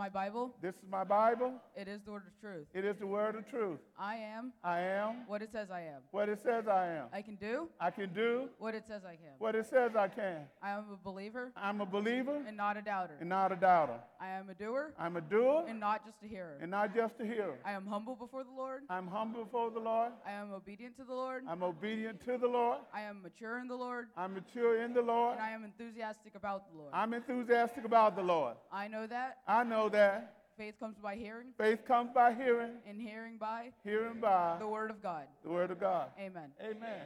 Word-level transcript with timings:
my 0.00 0.08
Bible. 0.08 0.54
This 0.62 0.74
is 0.76 0.88
my 0.90 1.04
Bible. 1.04 1.52
It 1.76 1.86
is 1.86 2.00
the 2.06 2.12
word 2.12 2.22
of 2.26 2.40
truth. 2.40 2.66
It 2.72 2.86
is 2.86 2.96
the 2.98 3.06
word 3.06 3.34
of 3.36 3.46
truth. 3.50 3.80
I 3.98 4.16
am 4.16 4.50
I 4.64 4.80
am 4.80 5.24
what 5.26 5.42
it 5.42 5.50
says 5.52 5.68
I 5.70 5.82
am. 5.82 6.00
what 6.10 6.30
it 6.30 6.40
says 6.42 6.64
I 6.66 6.86
am. 6.86 7.08
I 7.12 7.20
can 7.20 7.34
do 7.34 7.68
I 7.78 7.90
can 7.90 8.10
do 8.14 8.48
what 8.58 8.74
it 8.74 8.84
says 8.88 9.02
I 9.04 9.16
can. 9.16 9.34
what 9.38 9.54
it 9.54 9.66
says 9.68 9.90
I 9.94 10.08
can. 10.08 10.38
I 10.62 10.70
am 10.70 10.84
a 10.90 10.96
believer 10.96 11.52
I'm 11.54 11.82
a 11.82 11.84
believer 11.86 12.42
and 12.48 12.56
not 12.56 12.78
a 12.78 12.80
doubter. 12.80 13.16
and 13.20 13.28
not 13.28 13.52
a 13.52 13.56
doubter. 13.56 14.00
I 14.18 14.28
am 14.28 14.48
a 14.48 14.54
doer 14.54 14.94
I'm 14.98 15.16
a 15.16 15.20
doer 15.20 15.64
and 15.68 15.78
not 15.78 16.06
just 16.06 16.16
a 16.24 16.26
hearer. 16.26 16.56
and 16.62 16.70
not 16.70 16.94
just 16.94 17.20
a 17.20 17.26
hearer. 17.26 17.58
I 17.66 17.72
am 17.72 17.86
humble 17.86 18.14
before 18.14 18.42
the 18.42 18.56
Lord. 18.56 18.84
I'm 18.88 19.06
humble 19.06 19.44
before 19.44 19.70
the 19.70 19.80
Lord. 19.80 20.12
I 20.26 20.32
am 20.32 20.50
obedient 20.54 20.96
to 20.96 21.04
the 21.04 21.12
Lord. 21.12 21.42
I'm 21.46 21.62
obedient 21.62 22.24
to 22.24 22.38
the 22.38 22.48
Lord. 22.48 22.78
I 22.94 23.02
am 23.02 23.20
mature 23.20 23.58
in 23.58 23.68
the 23.68 23.76
Lord. 23.76 24.06
I'm 24.16 24.32
mature 24.32 24.82
in 24.82 24.94
the 24.94 25.02
Lord. 25.02 25.34
And 25.34 25.42
I 25.42 25.50
am 25.50 25.62
enthusiastic 25.62 26.36
about 26.36 26.70
the 26.72 26.78
Lord. 26.78 26.90
I'm 26.94 27.12
enthusiastic 27.12 27.84
about 27.84 28.16
the 28.16 28.22
Lord. 28.22 28.56
I 28.72 28.88
know 28.88 29.06
that 29.06 29.38
I 29.46 29.62
know 29.62 29.89
that 29.92 30.34
faith 30.56 30.74
comes 30.78 30.96
by 31.02 31.16
hearing, 31.16 31.48
faith 31.58 31.84
comes 31.86 32.10
by 32.14 32.34
hearing, 32.34 32.72
and 32.88 33.00
hearing 33.00 33.36
by 33.38 33.70
hearing 33.84 34.20
by 34.20 34.56
the 34.58 34.66
word 34.66 34.90
of 34.90 35.02
God. 35.02 35.24
the 35.42 35.50
word 35.50 35.70
of 35.70 35.80
God. 35.80 36.08
Amen. 36.18 36.50
Amen. 36.60 37.00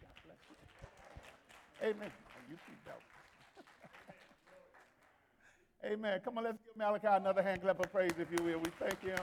God 0.00 0.14
bless 0.24 0.38
you. 0.48 1.88
Amen. 1.88 2.10
Oh, 2.10 2.40
you 2.48 2.56
keep 2.66 2.84
that. 2.84 3.00
Amen. 5.92 6.20
Come 6.24 6.38
on, 6.38 6.44
let's 6.44 6.58
give 6.64 6.76
Malachi 6.76 7.06
another 7.08 7.42
hand 7.42 7.62
clap 7.62 7.78
of 7.80 7.92
praise, 7.92 8.12
if 8.18 8.28
you 8.30 8.44
will. 8.44 8.60
We 8.60 8.70
thank 8.78 9.00
him. 9.02 9.18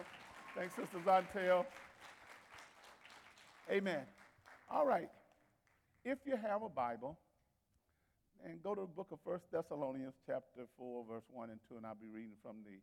Thanks, 0.55 0.75
Sister 0.75 0.99
Zontel. 1.05 1.66
Amen. 3.72 4.02
All 4.70 4.85
right. 4.85 5.09
If 6.05 6.20
you 6.25 6.35
have 6.35 6.61
a 6.61 6.70
Bible, 6.70 7.17
and 8.45 8.61
go 8.61 8.75
to 8.75 8.81
the 8.81 8.88
book 8.88 9.08
of 9.11 9.20
First 9.23 9.45
Thessalonians, 9.52 10.13
chapter 10.27 10.67
4, 10.77 11.05
verse 11.09 11.23
1 11.31 11.49
and 11.49 11.59
2, 11.70 11.77
and 11.77 11.85
I'll 11.85 11.95
be 11.95 12.11
reading 12.11 12.35
from 12.44 12.58
the 12.66 12.75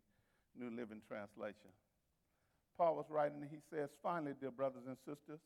New 0.60 0.69
Living 0.77 1.00
Translation. 1.09 1.73
Paul 2.77 2.96
was 2.96 3.06
writing, 3.09 3.41
and 3.41 3.50
he 3.50 3.59
says, 3.74 3.88
Finally, 4.02 4.33
dear 4.41 4.50
brothers 4.50 4.83
and 4.86 4.97
sisters, 5.06 5.41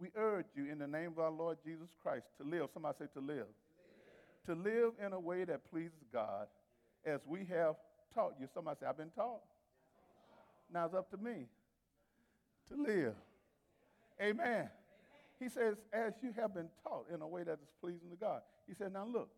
we 0.00 0.08
urge 0.16 0.46
you 0.56 0.64
in 0.70 0.78
the 0.78 0.86
name 0.86 1.12
of 1.12 1.18
our 1.18 1.30
Lord 1.30 1.58
Jesus 1.64 1.88
Christ 2.02 2.24
to 2.40 2.48
live. 2.48 2.68
Somebody 2.72 2.96
say 3.00 3.06
to 3.14 3.20
live. 3.20 3.46
To 4.46 4.54
live 4.54 4.92
in 5.04 5.12
a 5.12 5.20
way 5.20 5.44
that 5.44 5.70
pleases 5.70 6.04
God 6.12 6.48
as 7.04 7.20
we 7.26 7.40
have 7.50 7.76
taught 8.14 8.34
you. 8.40 8.48
Somebody 8.54 8.78
say, 8.80 8.86
I've 8.86 8.96
been 8.96 9.10
taught. 9.10 9.42
Now 10.72 10.86
it's 10.86 10.94
up 10.94 11.10
to 11.10 11.18
me 11.18 11.46
to 12.70 12.82
live. 12.82 13.14
Amen. 14.20 14.70
He 15.38 15.48
says, 15.48 15.76
as 15.92 16.14
you 16.22 16.32
have 16.36 16.54
been 16.54 16.68
taught 16.82 17.06
in 17.12 17.20
a 17.22 17.28
way 17.28 17.42
that 17.44 17.58
is 17.62 17.68
pleasing 17.80 18.10
to 18.10 18.16
God. 18.16 18.40
He 18.66 18.74
said, 18.74 18.92
now 18.92 19.06
look, 19.06 19.28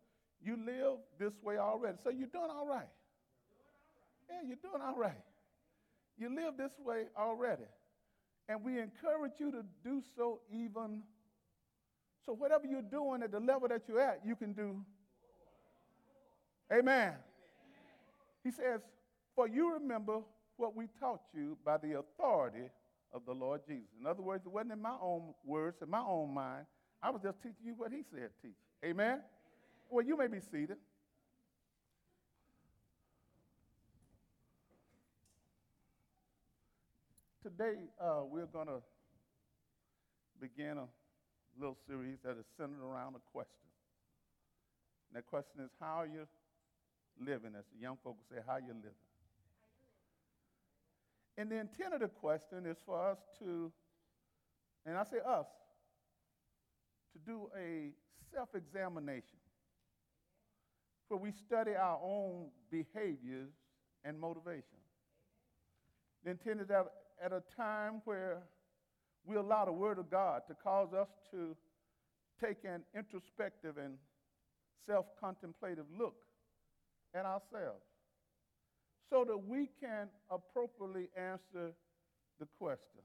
you 0.45 0.57
live 0.57 0.99
this 1.19 1.33
way 1.43 1.59
already. 1.59 1.99
So 2.03 2.11
you're 2.11 2.29
doing 2.29 2.51
all 2.51 2.67
right. 2.67 2.89
Yeah, 4.33 4.49
you're 4.49 4.57
doing 4.57 4.83
all 4.83 4.97
right. 4.97 5.23
You 6.19 6.35
live 6.35 6.57
this 6.57 6.73
way 6.85 7.05
already. 7.19 7.69
And 8.49 8.65
we 8.65 8.81
encourage 8.81 9.33
you 9.39 9.51
to 9.51 9.63
do 9.85 10.03
so 10.17 10.41
even. 10.51 11.03
So 12.25 12.33
whatever 12.33 12.67
you're 12.67 12.83
doing 12.83 13.23
at 13.23 13.33
the 13.33 13.41
level 13.41 13.69
that 13.69 13.83
you're 13.89 14.01
at, 14.01 14.21
you 14.25 14.37
can 14.37 14.53
do. 14.53 14.77
Amen. 16.73 17.15
He 18.43 18.51
says, 18.51 18.81
For 19.35 19.47
you 19.49 19.75
remember 19.75 20.21
what 20.57 20.75
we 20.75 20.87
taught 20.99 21.23
you 21.35 21.57
by 21.65 21.77
the 21.79 21.99
authority 21.99 22.71
of 23.13 23.23
the 23.27 23.33
Lord 23.33 23.61
Jesus. 23.67 23.89
In 24.01 24.07
other 24.07 24.23
words, 24.23 24.45
it 24.47 24.53
wasn't 24.53 24.73
in 24.73 24.83
my 24.83 24.97
own 25.01 25.35
words, 25.45 25.79
in 25.83 25.91
my 25.91 26.01
own 26.01 26.33
mind. 26.33 26.67
I 27.03 27.11
was 27.11 27.21
just 27.23 27.39
teaching 27.43 27.67
you 27.67 27.75
what 27.77 27.93
he 27.93 28.03
said 28.11 28.31
teach. 28.41 28.53
Amen? 28.85 29.21
Well, 29.91 30.05
you 30.05 30.17
may 30.17 30.29
be 30.29 30.39
seated. 30.41 30.77
Today, 37.43 37.75
uh, 38.01 38.21
we're 38.31 38.47
going 38.47 38.69
to 38.69 38.79
begin 40.41 40.79
a 40.79 40.87
little 41.59 41.77
series 41.89 42.19
that 42.25 42.39
is 42.39 42.47
centered 42.57 42.81
around 42.81 43.17
a 43.17 43.23
question. 43.33 43.67
And 45.09 45.17
that 45.17 45.27
question 45.27 45.59
is, 45.65 45.71
how 45.81 46.03
are 46.03 46.07
you 46.07 46.29
living? 47.19 47.55
As 47.59 47.65
the 47.75 47.83
young 47.83 47.97
folks 48.05 48.23
say, 48.31 48.37
how 48.47 48.53
are 48.53 48.61
you 48.61 48.75
living? 48.75 49.03
And 51.37 51.51
the 51.51 51.59
intent 51.59 51.95
of 51.95 52.01
the 52.01 52.07
question 52.07 52.65
is 52.65 52.77
for 52.87 53.11
us 53.11 53.19
to, 53.41 53.73
and 54.87 54.97
I 54.97 55.03
say 55.03 55.19
us, 55.27 55.47
to 57.13 57.19
do 57.27 57.49
a 57.59 57.91
self 58.33 58.51
examination 58.55 59.43
where 61.09 61.19
we 61.19 61.33
study 61.33 61.73
our 61.75 61.99
own 62.01 62.51
behaviors 62.71 63.51
and 64.05 64.17
motivations. 64.21 64.87
The 66.25 66.31
intent 66.31 66.61
is 66.61 66.69
that 66.69 66.87
at 67.25 67.33
a 67.33 67.43
time 67.57 68.03
where 68.05 68.43
we 69.25 69.37
allow 69.37 69.65
the 69.65 69.73
Word 69.73 69.99
of 69.99 70.11
God 70.11 70.43
to 70.49 70.55
cause 70.55 70.93
us 70.93 71.09
to 71.31 71.57
take 72.45 72.65
an 72.65 72.83
introspective 72.97 73.77
and 73.77 73.95
self 74.87 75.07
contemplative 75.21 75.85
look 75.97 76.17
at 77.15 77.25
ourselves 77.25 77.85
so 79.11 79.25
that 79.25 79.37
we 79.37 79.69
can 79.81 80.09
appropriately 80.31 81.09
answer 81.17 81.73
the 82.41 82.47
question 82.59 83.03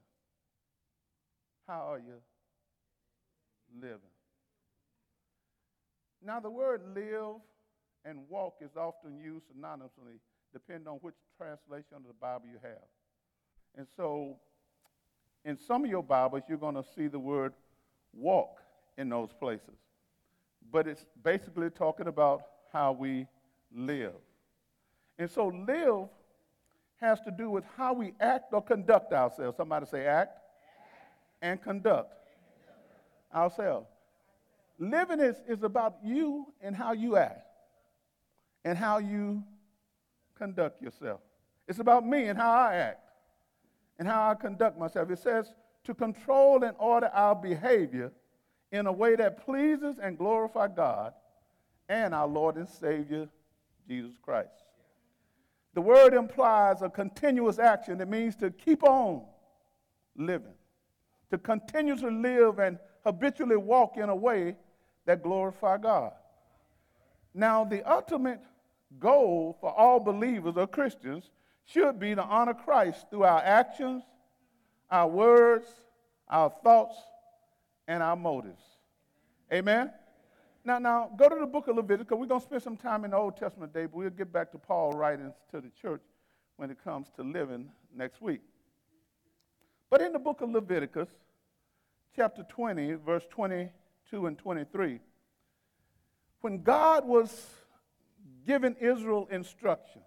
How 1.66 1.92
are 1.92 1.98
you 1.98 2.20
living? 3.80 3.98
Now, 6.24 6.40
the 6.40 6.50
word 6.50 6.80
live 6.94 7.40
and 8.04 8.28
walk 8.28 8.56
is 8.60 8.70
often 8.76 9.18
used 9.18 9.44
synonymously, 9.46 10.18
depending 10.52 10.88
on 10.88 10.94
which 10.96 11.14
translation 11.36 11.94
of 11.94 12.02
the 12.08 12.14
Bible 12.20 12.46
you 12.50 12.58
have. 12.62 12.88
And 13.76 13.86
so, 13.96 14.36
in 15.44 15.56
some 15.56 15.84
of 15.84 15.90
your 15.90 16.02
Bibles, 16.02 16.42
you're 16.48 16.58
going 16.58 16.74
to 16.74 16.84
see 16.96 17.06
the 17.06 17.18
word 17.18 17.52
walk 18.12 18.60
in 18.96 19.08
those 19.08 19.30
places. 19.38 19.76
But 20.70 20.86
it's 20.86 21.04
basically 21.22 21.70
talking 21.70 22.08
about 22.08 22.42
how 22.72 22.92
we 22.92 23.26
live. 23.74 24.14
And 25.18 25.30
so, 25.30 25.48
live 25.48 26.08
has 27.00 27.20
to 27.20 27.30
do 27.30 27.50
with 27.50 27.64
how 27.76 27.92
we 27.92 28.12
act 28.20 28.52
or 28.52 28.60
conduct 28.60 29.12
ourselves. 29.12 29.56
Somebody 29.56 29.86
say, 29.86 30.06
act, 30.06 30.30
act. 30.30 30.42
and 31.42 31.62
conduct, 31.62 32.12
ourselves. 33.32 33.86
Living 34.78 35.20
is, 35.20 35.36
is 35.48 35.62
about 35.62 35.96
you 36.04 36.46
and 36.60 36.74
how 36.74 36.92
you 36.92 37.16
act 37.16 37.46
and 38.64 38.76
how 38.76 38.98
you 38.98 39.42
conduct 40.36 40.82
yourself. 40.82 41.20
It's 41.66 41.78
about 41.78 42.06
me 42.06 42.24
and 42.24 42.38
how 42.38 42.50
I 42.50 42.74
act 42.76 43.07
and 43.98 44.06
how 44.06 44.30
I 44.30 44.34
conduct 44.34 44.78
myself. 44.78 45.10
It 45.10 45.18
says 45.18 45.52
to 45.84 45.94
control 45.94 46.62
and 46.64 46.76
order 46.78 47.08
our 47.12 47.34
behavior 47.34 48.12
in 48.72 48.86
a 48.86 48.92
way 48.92 49.16
that 49.16 49.44
pleases 49.44 49.98
and 49.98 50.18
glorifies 50.18 50.70
God 50.76 51.14
and 51.88 52.14
our 52.14 52.26
Lord 52.26 52.56
and 52.56 52.68
Savior, 52.68 53.28
Jesus 53.88 54.16
Christ. 54.20 54.64
The 55.74 55.80
word 55.80 56.14
implies 56.14 56.82
a 56.82 56.90
continuous 56.90 57.58
action. 57.58 58.00
It 58.00 58.08
means 58.08 58.36
to 58.36 58.50
keep 58.50 58.82
on 58.84 59.22
living, 60.16 60.54
to 61.30 61.38
continuously 61.38 62.10
live 62.10 62.58
and 62.58 62.78
habitually 63.04 63.56
walk 63.56 63.96
in 63.96 64.08
a 64.08 64.16
way 64.16 64.56
that 65.06 65.22
glorify 65.22 65.78
God. 65.78 66.12
Now, 67.32 67.64
the 67.64 67.88
ultimate 67.90 68.40
goal 68.98 69.56
for 69.60 69.72
all 69.72 70.00
believers 70.00 70.56
or 70.56 70.66
Christians 70.66 71.30
should 71.72 71.98
be 71.98 72.14
to 72.14 72.22
honor 72.22 72.54
Christ 72.54 73.06
through 73.10 73.24
our 73.24 73.40
actions, 73.40 74.02
our 74.90 75.06
words, 75.06 75.66
our 76.28 76.50
thoughts, 76.62 76.96
and 77.86 78.02
our 78.02 78.16
motives. 78.16 78.62
Amen? 79.52 79.90
Now, 80.64 80.78
now, 80.78 81.10
go 81.16 81.28
to 81.28 81.36
the 81.36 81.46
book 81.46 81.68
of 81.68 81.76
Leviticus. 81.76 82.16
We're 82.18 82.26
going 82.26 82.40
to 82.40 82.46
spend 82.46 82.62
some 82.62 82.76
time 82.76 83.04
in 83.04 83.12
the 83.12 83.16
Old 83.16 83.36
Testament 83.36 83.72
today, 83.72 83.86
but 83.86 83.96
we'll 83.96 84.10
get 84.10 84.32
back 84.32 84.52
to 84.52 84.58
Paul 84.58 84.92
writings 84.92 85.34
to 85.50 85.60
the 85.60 85.70
church 85.80 86.02
when 86.56 86.70
it 86.70 86.82
comes 86.82 87.08
to 87.16 87.22
living 87.22 87.70
next 87.94 88.20
week. 88.20 88.40
But 89.90 90.02
in 90.02 90.12
the 90.12 90.18
book 90.18 90.40
of 90.40 90.50
Leviticus, 90.50 91.08
chapter 92.14 92.44
20, 92.48 92.94
verse 92.94 93.24
22 93.30 94.26
and 94.26 94.36
23, 94.36 95.00
when 96.40 96.62
God 96.62 97.06
was 97.06 97.46
giving 98.46 98.74
Israel 98.80 99.28
instruction, 99.30 100.02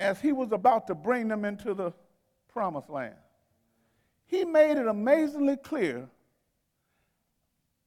as 0.00 0.20
he 0.20 0.32
was 0.32 0.52
about 0.52 0.86
to 0.86 0.94
bring 0.94 1.28
them 1.28 1.44
into 1.44 1.74
the 1.74 1.92
promised 2.52 2.88
land, 2.88 3.14
he 4.26 4.44
made 4.44 4.78
it 4.78 4.86
amazingly 4.86 5.56
clear 5.56 6.08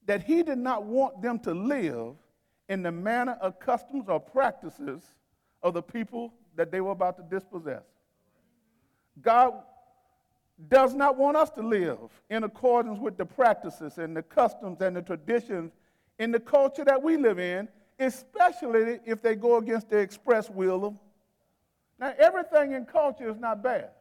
that 0.06 0.24
he 0.24 0.44
did 0.44 0.58
not 0.58 0.84
want 0.84 1.22
them 1.22 1.40
to 1.40 1.54
live 1.54 2.16
in 2.68 2.82
the 2.82 2.92
manner 2.92 3.38
of 3.42 3.60
customs 3.60 4.06
or 4.08 4.20
practices 4.20 5.04
of 5.62 5.74
the 5.74 5.82
people 5.82 6.34
that 6.56 6.72
they 6.72 6.82
were 6.82 6.92
about 6.92 7.18
to 7.18 7.24
dispossess. 7.24 7.84
God 9.22 9.54
does 10.68 10.94
not 10.94 11.18
want 11.18 11.38
us 11.38 11.50
to 11.52 11.62
live 11.62 11.98
in 12.30 12.44
accordance 12.44 13.00
with 13.00 13.18
the 13.18 13.26
practices 13.26 13.98
and 13.98 14.16
the 14.16 14.24
customs 14.24 14.82
and 14.82 14.96
the 14.96 15.02
traditions 15.02 15.72
in 16.20 16.32
the 16.32 16.40
culture 16.40 16.86
that 16.86 17.02
we 17.02 17.18
live 17.18 17.40
in, 17.40 17.68
especially 18.00 19.00
if 19.06 19.22
they 19.22 19.36
go 19.36 19.58
against 19.58 19.90
the 19.90 19.98
express 19.98 20.50
will 20.50 20.86
of 20.86 20.94
Now, 22.02 22.16
everything 22.18 22.72
in 22.72 22.86
culture 22.86 23.30
is 23.30 23.38
not 23.38 23.62
bad. 23.62 23.92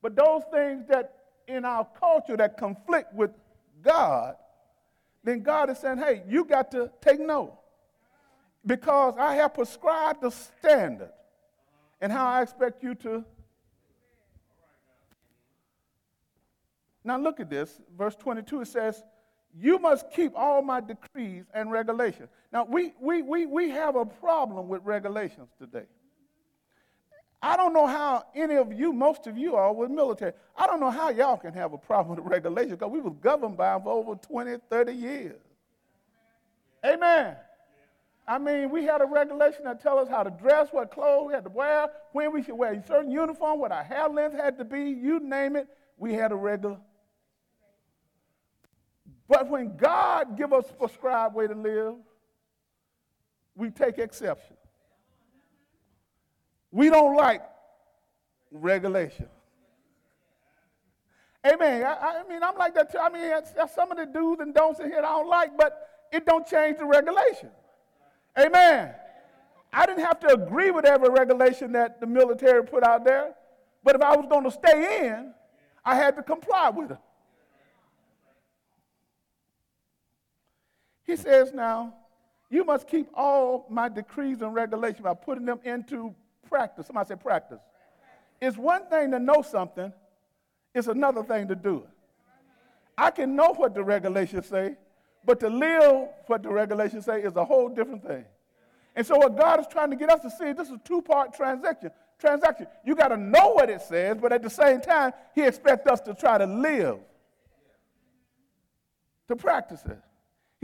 But 0.00 0.16
those 0.16 0.42
things 0.50 0.86
that 0.88 1.12
in 1.46 1.66
our 1.66 1.86
culture 2.00 2.36
that 2.38 2.56
conflict 2.56 3.14
with 3.14 3.30
God, 3.82 4.36
then 5.22 5.42
God 5.42 5.68
is 5.68 5.78
saying, 5.78 5.98
hey, 5.98 6.22
you 6.26 6.46
got 6.46 6.70
to 6.70 6.90
take 7.02 7.20
note. 7.20 7.58
Because 8.64 9.14
I 9.18 9.34
have 9.34 9.52
prescribed 9.52 10.22
the 10.22 10.30
standard 10.30 11.12
and 12.00 12.10
how 12.10 12.26
I 12.26 12.40
expect 12.40 12.82
you 12.82 12.94
to. 12.96 13.22
Now 17.04 17.18
look 17.18 17.38
at 17.38 17.50
this. 17.50 17.82
Verse 17.98 18.16
22, 18.16 18.62
it 18.62 18.68
says, 18.68 19.02
You 19.54 19.78
must 19.78 20.10
keep 20.10 20.32
all 20.34 20.62
my 20.62 20.80
decrees 20.80 21.44
and 21.52 21.70
regulations. 21.70 22.30
Now 22.50 22.64
we, 22.64 22.94
we, 22.98 23.20
we, 23.20 23.44
we 23.44 23.68
have 23.68 23.96
a 23.96 24.06
problem 24.06 24.68
with 24.68 24.80
regulations 24.84 25.48
today. 25.58 25.84
I 27.44 27.58
don't 27.58 27.74
know 27.74 27.86
how 27.86 28.24
any 28.34 28.54
of 28.54 28.72
you, 28.72 28.90
most 28.90 29.26
of 29.26 29.36
you 29.36 29.54
are 29.54 29.70
with 29.70 29.90
military. 29.90 30.32
I 30.56 30.66
don't 30.66 30.80
know 30.80 30.90
how 30.90 31.10
y'all 31.10 31.36
can 31.36 31.52
have 31.52 31.74
a 31.74 31.78
problem 31.78 32.16
with 32.16 32.24
regulations 32.32 32.78
because 32.78 32.90
we 32.90 33.00
was 33.00 33.12
governed 33.20 33.58
by 33.58 33.74
them 33.74 33.82
for 33.82 33.92
over 33.92 34.14
20, 34.14 34.56
30 34.70 34.92
years. 34.94 35.40
Amen. 36.86 37.36
I 38.26 38.38
mean, 38.38 38.70
we 38.70 38.84
had 38.84 39.02
a 39.02 39.04
regulation 39.04 39.64
that 39.64 39.82
tell 39.82 39.98
us 39.98 40.08
how 40.08 40.22
to 40.22 40.30
dress, 40.30 40.68
what 40.70 40.90
clothes 40.90 41.26
we 41.26 41.34
had 41.34 41.44
to 41.44 41.50
wear, 41.50 41.88
when 42.12 42.32
we 42.32 42.42
should 42.42 42.54
wear 42.54 42.72
a 42.72 42.86
certain 42.86 43.10
uniform, 43.10 43.60
what 43.60 43.72
our 43.72 43.84
hair 43.84 44.08
length 44.08 44.34
had 44.34 44.56
to 44.56 44.64
be, 44.64 44.80
you 44.80 45.20
name 45.20 45.54
it. 45.54 45.68
We 45.98 46.14
had 46.14 46.32
a 46.32 46.36
regular. 46.36 46.78
But 49.28 49.50
when 49.50 49.76
God 49.76 50.38
give 50.38 50.54
us 50.54 50.64
a 50.70 50.72
prescribed 50.72 51.34
way 51.34 51.46
to 51.46 51.54
live, 51.54 51.96
we 53.54 53.68
take 53.68 53.98
exception. 53.98 54.56
We 56.74 56.90
don't 56.90 57.16
like 57.16 57.40
regulation. 58.50 59.28
Amen. 61.46 61.84
I, 61.84 62.22
I 62.24 62.28
mean, 62.28 62.42
I'm 62.42 62.56
like 62.56 62.74
that 62.74 62.90
too. 62.90 62.98
I 62.98 63.10
mean, 63.10 63.30
some 63.72 63.92
of 63.92 63.96
the 63.96 64.06
do's 64.06 64.40
and 64.40 64.52
don'ts 64.52 64.80
in 64.80 64.86
here 64.86 64.98
I 64.98 65.02
don't 65.02 65.28
like, 65.28 65.56
but 65.56 65.88
it 66.10 66.26
don't 66.26 66.44
change 66.44 66.78
the 66.78 66.84
regulation. 66.84 67.50
Amen. 68.36 68.92
I 69.72 69.86
didn't 69.86 70.04
have 70.04 70.18
to 70.20 70.32
agree 70.32 70.72
with 70.72 70.84
every 70.84 71.10
regulation 71.10 71.70
that 71.72 72.00
the 72.00 72.08
military 72.08 72.64
put 72.64 72.82
out 72.82 73.04
there, 73.04 73.34
but 73.84 73.94
if 73.94 74.02
I 74.02 74.16
was 74.16 74.26
going 74.28 74.42
to 74.42 74.50
stay 74.50 75.06
in, 75.06 75.32
I 75.84 75.94
had 75.94 76.16
to 76.16 76.24
comply 76.24 76.70
with 76.70 76.90
it. 76.90 76.98
He 81.04 81.14
says 81.14 81.52
now, 81.52 81.94
you 82.50 82.64
must 82.64 82.88
keep 82.88 83.06
all 83.14 83.66
my 83.70 83.88
decrees 83.88 84.42
and 84.42 84.52
regulations 84.52 85.02
by 85.02 85.14
putting 85.14 85.44
them 85.44 85.60
into 85.64 86.16
practice. 86.44 86.86
Somebody 86.86 87.08
say 87.08 87.16
practice. 87.16 87.60
It's 88.40 88.56
one 88.56 88.86
thing 88.86 89.10
to 89.12 89.18
know 89.18 89.42
something, 89.42 89.92
it's 90.74 90.88
another 90.88 91.22
thing 91.22 91.48
to 91.48 91.54
do 91.54 91.78
it. 91.78 91.90
I 92.96 93.10
can 93.10 93.34
know 93.34 93.54
what 93.54 93.74
the 93.74 93.82
regulations 93.82 94.46
say, 94.46 94.76
but 95.24 95.40
to 95.40 95.48
live 95.48 96.08
what 96.26 96.42
the 96.42 96.50
regulations 96.50 97.04
say 97.04 97.22
is 97.22 97.34
a 97.36 97.44
whole 97.44 97.68
different 97.68 98.06
thing. 98.06 98.24
And 98.96 99.06
so 99.06 99.16
what 99.16 99.36
God 99.36 99.60
is 99.60 99.66
trying 99.66 99.90
to 99.90 99.96
get 99.96 100.10
us 100.10 100.20
to 100.20 100.30
see, 100.30 100.52
this 100.52 100.68
is 100.68 100.74
a 100.74 100.80
two-part 100.84 101.34
transaction. 101.34 101.90
Transaction. 102.18 102.66
You 102.84 102.94
got 102.94 103.08
to 103.08 103.16
know 103.16 103.50
what 103.50 103.68
it 103.68 103.82
says, 103.82 104.18
but 104.20 104.32
at 104.32 104.42
the 104.42 104.50
same 104.50 104.80
time, 104.80 105.12
He 105.34 105.42
expects 105.42 105.90
us 105.90 106.00
to 106.02 106.14
try 106.14 106.38
to 106.38 106.46
live, 106.46 106.98
to 109.28 109.36
practice 109.36 109.84
it. 109.84 109.98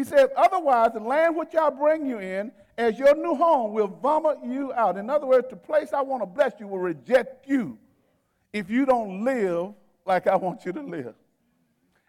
He 0.00 0.05
says, 0.05 0.31
otherwise, 0.35 0.93
the 0.94 1.00
land 1.00 1.37
which 1.37 1.55
I 1.55 1.69
bring 1.69 2.06
you 2.06 2.20
in 2.20 2.52
as 2.79 2.99
your 2.99 3.14
new 3.14 3.35
home 3.35 3.75
will 3.75 3.87
vomit 3.87 4.38
you 4.43 4.73
out. 4.73 4.97
In 4.97 5.11
other 5.11 5.26
words, 5.26 5.49
the 5.50 5.56
place 5.56 5.93
I 5.93 6.00
want 6.00 6.23
to 6.23 6.26
bless 6.26 6.55
you 6.58 6.69
will 6.69 6.79
reject 6.79 7.47
you 7.47 7.76
if 8.55 8.70
you 8.70 8.87
don't 8.87 9.26
live 9.26 9.75
like 10.06 10.26
I 10.26 10.37
want 10.37 10.64
you 10.64 10.73
to 10.73 10.81
live. 10.81 11.12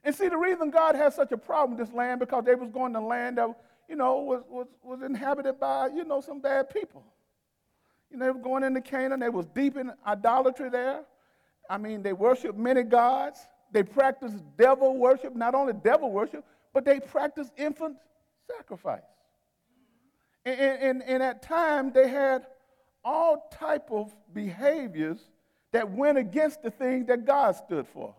And 0.05 0.15
see, 0.15 0.29
the 0.29 0.37
reason 0.37 0.69
God 0.69 0.95
has 0.95 1.15
such 1.15 1.33
a 1.33 1.37
problem 1.37 1.77
with 1.77 1.85
this 1.85 1.93
land 1.93 2.21
because 2.21 2.45
they 2.45 2.55
was 2.55 2.69
going 2.69 2.93
to 2.93 3.01
land 3.01 3.39
that, 3.39 3.49
you 3.89 3.97
know, 3.97 4.19
was, 4.21 4.43
was, 4.47 4.67
was 4.81 5.01
inhabited 5.01 5.59
by, 5.59 5.87
you 5.87 6.05
know, 6.05 6.21
some 6.21 6.39
bad 6.39 6.69
people. 6.69 7.03
You 8.09 8.19
know, 8.19 8.25
they 8.27 8.31
were 8.31 8.39
going 8.39 8.63
into 8.63 8.79
Canaan. 8.79 9.19
They 9.19 9.27
was 9.27 9.47
deep 9.47 9.75
in 9.75 9.91
idolatry 10.07 10.69
there. 10.69 11.01
I 11.69 11.77
mean, 11.77 12.03
they 12.03 12.13
worshiped 12.13 12.57
many 12.57 12.83
gods. 12.83 13.41
They 13.73 13.83
practiced 13.83 14.37
devil 14.57 14.95
worship, 14.95 15.35
not 15.35 15.55
only 15.55 15.73
devil 15.73 16.09
worship, 16.09 16.45
but 16.73 16.85
they 16.85 16.99
practiced 16.99 17.51
infant 17.57 17.97
sacrifice. 18.47 19.01
And, 20.45 20.59
and, 20.59 21.03
and 21.03 21.23
at 21.23 21.41
time, 21.41 21.91
they 21.91 22.07
had 22.07 22.45
all 23.03 23.49
type 23.51 23.91
of 23.91 24.13
behaviors 24.33 25.19
that 25.71 25.89
went 25.89 26.17
against 26.17 26.61
the 26.61 26.71
things 26.71 27.07
that 27.07 27.25
God 27.25 27.55
stood 27.55 27.87
for. 27.87 28.13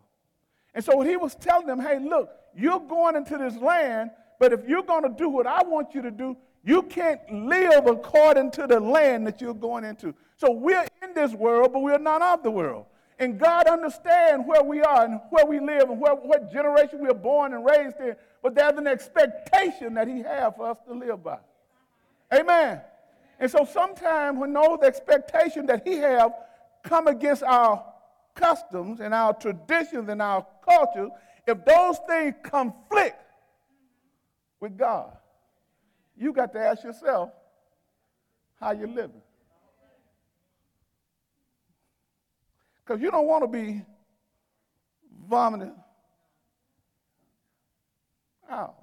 And 0.75 0.85
so 0.85 1.01
he 1.03 1.17
was 1.17 1.35
telling 1.35 1.67
them, 1.67 1.81
hey, 1.81 1.99
look, 1.99 2.31
you're 2.55 2.81
going 2.81 3.17
into 3.17 3.37
this 3.37 3.57
land, 3.57 4.11
but 4.39 4.53
if 4.53 4.67
you're 4.67 4.83
going 4.83 5.03
to 5.03 5.11
do 5.11 5.29
what 5.29 5.47
I 5.47 5.63
want 5.63 5.95
you 5.95 6.03
to 6.03 6.11
do, 6.11 6.37
you 6.65 6.83
can't 6.83 7.21
live 7.31 7.87
according 7.87 8.53
to 8.53 8.67
the 8.67 8.79
land 8.79 9.27
that 9.27 9.41
you're 9.41 9.55
going 9.55 9.85
into. 9.85 10.15
So 10.37 10.53
we're 10.53 10.87
in 11.03 11.15
this 11.15 11.33
world, 11.33 11.73
but 11.73 11.81
we're 11.81 11.99
not 11.99 12.23
of 12.23 12.43
the 12.43 12.51
world. 12.51 12.87
And 13.19 13.39
God 13.39 13.67
understands 13.67 14.45
where 14.47 14.63
we 14.63 14.83
are 14.83 15.05
and 15.05 15.21
where 15.31 15.47
we 15.47 15.61
live 15.61 15.91
and 15.91 16.01
where, 16.01 16.15
what 16.15 16.53
generation 16.53 17.01
we 17.01 17.09
are 17.09 17.15
born 17.15 17.55
and 17.55 17.65
raised 17.65 18.01
in. 18.01 18.17
But 18.43 18.55
there's 18.55 18.77
an 18.77 18.87
expectation 18.87 19.95
that 19.95 20.09
He 20.09 20.23
has 20.23 20.53
for 20.57 20.71
us 20.71 20.79
to 20.89 20.95
live 20.95 21.23
by. 21.23 21.39
Amen. 22.33 22.81
And 23.39 23.51
so 23.51 23.65
sometimes 23.71 24.39
when 24.39 24.53
those 24.53 24.81
expectations 24.83 25.67
that 25.69 25.87
He 25.87 25.97
has 25.97 26.31
come 26.83 27.07
against 27.07 27.43
our 27.43 27.85
customs 28.35 29.01
and 29.01 29.13
our 29.13 29.35
traditions 29.35 30.09
and 30.09 30.23
our 30.23 30.47
culture, 30.69 31.09
if 31.47 31.65
those 31.65 31.99
things 32.09 32.35
conflict 32.43 33.17
with 34.61 34.77
God, 34.79 35.17
you 36.17 36.33
got 36.33 36.53
to 36.53 36.59
ask 36.59 36.85
yourself 36.85 37.31
how 38.61 38.73
you're 38.73 38.89
living. 38.89 39.23
Because 42.85 43.01
you 43.01 43.11
don't 43.11 43.27
want 43.27 43.45
to 43.45 43.49
be 43.49 43.83
vomiting 45.29 45.75
out. 48.51 48.77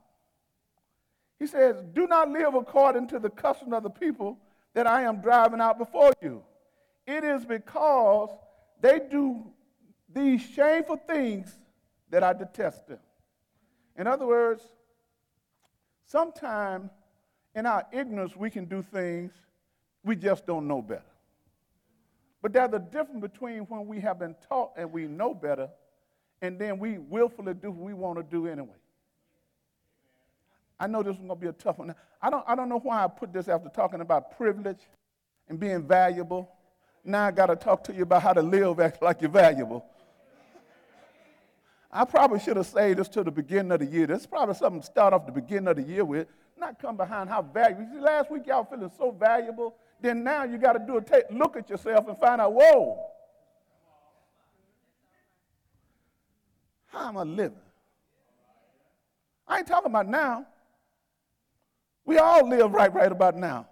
He 1.40 1.48
says, 1.48 1.84
Do 1.94 2.07
not 2.07 2.30
live 2.30 2.56
according 2.56 3.07
to 3.10 3.19
the 3.19 3.30
custom 3.30 3.74
of 3.74 3.84
the 3.84 3.90
people 3.90 4.38
that 4.74 4.88
I 4.88 5.04
am 5.04 5.22
driving 5.22 5.62
out 5.62 5.78
before 5.78 6.13
you. 6.22 6.44
It 7.06 7.24
is 7.24 7.46
because 7.46 8.30
they 8.82 9.00
do 9.10 9.46
these 10.13 10.41
shameful 10.41 10.98
things 10.98 11.58
that 12.10 12.24
I 12.24 12.34
detest 12.34 12.88
them. 12.88 13.00
In 13.98 14.08
other 14.08 14.25
words, 14.25 14.63
sometimes 16.06 16.89
in 17.56 17.65
our 17.65 17.86
ignorance 17.91 18.36
we 18.36 18.50
can 18.50 18.65
do 18.65 18.82
things 18.82 19.32
we 20.03 20.15
just 20.15 20.46
don't 20.46 20.68
know 20.68 20.82
better. 20.82 21.03
But 22.41 22.53
there's 22.53 22.74
a 22.74 22.79
difference 22.79 23.22
between 23.22 23.62
when 23.63 23.88
we 23.88 24.00
have 24.00 24.19
been 24.19 24.36
taught 24.48 24.72
and 24.77 24.91
we 24.91 25.08
know 25.08 25.34
better, 25.34 25.69
and 26.41 26.58
then 26.58 26.79
we 26.79 26.98
willfully 26.98 27.53
do 27.53 27.72
what 27.72 27.86
we 27.86 27.93
want 27.93 28.17
to 28.17 28.24
do 28.24 28.48
anyway. 28.48 28.77
I 30.79 30.88
know 30.88 31.03
this 31.03 31.13
is 31.13 31.17
going 31.17 31.29
to 31.29 31.36
be 31.36 31.48
a 31.48 31.53
tough 31.53 31.77
one. 31.77 31.93
I 32.22 32.29
don't, 32.29 32.43
I 32.48 32.55
don't 32.55 32.69
know 32.69 32.79
why 32.79 33.03
I 33.03 33.08
put 33.08 33.34
this 33.34 33.50
after 33.50 33.67
talking 33.69 34.00
about 34.00 34.38
privilege 34.38 34.79
and 35.50 35.60
being 35.60 35.84
valuable. 35.84 36.50
Now 37.03 37.25
I 37.25 37.31
got 37.31 37.48
to 37.48 37.58
talk 37.58 37.84
to 37.86 37.93
you 37.93 38.03
about 38.03 38.24
how 38.24 38.34
to 38.34 38.41
live 38.41 38.79
act 38.79 39.01
like 39.01 39.22
you're 39.22 39.29
valuable. 39.29 39.86
I 41.91 42.05
probably 42.05 42.39
should 42.39 42.55
have 42.55 42.67
saved 42.67 43.00
this 43.00 43.10
to 43.10 43.24
the 43.24 43.31
beginning 43.31 43.72
of 43.72 43.79
the 43.79 43.86
year. 43.86 44.05
This 44.05 44.22
is 44.22 44.27
probably 44.27 44.55
something 44.55 44.79
to 44.79 44.86
start 44.86 45.12
off 45.12 45.25
the 45.25 45.31
beginning 45.31 45.67
of 45.67 45.75
the 45.75 45.81
year 45.81 46.05
with, 46.05 46.27
not 46.58 46.79
come 46.79 46.96
behind 46.96 47.29
how 47.29 47.41
valuable. 47.41 47.88
See, 47.91 48.00
last 48.00 48.29
week 48.29 48.46
y'all 48.46 48.63
feeling 48.63 48.91
so 48.96 49.12
valuable 49.12 49.75
then 50.01 50.24
now 50.24 50.44
you 50.44 50.58
got 50.58 50.74
to 50.74 50.79
do 50.79 50.98
a 50.98 51.01
take, 51.01 51.25
look 51.29 51.58
at 51.58 51.70
yourself 51.70 52.08
and 52.08 52.18
find 52.18 52.39
out, 52.39 52.53
whoa, 52.53 53.06
how 56.88 57.10
am 57.10 57.18
I 57.18 57.24
living? 57.24 57.58
I 59.48 59.60
ain't 59.60 59.68
talking 59.68 59.89
about 59.89 60.08
now. 60.08 60.46
We 62.06 62.18
all 62.18 62.48
live 62.48 62.72
right, 62.72 62.94
right 62.94 63.12
about 63.12 63.36
now. 63.36 63.68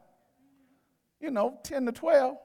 You 1.19 1.31
know, 1.31 1.59
10 1.63 1.85
to 1.85 1.91
12. 1.91 2.37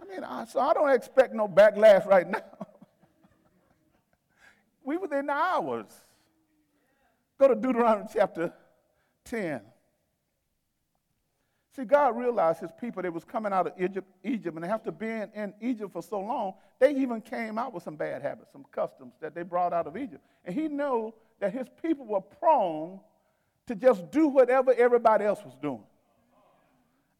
I 0.00 0.04
mean, 0.04 0.24
I, 0.24 0.44
so 0.46 0.60
I 0.60 0.72
don't 0.72 0.90
expect 0.90 1.34
no 1.34 1.48
backlash 1.48 2.06
right 2.06 2.28
now. 2.28 2.40
we 4.84 4.96
within 4.96 5.28
hours. 5.28 5.86
Go 7.38 7.48
to 7.48 7.54
Deuteronomy 7.54 8.06
chapter 8.12 8.52
10. 9.24 9.60
See, 11.76 11.84
God 11.84 12.16
realized 12.16 12.58
his 12.60 12.72
people 12.80 13.02
that 13.02 13.12
was 13.12 13.24
coming 13.24 13.52
out 13.52 13.68
of 13.68 13.72
Egypt, 13.78 14.08
Egypt, 14.24 14.56
and 14.56 14.64
after 14.64 14.90
being 14.90 15.30
in 15.32 15.54
Egypt 15.60 15.92
for 15.92 16.02
so 16.02 16.18
long, 16.18 16.54
they 16.80 16.92
even 16.96 17.20
came 17.20 17.56
out 17.56 17.72
with 17.72 17.84
some 17.84 17.94
bad 17.94 18.20
habits, 18.22 18.50
some 18.50 18.64
customs 18.72 19.12
that 19.20 19.32
they 19.32 19.44
brought 19.44 19.72
out 19.72 19.86
of 19.86 19.96
Egypt. 19.96 20.24
And 20.44 20.52
he 20.52 20.66
knew 20.66 21.14
that 21.38 21.52
his 21.52 21.68
people 21.80 22.04
were 22.04 22.20
prone 22.20 22.98
to 23.68 23.76
just 23.76 24.10
do 24.10 24.26
whatever 24.26 24.74
everybody 24.74 25.24
else 25.24 25.44
was 25.44 25.54
doing. 25.62 25.84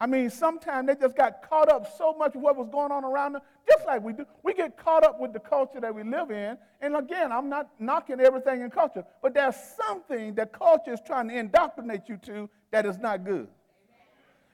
I 0.00 0.06
mean, 0.06 0.30
sometimes 0.30 0.86
they 0.86 0.94
just 0.94 1.16
got 1.16 1.48
caught 1.48 1.68
up 1.68 1.96
so 1.98 2.12
much 2.12 2.34
with 2.34 2.42
what 2.42 2.56
was 2.56 2.68
going 2.70 2.92
on 2.92 3.04
around 3.04 3.32
them, 3.32 3.42
just 3.68 3.84
like 3.84 4.02
we 4.02 4.12
do. 4.12 4.24
We 4.44 4.54
get 4.54 4.76
caught 4.76 5.04
up 5.04 5.20
with 5.20 5.32
the 5.32 5.40
culture 5.40 5.80
that 5.80 5.92
we 5.92 6.04
live 6.04 6.30
in. 6.30 6.56
And 6.80 6.96
again, 6.96 7.32
I'm 7.32 7.48
not 7.48 7.70
knocking 7.80 8.20
everything 8.20 8.60
in 8.60 8.70
culture, 8.70 9.04
but 9.22 9.34
there's 9.34 9.56
something 9.86 10.34
that 10.36 10.52
culture 10.52 10.92
is 10.92 11.00
trying 11.04 11.28
to 11.28 11.36
indoctrinate 11.36 12.08
you 12.08 12.16
to 12.18 12.48
that 12.70 12.86
is 12.86 12.98
not 12.98 13.24
good. 13.24 13.48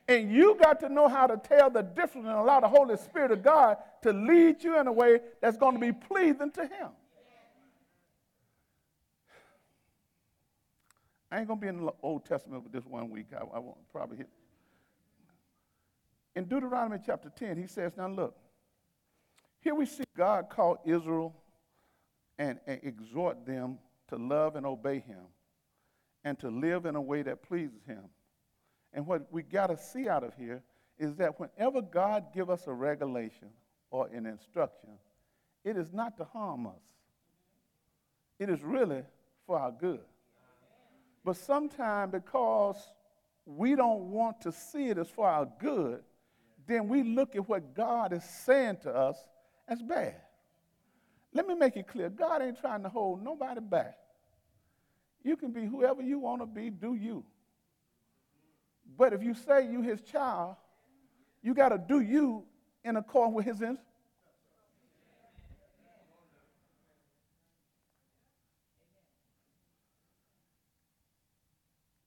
And 0.09 0.33
you 0.33 0.57
got 0.61 0.81
to 0.81 0.89
know 0.89 1.09
how 1.09 1.27
to 1.27 1.37
tell 1.37 1.69
the 1.69 1.83
difference 1.83 2.27
and 2.27 2.37
allow 2.37 2.61
the 2.61 2.69
Holy 2.69 2.97
Spirit 2.97 3.31
of 3.31 3.43
God 3.43 3.77
to 4.03 4.13
lead 4.13 4.63
you 4.63 4.79
in 4.79 4.87
a 4.87 4.93
way 4.93 5.21
that's 5.43 5.57
going 5.59 5.75
to 5.75 5.81
be 5.81 5.93
pleasing 5.93 6.51
to 6.53 6.63
Him. 6.63 6.89
I 11.31 11.39
ain't 11.39 11.49
going 11.49 11.59
to 11.59 11.63
be 11.63 11.69
in 11.69 11.85
the 11.85 11.93
Old 12.03 12.25
Testament 12.25 12.63
with 12.63 12.73
this 12.73 12.85
one 12.87 13.11
week. 13.11 13.27
I, 13.35 13.43
I 13.57 13.59
won't 13.59 13.77
probably 13.93 14.19
hit. 14.19 14.29
In 16.37 16.45
Deuteronomy 16.45 16.99
chapter 17.05 17.31
10, 17.31 17.57
he 17.57 17.67
says, 17.67 17.93
Now 17.97 18.09
look, 18.09 18.37
here 19.61 19.75
we 19.75 19.87
see 19.87 20.05
God 20.17 20.51
call 20.51 20.79
Israel 20.85 21.35
and, 22.39 22.59
and 22.67 22.81
exhort 22.83 23.47
them 23.47 23.79
to 24.09 24.17
love 24.17 24.57
and 24.57 24.67
obey 24.67 25.01
Him 25.01 25.25
and 26.25 26.39
to 26.41 26.49
live 26.49 26.87
in 26.87 26.97
a 26.97 27.01
way 27.01 27.23
that 27.23 27.43
pleases 27.43 27.85
Him. 27.87 28.05
And 28.93 29.07
what 29.07 29.33
we 29.33 29.43
got 29.43 29.69
to 29.69 29.77
see 29.77 30.09
out 30.09 30.25
of 30.25 30.35
here 30.35 30.63
is 30.99 31.17
that 31.17 31.39
whenever 31.39 31.83
God 31.83 32.27
give 32.35 32.51
us 32.51 32.67
a 32.67 32.73
regulation 32.73 33.49
or 33.91 34.09
an 34.09 34.27
instruction, 34.27 34.91
it 35.65 35.77
is 35.77 35.93
not 35.93 36.17
to 36.19 36.25
harm 36.25 36.67
us. 36.67 36.83
It 38.39 38.49
is 38.51 38.63
really 38.63 39.03
for 39.47 39.59
our 39.59 39.73
good. 39.73 40.05
But 41.25 41.37
sometimes 41.37 42.13
because 42.13 42.77
we 43.47 43.75
don't 43.75 44.11
want 44.11 44.41
to 44.43 44.53
see 44.53 44.89
it 44.89 44.99
as 44.99 45.09
for 45.09 45.27
our 45.27 45.49
good, 45.59 46.03
then 46.67 46.89
we 46.89 47.03
look 47.03 47.37
at 47.37 47.49
what 47.49 47.75
God 47.75 48.13
is 48.13 48.25
saying 48.25 48.79
to 48.83 48.95
us 48.95 49.17
as 49.69 49.83
bad. 49.83 50.17
Let 51.33 51.47
me 51.47 51.55
make 51.55 51.77
it 51.77 51.89
clear 51.89 52.09
God 52.09 52.43
ain't 52.43 52.61
trying 52.61 52.83
to 52.85 52.89
hold 52.89 53.23
nobody 53.23 53.61
back. 53.61 53.99
You 55.23 55.37
can 55.37 55.53
be 55.53 55.65
whoever 55.65 56.03
you 56.03 56.19
want 56.19 56.43
to 56.43 56.47
be, 56.47 56.71
do 56.71 56.95
you. 56.95 57.25
But 58.97 59.13
if 59.13 59.23
you 59.23 59.35
say 59.35 59.67
you 59.71 59.83
his 59.83 60.01
child, 60.03 60.57
you 61.43 61.55
got 61.55 61.71
to 61.71 61.79
do 61.79 62.01
you 62.01 62.45
in 62.85 62.97
accord 62.97 63.35
with 63.35 63.45
his 63.45 63.61
in- 63.63 63.79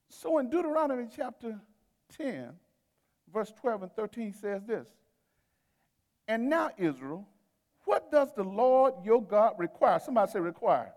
So 0.08 0.38
in 0.38 0.50
Deuteronomy 0.50 1.06
chapter 1.14 1.60
10, 2.16 2.52
verse 3.32 3.52
12 3.60 3.82
and 3.84 3.92
13 3.92 4.32
says 4.34 4.62
this 4.66 4.88
And 6.26 6.48
now, 6.48 6.70
Israel, 6.78 7.26
what 7.84 8.10
does 8.10 8.28
the 8.34 8.44
Lord 8.44 8.94
your 9.04 9.22
God 9.22 9.54
require? 9.58 9.98
Somebody 9.98 10.32
say 10.32 10.40
require. 10.40 10.92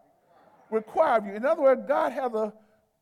Require 0.69 1.17
of 1.17 1.25
you. 1.25 1.33
In 1.33 1.45
other 1.45 1.61
words, 1.61 1.83
God 1.87 2.11
has 2.11 2.33
an 2.33 2.51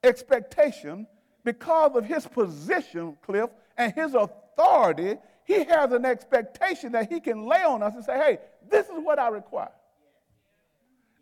expectation 0.03 1.07
because 1.43 1.95
of 1.95 2.05
his 2.05 2.27
position, 2.27 3.17
Cliff, 3.25 3.49
and 3.77 3.93
his 3.93 4.13
authority. 4.13 5.17
He 5.43 5.63
has 5.63 5.91
an 5.91 6.05
expectation 6.05 6.91
that 6.91 7.11
he 7.11 7.19
can 7.19 7.47
lay 7.47 7.63
on 7.63 7.81
us 7.81 7.95
and 7.95 8.03
say, 8.03 8.17
hey, 8.17 8.39
this 8.69 8.85
is 8.87 9.03
what 9.03 9.17
I 9.17 9.29
require. 9.29 9.71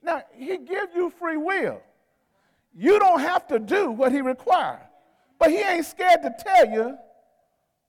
Now, 0.03 0.23
he 0.33 0.57
gives 0.57 0.93
you 0.95 1.09
free 1.19 1.37
will. 1.37 1.81
You 2.75 2.99
don't 2.99 3.21
have 3.21 3.47
to 3.47 3.59
do 3.59 3.91
what 3.91 4.11
he 4.11 4.21
requires, 4.21 4.85
but 5.39 5.49
he 5.49 5.57
ain't 5.57 5.85
scared 5.85 6.21
to 6.21 6.35
tell 6.37 6.69
you 6.69 6.97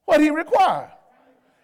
what 0.09 0.23
he 0.23 0.31
required. 0.31 0.91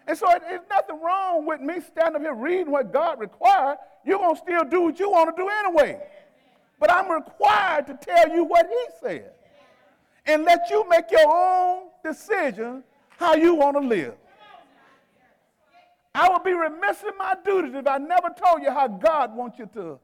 And 0.05 0.15
so 0.15 0.27
there's 0.39 0.61
nothing 0.69 1.01
wrong 1.01 1.47
with 1.47 1.61
me 1.61 1.79
standing 1.81 2.17
up 2.17 2.21
here 2.21 2.35
reading 2.35 2.71
what 2.71 2.93
God 2.93 3.19
required. 3.19 3.79
You're 4.05 4.19
going 4.19 4.35
to 4.35 4.41
still 4.41 4.63
do 4.63 4.81
what 4.81 4.99
you 4.99 5.09
want 5.09 5.35
to 5.35 5.41
do 5.41 5.49
anyway. 5.49 5.99
But 6.79 6.91
I'm 6.91 7.09
required 7.09 7.87
to 7.87 7.97
tell 7.99 8.29
you 8.29 8.43
what 8.43 8.67
he 8.67 8.85
said 9.01 9.31
and 10.27 10.43
let 10.43 10.69
you 10.69 10.87
make 10.87 11.09
your 11.09 11.25
own 11.25 11.87
decision 12.03 12.83
how 13.17 13.33
you 13.33 13.55
want 13.55 13.77
to 13.77 13.87
live. 13.87 14.13
I 16.13 16.29
would 16.29 16.43
be 16.43 16.53
remiss 16.53 17.01
in 17.01 17.17
my 17.17 17.35
duties 17.43 17.73
if 17.73 17.87
I 17.87 17.97
never 17.97 18.29
told 18.29 18.61
you 18.61 18.69
how 18.69 18.87
God 18.87 19.35
wants 19.35 19.57
you 19.57 19.67
to. 19.73 19.99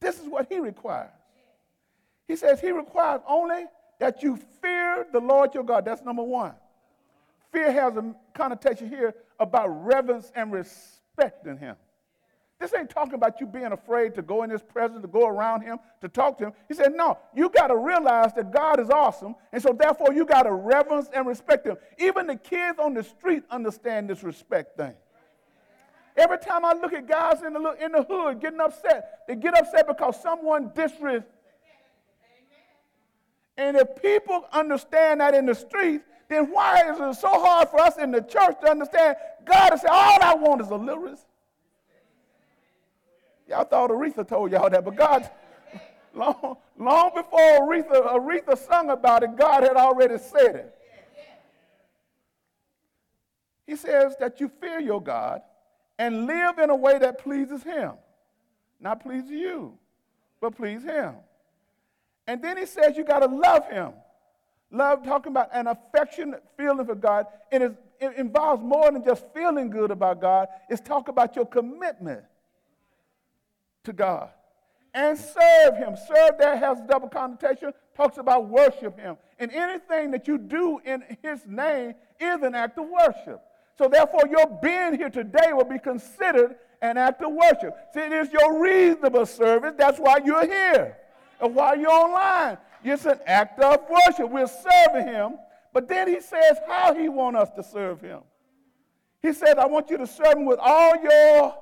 This 0.00 0.20
is 0.20 0.28
what 0.28 0.46
he 0.48 0.60
requires. 0.60 1.10
He 2.28 2.36
says 2.36 2.60
he 2.60 2.70
requires 2.70 3.22
only 3.26 3.64
that 4.02 4.20
you 4.20 4.36
fear 4.60 5.06
the 5.12 5.20
Lord 5.20 5.54
your 5.54 5.62
God. 5.62 5.84
That's 5.84 6.02
number 6.02 6.24
one. 6.24 6.54
Fear 7.52 7.70
has 7.70 7.96
a 7.96 8.12
connotation 8.34 8.88
here 8.88 9.14
about 9.38 9.68
reverence 9.68 10.32
and 10.34 10.52
respecting 10.52 11.56
him. 11.56 11.76
This 12.58 12.74
ain't 12.74 12.90
talking 12.90 13.14
about 13.14 13.40
you 13.40 13.46
being 13.46 13.70
afraid 13.70 14.16
to 14.16 14.22
go 14.22 14.42
in 14.42 14.50
his 14.50 14.60
presence, 14.60 15.02
to 15.02 15.06
go 15.06 15.28
around 15.28 15.62
him, 15.62 15.78
to 16.00 16.08
talk 16.08 16.36
to 16.38 16.46
him. 16.46 16.52
He 16.66 16.74
said, 16.74 16.94
no, 16.96 17.16
you 17.32 17.48
got 17.48 17.68
to 17.68 17.76
realize 17.76 18.32
that 18.34 18.50
God 18.52 18.80
is 18.80 18.90
awesome, 18.90 19.36
and 19.52 19.62
so 19.62 19.72
therefore 19.72 20.12
you 20.12 20.24
got 20.24 20.42
to 20.42 20.52
reverence 20.52 21.08
and 21.14 21.24
respect 21.24 21.64
him. 21.64 21.76
Even 21.98 22.26
the 22.26 22.34
kids 22.34 22.80
on 22.80 22.94
the 22.94 23.04
street 23.04 23.44
understand 23.50 24.10
this 24.10 24.24
respect 24.24 24.76
thing. 24.76 24.94
Every 26.16 26.38
time 26.38 26.64
I 26.64 26.72
look 26.72 26.92
at 26.92 27.06
guys 27.06 27.42
in 27.46 27.52
the, 27.52 27.76
in 27.80 27.92
the 27.92 28.02
hood 28.02 28.40
getting 28.40 28.60
upset, 28.60 29.20
they 29.28 29.36
get 29.36 29.56
upset 29.56 29.86
because 29.86 30.20
someone 30.20 30.70
disrespects 30.70 31.22
and 33.56 33.76
if 33.76 34.00
people 34.00 34.46
understand 34.52 35.20
that 35.20 35.34
in 35.34 35.46
the 35.46 35.54
streets, 35.54 36.04
then 36.28 36.50
why 36.50 36.90
is 36.90 36.98
it 36.98 37.20
so 37.20 37.28
hard 37.28 37.68
for 37.68 37.80
us 37.80 37.98
in 37.98 38.10
the 38.10 38.22
church 38.22 38.56
to 38.62 38.70
understand 38.70 39.16
God 39.44 39.70
to 39.70 39.78
say, 39.78 39.88
all 39.90 40.22
I 40.22 40.34
want 40.34 40.62
is 40.62 40.70
a 40.70 40.78
respect? 40.78 41.26
Y'all 43.48 43.64
thought 43.64 43.90
Aretha 43.90 44.26
told 44.26 44.50
y'all 44.52 44.70
that, 44.70 44.84
but 44.84 44.96
God, 44.96 45.28
long, 46.14 46.56
long 46.78 47.10
before 47.14 47.60
Aretha, 47.60 48.14
Aretha 48.14 48.56
sung 48.56 48.88
about 48.88 49.22
it, 49.22 49.36
God 49.36 49.62
had 49.62 49.76
already 49.76 50.16
said 50.16 50.56
it. 50.56 50.74
He 53.66 53.76
says 53.76 54.14
that 54.20 54.40
you 54.40 54.50
fear 54.60 54.80
your 54.80 55.02
God 55.02 55.42
and 55.98 56.26
live 56.26 56.58
in 56.58 56.70
a 56.70 56.76
way 56.76 56.98
that 56.98 57.18
pleases 57.18 57.62
Him. 57.62 57.92
Not 58.80 59.02
please 59.02 59.28
you, 59.28 59.78
but 60.40 60.56
please 60.56 60.82
Him. 60.82 61.14
And 62.26 62.42
then 62.42 62.56
he 62.56 62.66
says 62.66 62.96
you 62.96 63.04
got 63.04 63.20
to 63.20 63.26
love 63.26 63.68
him. 63.68 63.92
Love, 64.70 65.04
talking 65.04 65.32
about 65.32 65.50
an 65.52 65.66
affectionate 65.66 66.42
feeling 66.56 66.86
for 66.86 66.94
God. 66.94 67.26
Is, 67.50 67.72
it 68.00 68.16
involves 68.16 68.62
more 68.62 68.90
than 68.90 69.04
just 69.04 69.24
feeling 69.34 69.70
good 69.70 69.90
about 69.90 70.20
God. 70.20 70.48
It's 70.70 70.80
talk 70.80 71.08
about 71.08 71.36
your 71.36 71.46
commitment 71.46 72.22
to 73.84 73.92
God. 73.92 74.30
And 74.94 75.18
serve 75.18 75.76
him. 75.76 75.96
Serve 76.06 76.38
there 76.38 76.56
has 76.56 76.80
a 76.80 76.86
double 76.86 77.08
connotation, 77.08 77.72
talks 77.96 78.18
about 78.18 78.48
worship 78.48 78.98
him. 78.98 79.16
And 79.38 79.50
anything 79.52 80.10
that 80.12 80.28
you 80.28 80.38
do 80.38 80.80
in 80.84 81.02
his 81.22 81.46
name 81.46 81.94
is 82.20 82.42
an 82.42 82.54
act 82.54 82.78
of 82.78 82.88
worship. 82.88 83.42
So 83.76 83.88
therefore, 83.88 84.22
your 84.30 84.46
being 84.62 84.96
here 84.96 85.10
today 85.10 85.52
will 85.52 85.64
be 85.64 85.78
considered 85.78 86.56
an 86.80 86.96
act 86.96 87.22
of 87.22 87.32
worship. 87.32 87.74
See, 87.94 88.00
it 88.00 88.12
is 88.12 88.32
your 88.32 88.60
reasonable 88.60 89.26
service. 89.26 89.74
That's 89.76 89.98
why 89.98 90.18
you're 90.24 90.46
here 90.46 90.96
and 91.40 91.54
while 91.54 91.78
you're 91.78 91.90
online. 91.90 92.58
It's 92.84 93.04
an 93.06 93.20
act 93.26 93.60
of 93.60 93.80
worship. 93.88 94.28
We're 94.28 94.46
serving 94.46 95.06
him. 95.06 95.38
But 95.72 95.88
then 95.88 96.08
he 96.08 96.20
says 96.20 96.58
how 96.66 96.94
he 96.94 97.08
wants 97.08 97.38
us 97.38 97.50
to 97.56 97.62
serve 97.62 98.00
him. 98.00 98.20
He 99.22 99.32
said, 99.32 99.58
I 99.58 99.66
want 99.66 99.88
you 99.88 99.96
to 99.98 100.06
serve 100.06 100.34
him 100.34 100.44
with 100.44 100.58
all 100.60 100.94
your. 100.96 101.54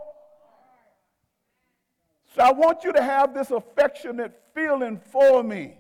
So 2.35 2.43
I 2.43 2.53
want 2.53 2.85
you 2.85 2.93
to 2.93 3.03
have 3.03 3.35
this 3.35 3.51
affectionate 3.51 4.41
feeling 4.55 5.01
for 5.11 5.43
me 5.43 5.75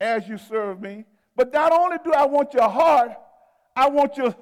as 0.00 0.28
you 0.28 0.38
serve 0.38 0.80
me. 0.80 1.04
But 1.36 1.52
not 1.52 1.72
only 1.72 1.96
do 2.04 2.12
I 2.12 2.26
want 2.26 2.54
your 2.54 2.68
heart, 2.68 3.12
I 3.74 3.88
want 3.88 4.16
your 4.16 4.34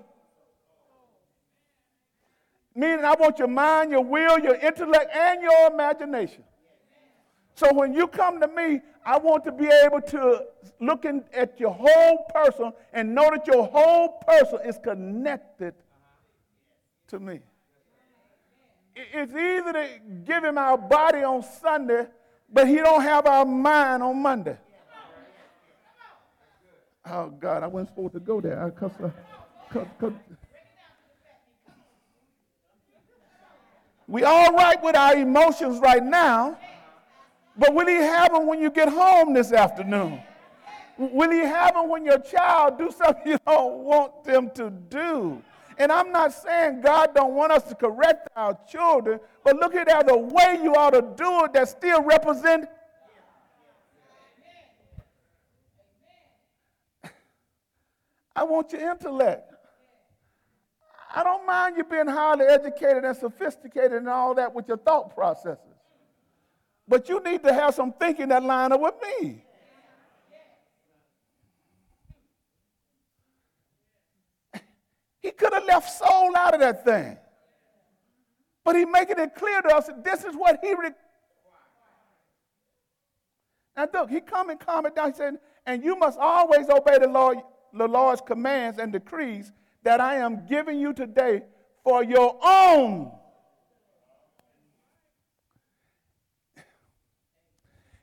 meaning 2.74 3.04
I 3.04 3.14
want 3.18 3.38
your 3.38 3.48
mind, 3.48 3.90
your 3.90 4.04
will, 4.04 4.38
your 4.38 4.54
intellect, 4.56 5.14
and 5.14 5.42
your 5.42 5.70
imagination. 5.70 6.44
So 7.54 7.72
when 7.72 7.92
you 7.92 8.06
come 8.06 8.40
to 8.40 8.48
me, 8.48 8.80
I 9.04 9.18
want 9.18 9.44
to 9.44 9.52
be 9.52 9.68
able 9.84 10.00
to 10.00 10.46
look 10.80 11.04
in, 11.04 11.24
at 11.34 11.58
your 11.58 11.72
whole 11.72 12.26
person 12.34 12.72
and 12.92 13.14
know 13.14 13.30
that 13.30 13.46
your 13.46 13.66
whole 13.66 14.20
person 14.26 14.60
is 14.64 14.78
connected 14.82 15.74
to 17.08 17.18
me. 17.18 17.40
It's 18.94 19.32
easy 19.32 19.72
to 19.72 19.88
give 20.24 20.44
him 20.44 20.58
our 20.58 20.76
body 20.76 21.22
on 21.22 21.42
Sunday, 21.42 22.06
but 22.52 22.68
he 22.68 22.76
don't 22.76 23.02
have 23.02 23.26
our 23.26 23.44
mind 23.44 24.02
on 24.02 24.20
Monday. 24.20 24.56
Oh 27.04 27.30
God, 27.30 27.62
I 27.62 27.66
wasn't 27.66 27.88
supposed 27.88 28.12
to 28.14 28.20
go 28.20 28.40
there 28.40 28.72
because 28.74 28.92
uh, 29.02 30.10
we 34.06 34.22
all 34.22 34.52
right 34.52 34.80
with 34.82 34.94
our 34.94 35.16
emotions 35.16 35.80
right 35.80 36.04
now. 36.04 36.56
But 37.56 37.74
will 37.74 37.86
he 37.86 37.96
have 37.96 38.32
them 38.32 38.46
when 38.46 38.60
you 38.60 38.70
get 38.70 38.88
home 38.88 39.34
this 39.34 39.52
afternoon? 39.52 40.20
Will 40.98 41.30
he 41.30 41.40
have 41.40 41.74
them 41.74 41.88
when 41.88 42.04
your 42.04 42.18
child 42.18 42.78
do 42.78 42.90
something 42.96 43.32
you 43.32 43.38
don't 43.46 43.78
want 43.78 44.24
them 44.24 44.50
to 44.54 44.70
do? 44.70 45.42
And 45.78 45.90
I'm 45.90 46.12
not 46.12 46.32
saying 46.32 46.82
God 46.82 47.14
don't 47.14 47.34
want 47.34 47.50
us 47.52 47.64
to 47.64 47.74
correct 47.74 48.28
our 48.36 48.56
children, 48.68 49.18
but 49.42 49.56
look 49.56 49.74
at 49.74 50.06
the 50.06 50.16
way 50.16 50.60
you 50.62 50.74
ought 50.74 50.90
to 50.90 51.02
do 51.16 51.44
it 51.44 51.52
that 51.54 51.68
still 51.68 52.02
represent. 52.02 52.68
I 58.36 58.44
want 58.44 58.72
your 58.72 58.90
intellect. 58.90 59.52
I 61.14 61.22
don't 61.24 61.46
mind 61.46 61.76
you 61.76 61.84
being 61.84 62.06
highly 62.06 62.46
educated 62.46 63.04
and 63.04 63.14
sophisticated 63.16 63.92
and 63.92 64.08
all 64.08 64.34
that 64.34 64.54
with 64.54 64.66
your 64.68 64.78
thought 64.78 65.14
processes. 65.14 65.71
But 66.86 67.08
you 67.08 67.22
need 67.22 67.42
to 67.44 67.52
have 67.52 67.74
some 67.74 67.92
thinking 67.92 68.28
that 68.28 68.42
line 68.42 68.72
up 68.72 68.80
with 68.80 68.94
me. 69.20 69.44
He 75.20 75.30
could 75.30 75.52
have 75.52 75.64
left 75.64 75.88
soul 75.88 76.36
out 76.36 76.54
of 76.54 76.60
that 76.60 76.84
thing. 76.84 77.16
But 78.64 78.76
he 78.76 78.84
making 78.84 79.18
it 79.18 79.34
clear 79.34 79.62
to 79.62 79.68
us 79.74 79.86
that 79.86 80.04
this 80.04 80.24
is 80.24 80.34
what 80.34 80.58
he 80.62 80.70
required. 80.70 80.94
Now 83.76 83.88
look, 83.92 84.10
he 84.10 84.20
come 84.20 84.50
and 84.50 84.60
it 84.60 84.94
down. 84.94 85.12
He 85.12 85.16
said, 85.16 85.38
and 85.64 85.82
you 85.82 85.96
must 85.96 86.18
always 86.18 86.68
obey 86.68 86.98
the, 86.98 87.08
Lord, 87.08 87.38
the 87.72 87.86
Lord's 87.86 88.20
commands 88.20 88.78
and 88.78 88.92
decrees 88.92 89.52
that 89.84 90.00
I 90.00 90.16
am 90.16 90.46
giving 90.46 90.78
you 90.78 90.92
today 90.92 91.42
for 91.84 92.04
your 92.04 92.38
own. 92.44 93.12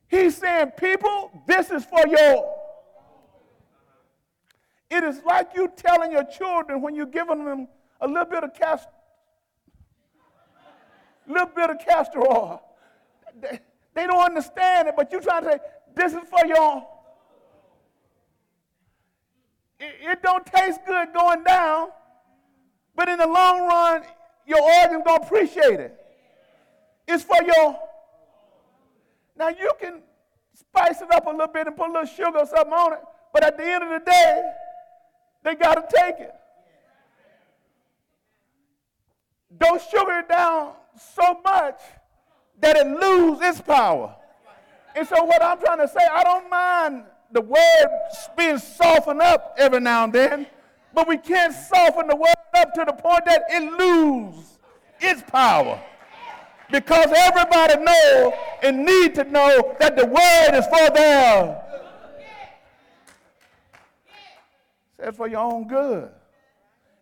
He's 0.10 0.38
saying, 0.38 0.72
people, 0.78 1.32
this 1.48 1.70
is 1.72 1.86
for 1.86 2.06
your 2.08 2.56
it 4.90 5.04
is 5.04 5.22
like 5.24 5.52
you 5.54 5.72
telling 5.76 6.12
your 6.12 6.24
children 6.24 6.82
when 6.82 6.96
you're 6.96 7.06
giving 7.06 7.46
them 7.46 7.68
a 8.02 8.08
little 8.08 8.26
bit 8.26 8.44
of 8.44 8.54
castor, 8.56 8.90
little 11.28 11.48
bit 11.48 11.70
of 11.70 11.78
castor 11.80 12.20
oil. 12.20 12.64
They, 13.40 13.60
they 13.94 14.08
don't 14.08 14.24
understand 14.24 14.88
it, 14.88 14.96
but 14.98 15.12
you're 15.12 15.22
trying 15.22 15.44
to 15.44 15.52
say, 15.52 15.60
this 15.96 16.14
is 16.14 16.28
for 16.28 16.46
your 16.48 16.88
it, 19.80 19.96
it 20.02 20.24
don't 20.24 20.46
taste 20.46 20.80
good 20.86 21.14
going 21.14 21.44
down, 21.44 21.90
but 22.96 23.08
in 23.08 23.18
the 23.18 23.28
long 23.28 23.68
run, 23.68 24.04
your 24.46 24.60
organs 24.60 25.04
gonna 25.06 25.24
appreciate 25.24 25.80
it. 25.80 25.96
It's 27.08 27.24
for 27.24 27.42
your 27.44 27.80
now 29.40 29.48
you 29.48 29.72
can 29.80 30.02
spice 30.54 31.02
it 31.02 31.10
up 31.14 31.26
a 31.26 31.30
little 31.30 31.48
bit 31.48 31.66
and 31.66 31.76
put 31.76 31.90
a 31.90 31.94
little 31.94 32.06
sugar 32.06 32.40
or 32.40 32.46
something 32.46 32.74
on 32.74 32.94
it, 32.94 33.00
but 33.34 33.44
at 33.44 33.58
the 33.58 33.64
end 33.64 33.84
of 33.84 33.90
the 33.90 34.06
day, 34.06 34.52
they 35.44 35.56
got 35.56 35.76
to 35.76 35.98
take 35.98 36.20
it. 36.20 36.34
Don't 39.58 39.82
sugar 39.82 40.20
it 40.20 40.28
down 40.28 40.74
so 41.16 41.40
much 41.44 41.80
that 42.60 42.76
it 42.76 42.86
loses 42.86 43.42
its 43.42 43.62
power. 43.62 44.14
And 44.96 45.08
so, 45.08 45.24
what 45.24 45.42
I'm 45.42 45.60
trying 45.60 45.80
to 45.80 45.88
say, 45.88 46.02
I 46.12 46.24
don't 46.24 46.50
mind 46.50 47.04
the 47.32 47.42
word 47.42 47.88
being 48.36 48.58
softened 48.58 49.22
up 49.22 49.56
every 49.58 49.80
now 49.80 50.04
and 50.04 50.14
then, 50.14 50.48
but 50.94 51.08
we 51.08 51.18
can't 51.18 51.54
soften 51.54 52.08
the 52.08 52.16
word 52.16 52.34
up 52.56 52.74
to 52.74 52.84
the 52.86 52.94
point 52.94 53.24
that 53.26 53.44
it 53.50 53.72
loses 53.80 54.60
its 55.00 55.24
power. 55.24 55.82
Because 56.72 57.08
everybody 57.16 57.84
know 57.84 58.34
and 58.62 58.86
need 58.86 59.16
to 59.16 59.24
know 59.24 59.76
that 59.80 59.96
the 59.96 60.06
word 60.06 60.58
is 60.58 60.66
for 60.68 60.96
them. 60.96 61.58
says 65.10 65.18
for 65.18 65.28
your 65.28 65.40
own 65.40 65.68
good. 65.68 66.10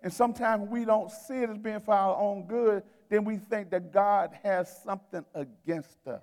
And 0.03 0.13
sometimes 0.13 0.69
we 0.69 0.85
don't 0.85 1.11
see 1.11 1.35
it 1.35 1.49
as 1.49 1.57
being 1.57 1.79
for 1.79 1.93
our 1.93 2.15
own 2.17 2.45
good, 2.45 2.83
then 3.09 3.23
we 3.25 3.37
think 3.37 3.71
that 3.71 3.91
God 3.91 4.31
has 4.43 4.81
something 4.83 5.25
against 5.33 6.07
us. 6.07 6.21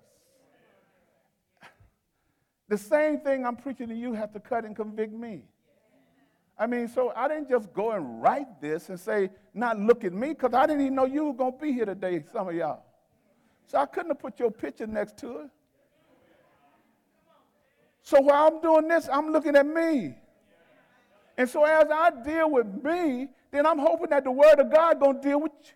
The 2.69 2.79
same 2.79 3.21
thing 3.21 3.45
I'm 3.45 3.57
preaching 3.57 3.89
to 3.89 3.95
you 3.95 4.15
have 4.15 4.33
to 4.33 4.41
cut 4.41 4.65
and 4.65 4.75
convict 4.75 5.13
me. 5.13 5.43
I 6.59 6.67
mean, 6.67 6.89
so 6.89 7.13
I 7.15 7.29
didn't 7.29 7.49
just 7.49 7.73
go 7.73 7.91
and 7.91 8.23
write 8.23 8.61
this 8.61 8.89
and 8.89 8.99
say, 8.99 9.31
not 9.53 9.79
look 9.79 10.05
at 10.05 10.13
me, 10.13 10.29
because 10.29 10.55
I 10.55 10.67
didn't 10.67 10.83
even 10.83 10.95
know 10.95 11.05
you 11.05 11.25
were 11.25 11.35
going 11.35 11.53
to 11.53 11.59
be 11.59 11.73
here 11.73 11.85
today, 11.85 12.25
some 12.33 12.49
of 12.49 12.55
y'all. 12.55 12.83
So 13.67 13.79
I 13.79 13.87
couldn't 13.87 14.11
have 14.11 14.19
put 14.19 14.39
your 14.39 14.51
picture 14.51 14.87
next 14.87 15.17
to 15.19 15.39
it. 15.41 15.51
So 18.03 18.21
while 18.21 18.49
I'm 18.49 18.61
doing 18.61 18.89
this, 18.89 19.09
I'm 19.11 19.33
looking 19.33 19.57
at 19.57 19.67
me. 19.67 20.15
And 21.37 21.49
so 21.49 21.65
as 21.65 21.89
I 21.91 22.11
deal 22.23 22.51
with 22.51 22.67
me, 22.85 23.29
then 23.51 23.67
I'm 23.67 23.79
hoping 23.79 24.11
that 24.11 24.25
the 24.25 24.31
word 24.31 24.59
of 24.59 24.71
God 24.71 25.01
gonna 25.01 25.21
deal 25.21 25.41
with 25.41 25.53
you. 25.63 25.73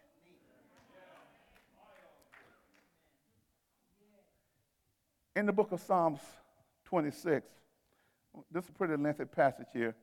In 5.37 5.47
the 5.47 5.53
book 5.53 5.73
of 5.73 5.81
Psalms 5.81 6.21
26, 6.85 7.47
this 8.51 8.65
is 8.65 8.71
a 8.71 8.73
pretty 8.73 8.97
lengthy 8.97 9.25
passage 9.25 9.69
here. 9.73 9.95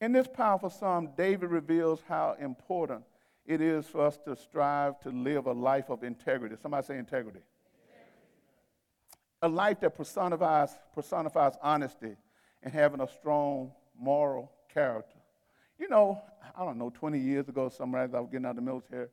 In 0.00 0.12
this 0.12 0.28
powerful 0.28 0.70
psalm, 0.70 1.10
David 1.16 1.50
reveals 1.50 2.00
how 2.08 2.36
important 2.40 3.02
it 3.48 3.62
is 3.62 3.86
for 3.86 4.02
us 4.02 4.18
to 4.26 4.36
strive 4.36 5.00
to 5.00 5.08
live 5.08 5.46
a 5.46 5.52
life 5.52 5.88
of 5.88 6.04
integrity. 6.04 6.54
Somebody 6.60 6.86
say 6.86 6.98
integrity. 6.98 7.40
A 9.40 9.48
life 9.48 9.80
that 9.80 9.96
personifies, 9.96 10.76
personifies 10.94 11.54
honesty 11.62 12.14
and 12.62 12.74
having 12.74 13.00
a 13.00 13.08
strong 13.08 13.72
moral 13.98 14.52
character. 14.72 15.16
You 15.78 15.88
know, 15.88 16.20
I 16.54 16.62
don't 16.62 16.76
know, 16.76 16.90
20 16.90 17.18
years 17.18 17.48
ago, 17.48 17.70
somewhere 17.70 18.02
as 18.02 18.12
I 18.12 18.20
was 18.20 18.28
getting 18.28 18.44
out 18.44 18.50
of 18.50 18.56
the 18.56 18.62
military, 18.62 19.08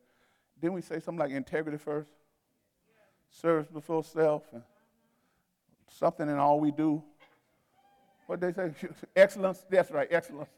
didn't 0.60 0.74
we 0.74 0.82
say 0.82 1.00
something 1.00 1.18
like 1.18 1.30
integrity 1.30 1.78
first? 1.78 2.10
Service 3.30 3.68
before 3.72 4.04
self, 4.04 4.42
and 4.52 4.62
something 5.88 6.28
in 6.28 6.36
all 6.36 6.60
we 6.60 6.72
do. 6.72 7.02
What 8.26 8.40
they 8.40 8.52
say? 8.52 8.72
excellence. 9.16 9.64
That's 9.70 9.90
right, 9.90 10.08
excellence. 10.10 10.50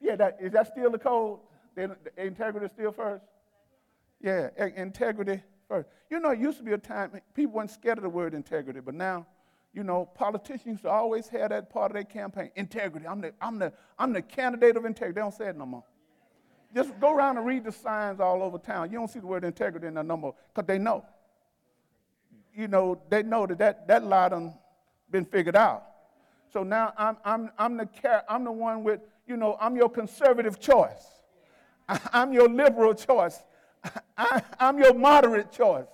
Yeah, 0.00 0.16
that, 0.16 0.38
is 0.40 0.52
that 0.52 0.66
still 0.66 0.90
the 0.90 0.98
code? 0.98 1.40
The, 1.74 1.96
the 2.04 2.26
integrity 2.26 2.68
still 2.74 2.92
first? 2.92 3.24
Yeah, 4.20 4.48
integrity 4.76 5.42
first. 5.68 5.88
You 6.10 6.20
know, 6.20 6.30
it 6.30 6.38
used 6.38 6.58
to 6.58 6.64
be 6.64 6.72
a 6.72 6.78
time 6.78 7.12
people 7.34 7.54
weren't 7.54 7.70
scared 7.70 7.98
of 7.98 8.02
the 8.02 8.10
word 8.10 8.34
integrity, 8.34 8.80
but 8.80 8.94
now 8.94 9.26
you 9.72 9.84
know, 9.84 10.06
politicians 10.14 10.84
always 10.84 11.28
have 11.28 11.50
that 11.50 11.70
part 11.70 11.92
of 11.92 11.94
their 11.94 12.04
campaign. 12.04 12.50
Integrity. 12.56 13.06
I'm 13.06 13.20
the, 13.20 13.32
I'm 13.40 13.58
the, 13.58 13.72
I'm 13.98 14.12
the 14.12 14.22
candidate 14.22 14.76
of 14.76 14.84
integrity. 14.84 15.14
They 15.14 15.20
don't 15.20 15.34
say 15.34 15.48
it 15.48 15.56
no 15.56 15.66
more. 15.66 15.84
Just 16.74 16.98
go 17.00 17.14
around 17.14 17.36
and 17.36 17.46
read 17.46 17.64
the 17.64 17.72
signs 17.72 18.20
all 18.20 18.42
over 18.42 18.58
town. 18.58 18.90
You 18.90 18.98
don't 18.98 19.08
see 19.08 19.20
the 19.20 19.26
word 19.26 19.44
integrity 19.44 19.86
in 19.86 19.94
no 19.94 20.16
more 20.16 20.34
because 20.52 20.66
they 20.66 20.78
know. 20.78 21.04
You 22.54 22.68
know, 22.68 23.00
they 23.08 23.22
know 23.22 23.46
that 23.46 23.58
that, 23.58 23.88
that 23.88 24.04
lie 24.04 24.28
done 24.28 24.54
been 25.10 25.24
figured 25.24 25.56
out. 25.56 25.84
So 26.52 26.64
now 26.64 26.92
I'm, 26.96 27.16
I'm, 27.24 27.50
I'm, 27.58 27.76
the, 27.76 28.24
I'm 28.28 28.44
the 28.44 28.52
one 28.52 28.82
with, 28.82 29.00
you 29.26 29.36
know, 29.36 29.56
I'm 29.60 29.76
your 29.76 29.88
conservative 29.88 30.58
choice. 30.58 31.19
I'm 32.12 32.32
your 32.32 32.48
liberal 32.48 32.94
choice. 32.94 33.38
I, 34.16 34.42
I'm 34.58 34.78
your 34.78 34.94
moderate 34.94 35.52
choice. 35.52 35.86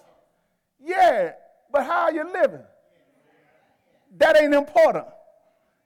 Yeah, 0.80 1.32
but 1.72 1.84
how 1.84 2.02
are 2.02 2.12
you 2.12 2.24
living? 2.32 2.62
That 4.18 4.40
ain't 4.40 4.54
important. 4.54 5.06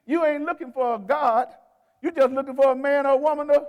You 0.07 0.25
ain't 0.25 0.45
looking 0.45 0.73
for 0.73 0.95
a 0.95 0.99
God. 0.99 1.49
You're 2.03 2.13
just 2.13 2.33
looking 2.33 2.55
for 2.55 2.73
a 2.73 2.77
man 2.77 3.07
or 3.07 3.11
a 3.11 3.17
woman 3.17 3.49
to. 3.49 3.65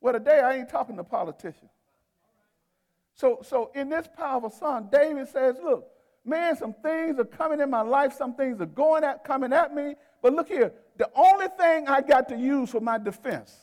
Well, 0.00 0.14
today 0.14 0.40
I 0.40 0.56
ain't 0.56 0.68
talking 0.68 0.96
to 0.96 1.04
politicians. 1.04 1.70
So, 3.14 3.40
so 3.42 3.70
in 3.74 3.90
this 3.90 4.08
powerful 4.16 4.48
song, 4.48 4.88
David 4.90 5.28
says, 5.28 5.56
look, 5.62 5.86
man, 6.24 6.56
some 6.56 6.72
things 6.72 7.18
are 7.18 7.24
coming 7.24 7.60
in 7.60 7.68
my 7.68 7.82
life, 7.82 8.14
some 8.16 8.34
things 8.34 8.60
are 8.60 8.66
going 8.66 9.04
at 9.04 9.24
coming 9.24 9.52
at 9.52 9.74
me. 9.74 9.94
But 10.22 10.34
look 10.34 10.48
here, 10.48 10.72
the 11.00 11.10
only 11.16 11.46
thing 11.58 11.88
I 11.88 12.02
got 12.02 12.28
to 12.28 12.36
use 12.36 12.68
for 12.68 12.80
my 12.80 12.98
defense 12.98 13.56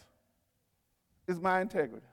is 1.28 1.40
my 1.40 1.62
integrity. 1.62 2.08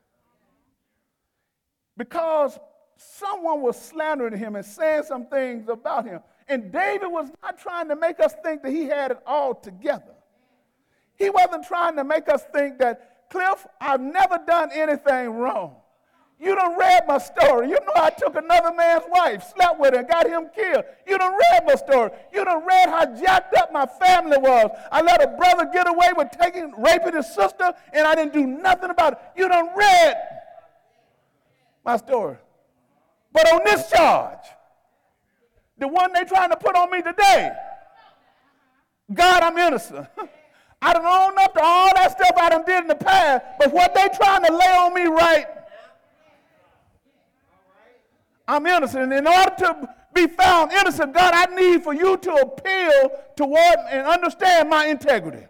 Because 1.97 2.59
someone 2.99 3.63
was 3.63 3.81
slandering 3.81 4.37
him 4.37 4.55
and 4.55 4.67
saying 4.67 5.05
some 5.05 5.25
things 5.29 5.67
about 5.71 6.05
him. 6.05 6.21
And 6.47 6.71
David 6.71 7.07
was 7.07 7.31
not 7.43 7.59
trying 7.59 7.89
to 7.89 7.97
make 7.97 8.21
us 8.21 8.35
think 8.43 8.63
that 8.65 8.71
he 8.71 8.85
had 8.85 9.13
it 9.13 9.19
all 9.27 9.55
together. 9.55 10.15
He 11.17 11.31
wasn't 11.31 11.65
trying 11.65 11.97
to 11.97 12.05
make 12.05 12.29
us 12.29 12.45
think 12.53 12.79
that, 12.81 13.31
Cliff, 13.31 13.67
I've 13.81 14.03
never 14.03 14.39
done 14.47 14.69
anything 14.75 15.31
wrong. 15.31 15.77
You 16.45 16.55
done 16.55 16.77
read 16.79 17.05
my 17.09 17.17
story. 17.17 17.71
You 17.71 17.79
know 17.87 17.93
I 17.97 18.11
took 18.11 18.37
another 18.37 18.73
man's 18.75 19.05
wife, 19.09 19.43
slept 19.55 19.81
with 19.81 19.95
her, 19.95 20.03
got 20.03 20.29
him 20.29 20.51
killed. 20.55 20.85
You 21.07 21.17
done 21.17 21.33
read 21.33 21.63
my 21.67 21.75
story. 21.75 22.11
You 22.35 22.45
done 22.45 22.67
read 22.67 22.91
how 22.91 23.07
jacked 23.19 23.57
up 23.57 23.73
my 23.73 23.87
family 23.87 24.37
was. 24.37 24.71
I 24.93 25.01
let 25.01 25.23
a 25.23 25.29
brother 25.29 25.71
get 25.73 25.89
away 25.89 26.11
with 26.15 26.29
taking, 26.39 26.73
raping 26.77 27.15
his 27.15 27.27
sister, 27.35 27.73
and 27.95 28.07
I 28.07 28.15
didn't 28.15 28.35
do 28.35 28.47
nothing 28.47 28.91
about 28.91 29.15
it. 29.15 29.19
You 29.37 29.49
done 29.49 29.71
read 29.75 30.17
my 31.83 31.97
story. 31.97 32.37
But 33.33 33.51
on 33.53 33.63
this 33.65 33.91
charge, 33.91 34.45
The 35.79 35.89
one 35.89 36.13
they 36.13 36.25
trying 36.25 36.51
to 36.51 36.57
put 36.57 36.77
on 36.77 36.91
me 36.91 37.01
today. 37.03 37.53
God, 39.13 39.43
I'm 39.43 39.57
innocent. 39.59 40.07
I 40.83 40.93
don't 40.93 41.07
own 41.07 41.39
up 41.39 41.55
to 41.55 41.63
all 41.63 41.91
that 41.95 42.13
stuff 42.13 42.33
I 42.37 42.51
done 42.51 42.65
did 42.67 42.83
in 42.83 42.89
the 42.89 42.95
past, 42.95 43.43
but 43.59 43.73
what 43.73 43.95
they 43.95 44.07
trying 44.15 44.45
to 44.45 44.53
lay 44.53 44.77
on 44.77 44.93
me 44.93 45.07
right, 45.07 45.47
I'm 48.47 48.67
innocent. 48.67 49.05
And 49.05 49.13
in 49.13 49.27
order 49.27 49.55
to 49.59 49.89
be 50.13 50.27
found 50.27 50.73
innocent, 50.73 51.13
God, 51.15 51.33
I 51.35 51.55
need 51.55 51.83
for 51.83 51.95
you 51.95 52.17
to 52.17 52.33
appeal 52.35 53.11
toward 53.37 53.77
and 53.91 54.07
understand 54.07 54.69
my 54.69 54.87
integrity. 54.87 55.47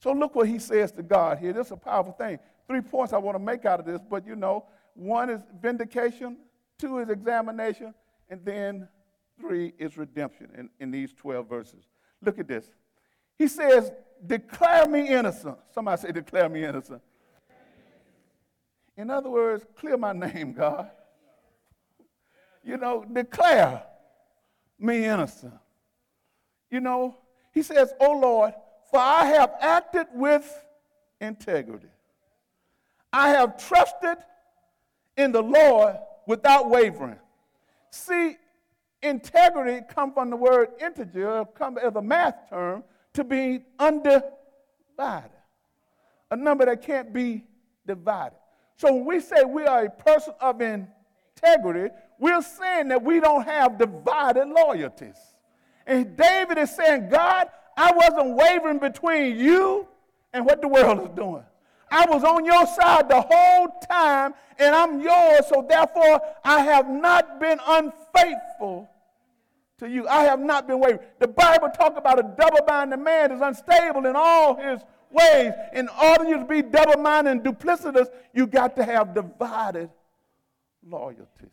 So 0.00 0.12
look 0.12 0.34
what 0.34 0.48
he 0.48 0.58
says 0.58 0.90
to 0.92 1.02
God 1.02 1.38
here. 1.38 1.52
This 1.52 1.66
is 1.66 1.72
a 1.72 1.76
powerful 1.76 2.12
thing. 2.12 2.40
Three 2.66 2.80
points 2.80 3.12
I 3.12 3.18
want 3.18 3.36
to 3.36 3.42
make 3.42 3.64
out 3.64 3.78
of 3.78 3.86
this, 3.86 4.00
but 4.08 4.26
you 4.26 4.34
know, 4.34 4.64
one 4.94 5.30
is 5.30 5.42
vindication, 5.60 6.38
two 6.78 6.98
is 6.98 7.08
examination, 7.08 7.94
and 8.28 8.44
then 8.44 8.88
three 9.40 9.72
is 9.78 9.96
redemption 9.96 10.48
in, 10.58 10.68
in 10.80 10.90
these 10.90 11.12
12 11.12 11.48
verses. 11.48 11.84
Look 12.20 12.40
at 12.40 12.48
this. 12.48 12.68
He 13.38 13.46
says, 13.46 13.92
Declare 14.24 14.88
me 14.88 15.08
innocent. 15.08 15.58
Somebody 15.72 16.00
say, 16.00 16.12
Declare 16.12 16.48
me 16.48 16.64
innocent. 16.64 17.00
In 18.96 19.10
other 19.10 19.30
words, 19.30 19.64
clear 19.76 19.96
my 19.96 20.12
name, 20.12 20.52
God. 20.52 20.90
You 22.64 22.76
know, 22.76 23.04
declare 23.04 23.82
me 24.78 25.04
innocent. 25.04 25.54
You 26.70 26.80
know, 26.80 27.18
he 27.52 27.62
says, 27.62 27.92
Oh 28.00 28.18
Lord, 28.18 28.52
for 28.90 29.00
I 29.00 29.26
have 29.26 29.52
acted 29.60 30.06
with 30.12 30.48
integrity. 31.20 31.88
I 33.12 33.30
have 33.30 33.56
trusted 33.68 34.18
in 35.16 35.32
the 35.32 35.42
Lord 35.42 35.96
without 36.26 36.70
wavering. 36.70 37.18
See, 37.90 38.36
integrity 39.02 39.84
comes 39.92 40.14
from 40.14 40.30
the 40.30 40.36
word 40.36 40.68
integer, 40.80 41.44
come 41.54 41.78
as 41.78 41.94
a 41.94 42.02
math 42.02 42.48
term, 42.48 42.84
to 43.14 43.24
be 43.24 43.64
undivided. 43.78 44.22
A 46.30 46.36
number 46.36 46.64
that 46.64 46.80
can't 46.82 47.12
be 47.12 47.44
divided. 47.86 48.36
So 48.82 48.92
when 48.92 49.04
we 49.04 49.20
say 49.20 49.44
we 49.44 49.64
are 49.64 49.84
a 49.84 49.90
person 49.90 50.34
of 50.40 50.60
integrity, 50.60 51.94
we're 52.18 52.42
saying 52.42 52.88
that 52.88 53.00
we 53.00 53.20
don't 53.20 53.44
have 53.44 53.78
divided 53.78 54.48
loyalties. 54.48 55.14
And 55.86 56.16
David 56.16 56.58
is 56.58 56.74
saying, 56.74 57.08
God, 57.08 57.46
I 57.76 57.92
wasn't 57.92 58.34
wavering 58.34 58.80
between 58.80 59.38
you 59.38 59.86
and 60.32 60.44
what 60.44 60.60
the 60.60 60.66
world 60.66 61.00
is 61.00 61.10
doing. 61.14 61.44
I 61.92 62.06
was 62.06 62.24
on 62.24 62.44
your 62.44 62.66
side 62.66 63.08
the 63.08 63.20
whole 63.20 63.68
time, 63.88 64.34
and 64.58 64.74
I'm 64.74 65.00
yours, 65.00 65.46
so 65.48 65.64
therefore 65.68 66.20
I 66.42 66.62
have 66.62 66.88
not 66.88 67.38
been 67.38 67.60
unfaithful 67.64 68.90
to 69.78 69.88
you. 69.88 70.08
I 70.08 70.24
have 70.24 70.40
not 70.40 70.66
been 70.66 70.80
wavering. 70.80 71.06
The 71.20 71.28
Bible 71.28 71.68
talk 71.68 71.96
about 71.96 72.18
a 72.18 72.34
double-minded 72.36 72.96
man 72.96 73.30
is 73.30 73.40
unstable 73.40 74.06
in 74.06 74.16
all 74.16 74.56
his 74.56 74.80
ways. 75.12 75.52
In 75.72 75.88
order 75.88 76.38
to 76.38 76.44
be 76.44 76.62
double-minded 76.62 77.30
and 77.30 77.42
duplicitous, 77.42 78.08
you 78.32 78.46
got 78.46 78.76
to 78.76 78.84
have 78.84 79.14
divided 79.14 79.90
loyalties. 80.86 81.50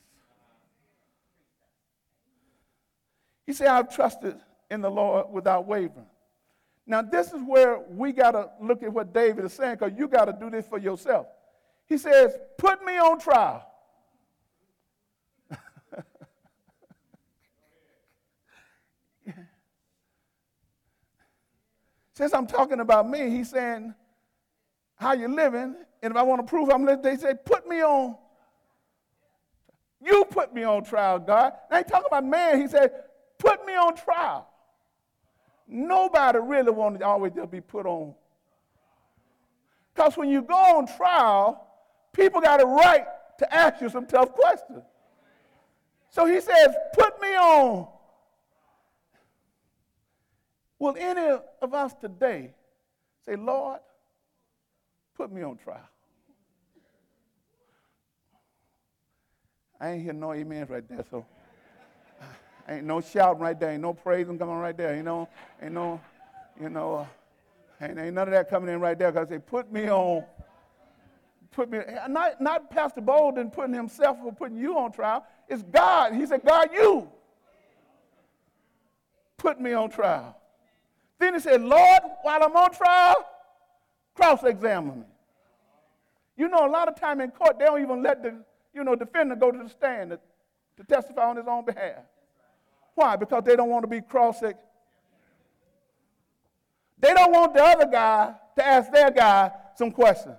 He 3.46 3.54
said, 3.54 3.68
I've 3.68 3.94
trusted 3.94 4.38
in 4.70 4.82
the 4.82 4.92
Lord 4.92 5.32
without 5.32 5.66
wavering. 5.66 6.06
Now, 6.86 7.02
this 7.02 7.28
is 7.28 7.42
where 7.46 7.80
we 7.90 8.12
got 8.12 8.32
to 8.32 8.50
look 8.62 8.82
at 8.84 8.92
what 8.92 9.14
David 9.14 9.46
is 9.46 9.54
saying 9.54 9.76
because 9.76 9.94
you 9.98 10.08
got 10.08 10.26
to 10.26 10.34
do 10.34 10.50
this 10.50 10.68
for 10.68 10.80
yourself. 10.80 11.28
He 11.86 11.98
says, 11.98 12.36
Put 12.58 12.84
me 12.84 12.98
on 12.98 13.20
trial. 13.20 13.69
Since 22.20 22.34
I'm 22.34 22.48
talking 22.48 22.82
about 22.82 23.10
me, 23.10 23.30
he's 23.30 23.50
saying, 23.50 23.96
How 24.98 25.14
you 25.14 25.34
living? 25.34 25.74
And 26.04 26.12
if 26.12 26.18
I 26.18 26.22
want 26.22 26.46
to 26.46 26.50
prove 26.50 26.70
I'm 26.70 26.84
living, 26.84 27.02
they 27.02 27.16
say, 27.16 27.34
Put 27.46 27.66
me 27.66 27.82
on. 27.82 28.18
You 30.02 30.26
put 30.26 30.54
me 30.54 30.64
on 30.64 30.84
trial, 30.84 31.20
God. 31.20 31.54
Now, 31.72 31.78
he 31.78 31.84
talking 31.86 32.08
about 32.08 32.26
man. 32.26 32.60
He 32.60 32.68
said, 32.68 32.92
Put 33.38 33.66
me 33.66 33.72
on 33.72 33.96
trial. 33.96 34.50
Nobody 35.66 36.40
really 36.40 36.72
wants 36.72 37.00
to 37.00 37.06
always 37.06 37.32
be 37.50 37.62
put 37.62 37.86
on. 37.86 38.14
Because 39.96 40.18
when 40.18 40.28
you 40.28 40.42
go 40.42 40.78
on 40.78 40.88
trial, 40.88 41.70
people 42.12 42.42
got 42.42 42.62
a 42.62 42.66
right 42.66 43.06
to 43.38 43.54
ask 43.54 43.80
you 43.80 43.88
some 43.88 44.06
tough 44.06 44.34
questions. 44.34 44.84
So 46.10 46.26
he 46.26 46.42
says, 46.42 46.76
Put 46.96 47.22
me 47.22 47.30
on. 47.30 47.88
Will 50.80 50.96
any 50.98 51.38
of 51.62 51.74
us 51.74 51.94
today 51.94 52.54
say, 53.26 53.36
Lord, 53.36 53.82
put 55.16 55.32
me 55.32 55.44
on 55.44 55.58
trial? 55.58 55.88
I 59.80 59.92
ain't 59.92 60.04
hear 60.04 60.14
no 60.14 60.32
amens 60.32 60.70
right 60.70 60.88
there, 60.88 61.06
so. 61.10 61.26
Ain't 62.68 62.86
no 62.86 63.02
shouting 63.02 63.42
right 63.42 63.60
there. 63.60 63.72
Ain't 63.72 63.82
no 63.82 63.94
praising 63.94 64.38
coming 64.38 64.56
right 64.56 64.76
there. 64.76 64.96
You 64.96 65.04
know, 65.04 65.28
ain't 65.62 65.74
no, 65.74 66.00
you 66.62 66.70
know, 66.70 66.96
uh, 66.98 67.06
ain't, 67.82 67.98
ain't 67.98 68.14
none 68.14 68.28
of 68.28 68.34
that 68.34 68.50
coming 68.50 68.74
in 68.74 68.80
right 68.80 69.00
there 69.00 69.12
because 69.12 69.30
they 69.30 69.40
put 69.40 69.72
me 69.72 69.90
on. 69.90 70.24
Put 71.52 71.72
me, 71.72 71.80
not, 72.10 72.40
not 72.40 72.70
Pastor 72.70 73.02
Bolden 73.02 73.50
putting 73.50 73.74
himself 73.74 74.18
or 74.24 74.32
putting 74.32 74.58
you 74.58 74.78
on 74.78 74.92
trial. 74.92 75.26
It's 75.48 75.64
God. 75.64 76.14
He 76.14 76.26
said, 76.28 76.42
God, 76.46 76.70
you 76.74 77.10
put 79.38 79.60
me 79.60 79.74
on 79.74 79.90
trial. 79.90 80.40
Then 81.20 81.34
he 81.34 81.40
said, 81.40 81.62
Lord, 81.62 82.02
while 82.24 82.44
I'm 82.44 82.56
on 82.56 82.72
trial, 82.72 83.16
cross 84.16 84.44
examine 84.44 85.02
me. 85.02 85.06
You 86.38 86.48
know, 86.48 86.66
a 86.66 86.70
lot 86.70 86.88
of 86.88 87.00
time 87.00 87.20
in 87.20 87.32
court, 87.32 87.60
they 87.60 87.66
don't 87.66 87.82
even 87.82 88.02
let 88.02 88.24
the 88.24 88.36
you 88.74 88.84
know, 88.84 88.96
defendant 88.96 89.40
go 89.40 89.52
to 89.52 89.58
the 89.58 89.70
stand 89.70 90.12
to, 90.12 90.20
to 90.78 90.84
testify 90.84 91.30
on 91.30 91.38
his 91.38 91.48
own 91.48 91.66
behalf. 91.66 92.04
Why? 92.96 93.16
Because 93.16 93.44
they 93.46 93.56
don't 93.56 93.70
want 93.70 93.84
to 93.84 93.88
be 93.88 94.02
cross 94.02 94.42
They 94.42 94.54
don't 97.02 97.32
want 97.32 97.54
the 97.54 97.64
other 97.64 97.86
guy 97.86 98.34
to 98.58 98.68
ask 98.68 98.92
their 98.92 99.12
guy 99.12 99.52
some 99.76 99.92
questions. 99.92 100.36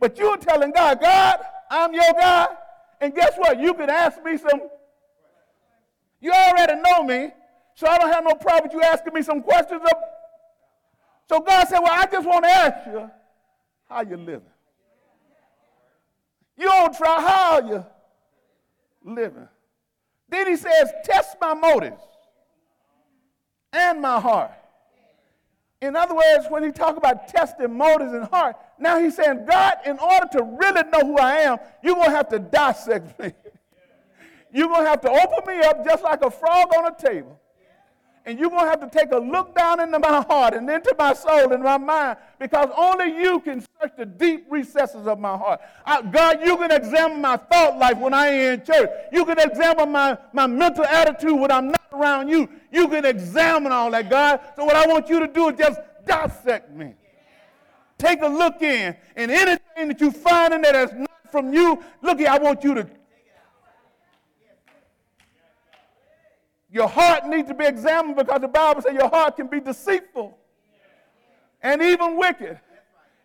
But 0.00 0.18
you're 0.18 0.36
telling 0.36 0.72
God, 0.72 1.00
God, 1.00 1.38
I'm 1.70 1.92
your 1.92 2.12
guy. 2.12 2.46
And 3.00 3.14
guess 3.14 3.34
what? 3.36 3.60
You 3.60 3.74
can 3.74 3.90
ask 3.90 4.22
me 4.24 4.36
some. 4.36 4.62
You 6.20 6.32
already 6.32 6.80
know 6.80 7.02
me, 7.02 7.30
so 7.74 7.86
I 7.86 7.98
don't 7.98 8.12
have 8.12 8.24
no 8.24 8.34
problem 8.34 8.64
with 8.64 8.72
you 8.72 8.82
asking 8.82 9.12
me 9.12 9.22
some 9.22 9.42
questions. 9.42 9.82
So 11.28 11.40
God 11.40 11.68
said, 11.68 11.78
Well, 11.80 11.92
I 11.92 12.06
just 12.06 12.26
want 12.26 12.44
to 12.44 12.50
ask 12.50 12.86
you 12.86 13.10
how 13.88 14.02
you 14.02 14.16
living. 14.16 14.42
You 16.56 16.66
don't 16.66 16.96
try 16.96 17.20
how 17.20 17.68
you 17.68 17.84
living? 19.04 19.48
Then 20.28 20.46
he 20.46 20.56
says, 20.56 20.92
Test 21.04 21.36
my 21.40 21.54
motives 21.54 22.02
and 23.72 24.00
my 24.00 24.20
heart. 24.20 24.52
In 25.80 25.96
other 25.96 26.14
words, 26.14 26.46
when 26.48 26.64
he 26.64 26.72
talk 26.72 26.96
about 26.96 27.28
testing 27.28 27.76
motives 27.76 28.12
and 28.12 28.24
heart, 28.28 28.56
now 28.78 28.98
he's 28.98 29.16
saying, 29.16 29.44
God, 29.46 29.74
in 29.84 29.98
order 29.98 30.26
to 30.32 30.42
really 30.42 30.82
know 30.90 31.00
who 31.00 31.18
I 31.18 31.36
am, 31.38 31.58
you're 31.82 31.94
going 31.94 32.08
to 32.08 32.16
have 32.16 32.28
to 32.30 32.38
dissect 32.38 33.18
me. 33.18 33.32
you're 34.52 34.68
going 34.68 34.84
to 34.84 34.88
have 34.88 35.02
to 35.02 35.10
open 35.10 35.54
me 35.54 35.62
up 35.62 35.84
just 35.84 36.02
like 36.02 36.22
a 36.22 36.30
frog 36.30 36.72
on 36.74 36.86
a 36.86 36.96
table 36.96 37.38
and 38.26 38.38
you're 38.38 38.48
going 38.48 38.64
to 38.64 38.70
have 38.70 38.80
to 38.80 38.98
take 38.98 39.12
a 39.12 39.18
look 39.18 39.54
down 39.54 39.80
into 39.80 39.98
my 39.98 40.24
heart 40.28 40.54
and 40.54 40.68
into 40.68 40.94
my 40.98 41.12
soul 41.12 41.52
and 41.52 41.62
my 41.62 41.76
mind 41.76 42.16
because 42.38 42.70
only 42.76 43.14
you 43.20 43.38
can 43.40 43.60
search 43.60 43.92
the 43.98 44.06
deep 44.06 44.46
recesses 44.48 45.06
of 45.06 45.20
my 45.20 45.36
heart. 45.36 45.60
I, 45.84 46.00
God, 46.00 46.40
you 46.42 46.56
can 46.56 46.70
examine 46.70 47.20
my 47.20 47.36
thought 47.36 47.78
life 47.78 47.98
when 47.98 48.14
I 48.14 48.28
ain't 48.28 48.60
in 48.60 48.66
church. 48.66 48.90
You 49.12 49.26
can 49.26 49.38
examine 49.38 49.92
my, 49.92 50.16
my 50.32 50.46
mental 50.46 50.84
attitude 50.84 51.38
when 51.38 51.50
I'm 51.50 51.68
not 51.68 51.82
around 51.92 52.28
you. 52.28 52.48
You 52.72 52.88
can 52.88 53.04
examine 53.04 53.72
all 53.72 53.90
that, 53.90 54.08
God. 54.08 54.40
So 54.56 54.64
what 54.64 54.76
I 54.76 54.86
want 54.86 55.08
you 55.08 55.20
to 55.20 55.26
do 55.26 55.50
is 55.50 55.58
just 55.58 55.80
dissect 56.06 56.72
me. 56.72 56.94
Take 57.98 58.22
a 58.22 58.26
look 58.26 58.60
in, 58.60 58.96
and 59.16 59.30
anything 59.30 59.88
that 59.88 60.00
you 60.00 60.10
find 60.10 60.52
in 60.52 60.62
there 60.62 60.72
that's 60.72 60.92
not 60.92 61.10
from 61.30 61.54
you, 61.54 61.82
look 62.02 62.18
here, 62.18 62.28
I 62.28 62.38
want 62.38 62.64
you 62.64 62.74
to 62.74 62.88
Your 66.74 66.88
heart 66.88 67.24
needs 67.28 67.46
to 67.46 67.54
be 67.54 67.64
examined 67.64 68.16
because 68.16 68.40
the 68.40 68.48
Bible 68.48 68.82
says 68.82 68.94
your 68.94 69.08
heart 69.08 69.36
can 69.36 69.46
be 69.46 69.60
deceitful 69.60 70.36
and 71.62 71.80
even 71.80 72.16
wicked. 72.16 72.58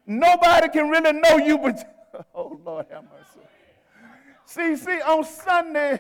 Nobody 0.06 0.70
can 0.70 0.88
really 0.88 1.14
know 1.14 1.38
you 1.38 1.58
but 1.58 2.28
oh 2.36 2.62
Lord 2.64 2.86
have 2.92 3.06
mercy. 3.06 3.40
See, 4.46 4.76
see, 4.76 5.02
on 5.02 5.24
Sunday, 5.24 6.00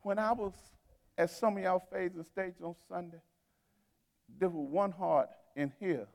when 0.00 0.18
I 0.18 0.32
was 0.32 0.54
at 1.18 1.28
some 1.28 1.58
of 1.58 1.62
y'all 1.62 1.86
phases 1.92 2.16
and 2.16 2.26
stages 2.26 2.62
on 2.62 2.74
Sunday, 2.88 3.20
there 4.40 4.48
was 4.48 4.66
one 4.66 4.92
heart 4.92 5.28
in 5.56 5.74
here 5.78 6.06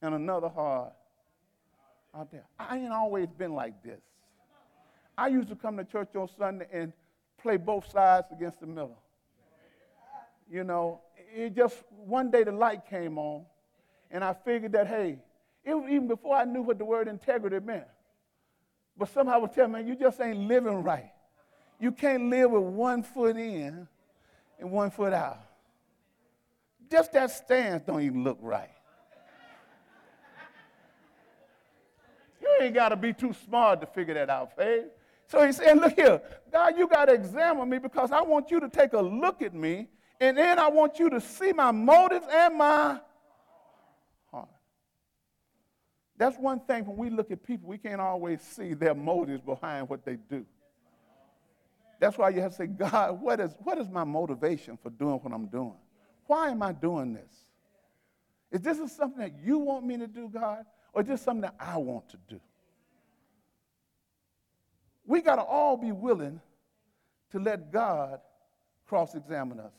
and 0.00 0.14
another 0.14 0.48
heart 0.48 0.94
out 2.14 2.30
there. 2.30 2.44
I 2.58 2.78
ain't 2.78 2.92
always 2.92 3.28
been 3.28 3.54
like 3.54 3.82
this. 3.82 4.00
I 5.16 5.28
used 5.28 5.48
to 5.48 5.56
come 5.56 5.76
to 5.76 5.84
church 5.84 6.14
on 6.16 6.28
Sunday 6.38 6.66
and 6.72 6.92
play 7.40 7.56
both 7.56 7.90
sides 7.90 8.28
against 8.32 8.60
the 8.60 8.66
middle. 8.66 8.98
You 10.50 10.64
know, 10.64 11.00
it 11.34 11.54
just 11.54 11.82
one 12.04 12.30
day 12.30 12.44
the 12.44 12.52
light 12.52 12.86
came 12.88 13.18
on, 13.18 13.44
and 14.10 14.22
I 14.22 14.34
figured 14.34 14.72
that 14.72 14.86
hey, 14.86 15.18
it 15.64 15.74
was 15.74 15.88
even 15.90 16.08
before 16.08 16.36
I 16.36 16.44
knew 16.44 16.62
what 16.62 16.78
the 16.78 16.84
word 16.84 17.08
integrity 17.08 17.58
meant. 17.64 17.86
But 18.96 19.08
somehow 19.08 19.34
I 19.34 19.38
was 19.38 19.50
telling 19.54 19.72
me, 19.72 19.82
you 19.84 19.96
just 19.96 20.20
ain't 20.20 20.38
living 20.38 20.82
right. 20.82 21.10
You 21.80 21.92
can't 21.92 22.28
live 22.28 22.50
with 22.50 22.62
one 22.62 23.02
foot 23.02 23.36
in 23.36 23.88
and 24.58 24.70
one 24.70 24.90
foot 24.90 25.12
out. 25.12 25.40
Just 26.90 27.12
that 27.12 27.30
stance 27.30 27.82
don't 27.82 28.02
even 28.02 28.22
look 28.22 28.38
right. 28.42 28.70
Ain't 32.62 32.74
got 32.74 32.90
to 32.90 32.96
be 32.96 33.12
too 33.12 33.34
smart 33.44 33.80
to 33.80 33.86
figure 33.86 34.14
that 34.14 34.30
out, 34.30 34.56
Faith. 34.56 34.86
So 35.28 35.46
he 35.46 35.52
said, 35.52 35.78
Look 35.78 35.94
here, 35.94 36.20
God, 36.52 36.76
you 36.76 36.86
got 36.86 37.06
to 37.06 37.14
examine 37.14 37.68
me 37.68 37.78
because 37.78 38.12
I 38.12 38.20
want 38.22 38.50
you 38.50 38.60
to 38.60 38.68
take 38.68 38.92
a 38.92 39.00
look 39.00 39.42
at 39.42 39.54
me, 39.54 39.88
and 40.20 40.36
then 40.36 40.58
I 40.58 40.68
want 40.68 40.98
you 40.98 41.10
to 41.10 41.20
see 41.20 41.52
my 41.52 41.70
motives 41.70 42.26
and 42.30 42.56
my 42.56 43.00
heart. 44.30 44.48
That's 46.18 46.36
one 46.36 46.60
thing 46.60 46.84
when 46.86 46.96
we 46.96 47.10
look 47.10 47.30
at 47.30 47.42
people, 47.42 47.68
we 47.68 47.78
can't 47.78 48.00
always 48.00 48.40
see 48.42 48.74
their 48.74 48.94
motives 48.94 49.40
behind 49.40 49.88
what 49.88 50.04
they 50.04 50.16
do. 50.16 50.44
That's 51.98 52.18
why 52.18 52.30
you 52.30 52.40
have 52.40 52.50
to 52.50 52.56
say, 52.56 52.66
God, 52.66 53.20
what 53.20 53.38
is, 53.40 53.54
what 53.60 53.78
is 53.78 53.88
my 53.88 54.04
motivation 54.04 54.76
for 54.76 54.90
doing 54.90 55.14
what 55.14 55.32
I'm 55.32 55.46
doing? 55.46 55.76
Why 56.26 56.50
am 56.50 56.62
I 56.62 56.72
doing 56.72 57.14
this? 57.14 57.32
Is 58.50 58.60
this 58.60 58.78
something 58.92 59.20
that 59.20 59.32
you 59.42 59.58
want 59.58 59.86
me 59.86 59.96
to 59.96 60.06
do, 60.06 60.28
God, 60.28 60.64
or 60.92 61.02
is 61.02 61.08
this 61.08 61.22
something 61.22 61.42
that 61.42 61.54
I 61.58 61.78
want 61.78 62.08
to 62.10 62.18
do? 62.28 62.40
We 65.06 65.20
got 65.20 65.36
to 65.36 65.42
all 65.42 65.76
be 65.76 65.92
willing 65.92 66.40
to 67.32 67.38
let 67.38 67.72
God 67.72 68.20
cross 68.86 69.14
examine 69.14 69.58
us 69.60 69.72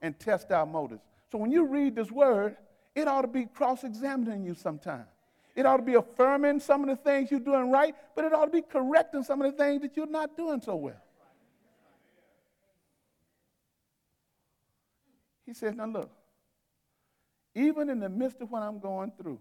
and 0.00 0.18
test 0.18 0.50
our 0.50 0.66
motives. 0.66 1.02
So 1.30 1.38
when 1.38 1.52
you 1.52 1.66
read 1.66 1.94
this 1.94 2.10
word, 2.10 2.56
it 2.94 3.08
ought 3.08 3.22
to 3.22 3.28
be 3.28 3.46
cross 3.46 3.84
examining 3.84 4.44
you 4.44 4.54
sometime. 4.54 5.06
It 5.54 5.66
ought 5.66 5.76
to 5.76 5.82
be 5.82 5.94
affirming 5.94 6.60
some 6.60 6.82
of 6.82 6.88
the 6.88 6.96
things 6.96 7.30
you're 7.30 7.40
doing 7.40 7.70
right, 7.70 7.94
but 8.16 8.24
it 8.24 8.32
ought 8.32 8.46
to 8.46 8.50
be 8.50 8.62
correcting 8.62 9.22
some 9.22 9.42
of 9.42 9.50
the 9.50 9.56
things 9.56 9.82
that 9.82 9.96
you're 9.96 10.06
not 10.06 10.36
doing 10.36 10.60
so 10.60 10.76
well. 10.76 11.00
He 15.44 15.52
says, 15.52 15.74
Now 15.74 15.86
look, 15.86 16.10
even 17.54 17.90
in 17.90 18.00
the 18.00 18.08
midst 18.08 18.40
of 18.40 18.50
what 18.50 18.62
I'm 18.62 18.78
going 18.78 19.12
through, 19.20 19.38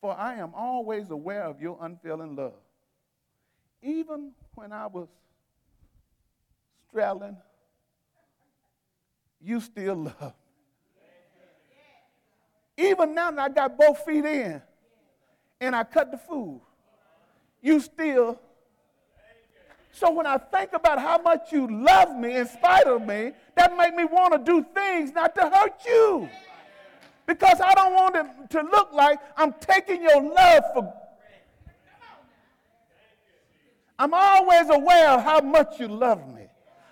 for 0.00 0.16
I 0.16 0.36
am 0.36 0.52
always 0.54 1.10
aware 1.10 1.42
of 1.42 1.60
your 1.60 1.76
unfailing 1.80 2.36
love. 2.36 2.54
Even 3.82 4.32
when 4.54 4.72
I 4.72 4.86
was 4.86 5.08
straddling, 6.88 7.36
you 9.40 9.60
still 9.60 9.96
love. 9.96 10.34
Even 12.76 13.14
now 13.14 13.30
that 13.30 13.40
I 13.40 13.48
got 13.48 13.76
both 13.76 14.04
feet 14.04 14.24
in 14.24 14.62
and 15.60 15.74
I 15.74 15.84
cut 15.84 16.10
the 16.10 16.18
food, 16.18 16.60
you 17.60 17.80
still. 17.80 18.40
So 19.92 20.12
when 20.12 20.26
I 20.26 20.38
think 20.38 20.72
about 20.72 21.00
how 21.00 21.18
much 21.18 21.50
you 21.50 21.66
love 21.84 22.16
me 22.16 22.36
in 22.36 22.46
spite 22.46 22.86
of 22.86 23.04
me, 23.04 23.32
that 23.56 23.76
make 23.76 23.94
me 23.94 24.04
want 24.04 24.32
to 24.32 24.38
do 24.38 24.64
things 24.72 25.12
not 25.12 25.34
to 25.34 25.42
hurt 25.42 25.84
you. 25.84 26.28
Because 27.26 27.60
I 27.60 27.74
don't 27.74 27.94
want 27.94 28.16
it 28.16 28.50
to 28.50 28.62
look 28.62 28.92
like 28.92 29.18
I'm 29.36 29.52
taking 29.60 30.02
your 30.02 30.22
love 30.22 30.62
for 30.72 30.94
I'm 33.98 34.14
always 34.14 34.70
aware 34.70 35.10
of 35.10 35.24
how 35.24 35.40
much 35.40 35.80
you 35.80 35.88
love 35.88 36.32
me. 36.32 36.46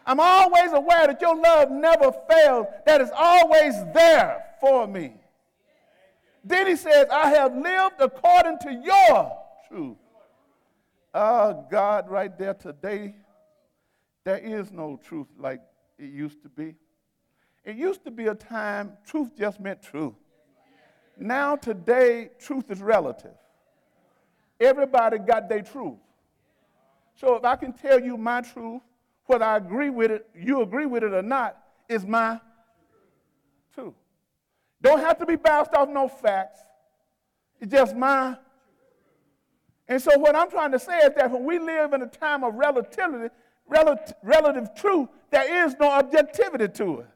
I'm 0.04 0.20
always 0.20 0.72
aware 0.72 1.06
that 1.08 1.20
your 1.20 1.36
love 1.36 1.70
never 1.70 2.12
fails, 2.28 2.66
that 2.86 3.00
is 3.00 3.10
always 3.16 3.74
there 3.92 4.44
for 4.60 4.86
me. 4.86 5.14
Then 6.44 6.68
he 6.68 6.76
says, 6.76 7.08
I 7.12 7.30
have 7.30 7.56
lived 7.56 7.96
according 7.98 8.58
to 8.60 8.72
your 8.72 9.36
truth. 9.68 9.96
Oh, 11.12 11.66
God, 11.70 12.08
right 12.08 12.36
there 12.38 12.54
today, 12.54 13.16
there 14.24 14.38
is 14.38 14.70
no 14.70 15.00
truth 15.02 15.26
like 15.38 15.60
it 15.98 16.10
used 16.10 16.42
to 16.42 16.48
be. 16.48 16.74
It 17.64 17.74
used 17.74 18.04
to 18.04 18.12
be 18.12 18.26
a 18.26 18.34
time 18.34 18.92
truth 19.04 19.30
just 19.36 19.58
meant 19.58 19.82
truth. 19.82 20.14
Now, 21.18 21.56
today, 21.56 22.30
truth 22.38 22.70
is 22.70 22.80
relative. 22.80 23.34
Everybody 24.60 25.18
got 25.18 25.48
their 25.48 25.62
truth. 25.62 25.98
So 27.16 27.34
if 27.36 27.44
I 27.44 27.56
can 27.56 27.72
tell 27.72 28.00
you 28.00 28.16
my 28.16 28.42
truth, 28.42 28.82
whether 29.26 29.44
I 29.44 29.56
agree 29.56 29.90
with 29.90 30.10
it, 30.10 30.28
you 30.38 30.62
agree 30.62 30.86
with 30.86 31.02
it 31.02 31.12
or 31.12 31.22
not, 31.22 31.56
is 31.88 32.06
my 32.06 32.40
truth. 33.74 33.94
Don't 34.82 35.00
have 35.00 35.18
to 35.18 35.26
be 35.26 35.36
bounced 35.36 35.72
off 35.74 35.88
no 35.88 36.08
facts. 36.08 36.60
It's 37.60 37.72
just 37.72 37.96
my. 37.96 38.36
And 39.88 40.00
so 40.00 40.18
what 40.18 40.36
I'm 40.36 40.50
trying 40.50 40.72
to 40.72 40.78
say 40.78 40.98
is 40.98 41.10
that 41.16 41.30
when 41.30 41.44
we 41.44 41.58
live 41.58 41.92
in 41.92 42.02
a 42.02 42.06
time 42.06 42.44
of 42.44 42.54
relativity, 42.54 43.34
relative, 43.66 44.14
relative 44.22 44.74
truth, 44.74 45.08
there 45.30 45.66
is 45.66 45.74
no 45.80 45.90
objectivity 45.90 46.68
to 46.68 47.00
it. 47.00 47.06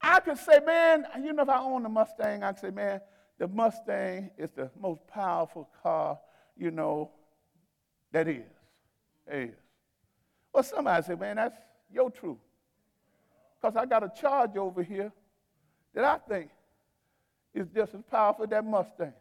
I 0.00 0.20
could 0.20 0.38
say, 0.38 0.60
man, 0.64 1.04
you 1.22 1.32
know, 1.32 1.42
if 1.42 1.48
I 1.48 1.58
own 1.60 1.84
a 1.84 1.88
Mustang, 1.88 2.42
I 2.42 2.52
could 2.52 2.60
say, 2.60 2.70
man, 2.70 3.00
the 3.38 3.48
Mustang 3.48 4.30
is 4.38 4.48
the 4.56 4.70
most 4.80 5.06
powerful 5.06 5.68
car, 5.82 6.18
you 6.56 6.70
know, 6.70 7.10
that 8.12 8.26
is 8.26 8.44
is. 9.32 9.54
Well, 10.52 10.62
somebody 10.62 11.04
say, 11.04 11.14
man, 11.14 11.36
that's 11.36 11.56
your 11.92 12.10
truth. 12.10 12.38
Because 13.60 13.76
I 13.76 13.86
got 13.86 14.02
a 14.02 14.12
charge 14.20 14.56
over 14.56 14.82
here 14.82 15.12
that 15.94 16.04
I 16.04 16.18
think 16.18 16.50
is 17.54 17.66
just 17.74 17.94
as 17.94 18.02
powerful 18.10 18.44
as 18.44 18.50
that 18.50 18.64
Mustang. 18.64 19.12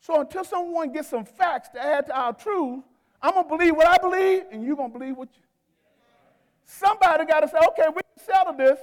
So 0.00 0.20
until 0.20 0.44
someone 0.44 0.92
gets 0.92 1.08
some 1.08 1.24
facts 1.24 1.68
to 1.70 1.82
add 1.82 2.06
to 2.06 2.16
our 2.16 2.32
truth, 2.32 2.82
I'm 3.20 3.34
going 3.34 3.44
to 3.48 3.56
believe 3.56 3.76
what 3.76 3.86
I 3.86 3.98
believe, 3.98 4.42
and 4.50 4.64
you're 4.64 4.76
going 4.76 4.92
to 4.92 4.98
believe 4.98 5.16
what 5.16 5.28
you. 5.32 5.42
Somebody 6.64 7.24
got 7.24 7.40
to 7.40 7.48
say, 7.48 7.58
okay, 7.68 7.86
we 7.88 8.02
can 8.02 8.24
settle 8.24 8.54
this. 8.54 8.78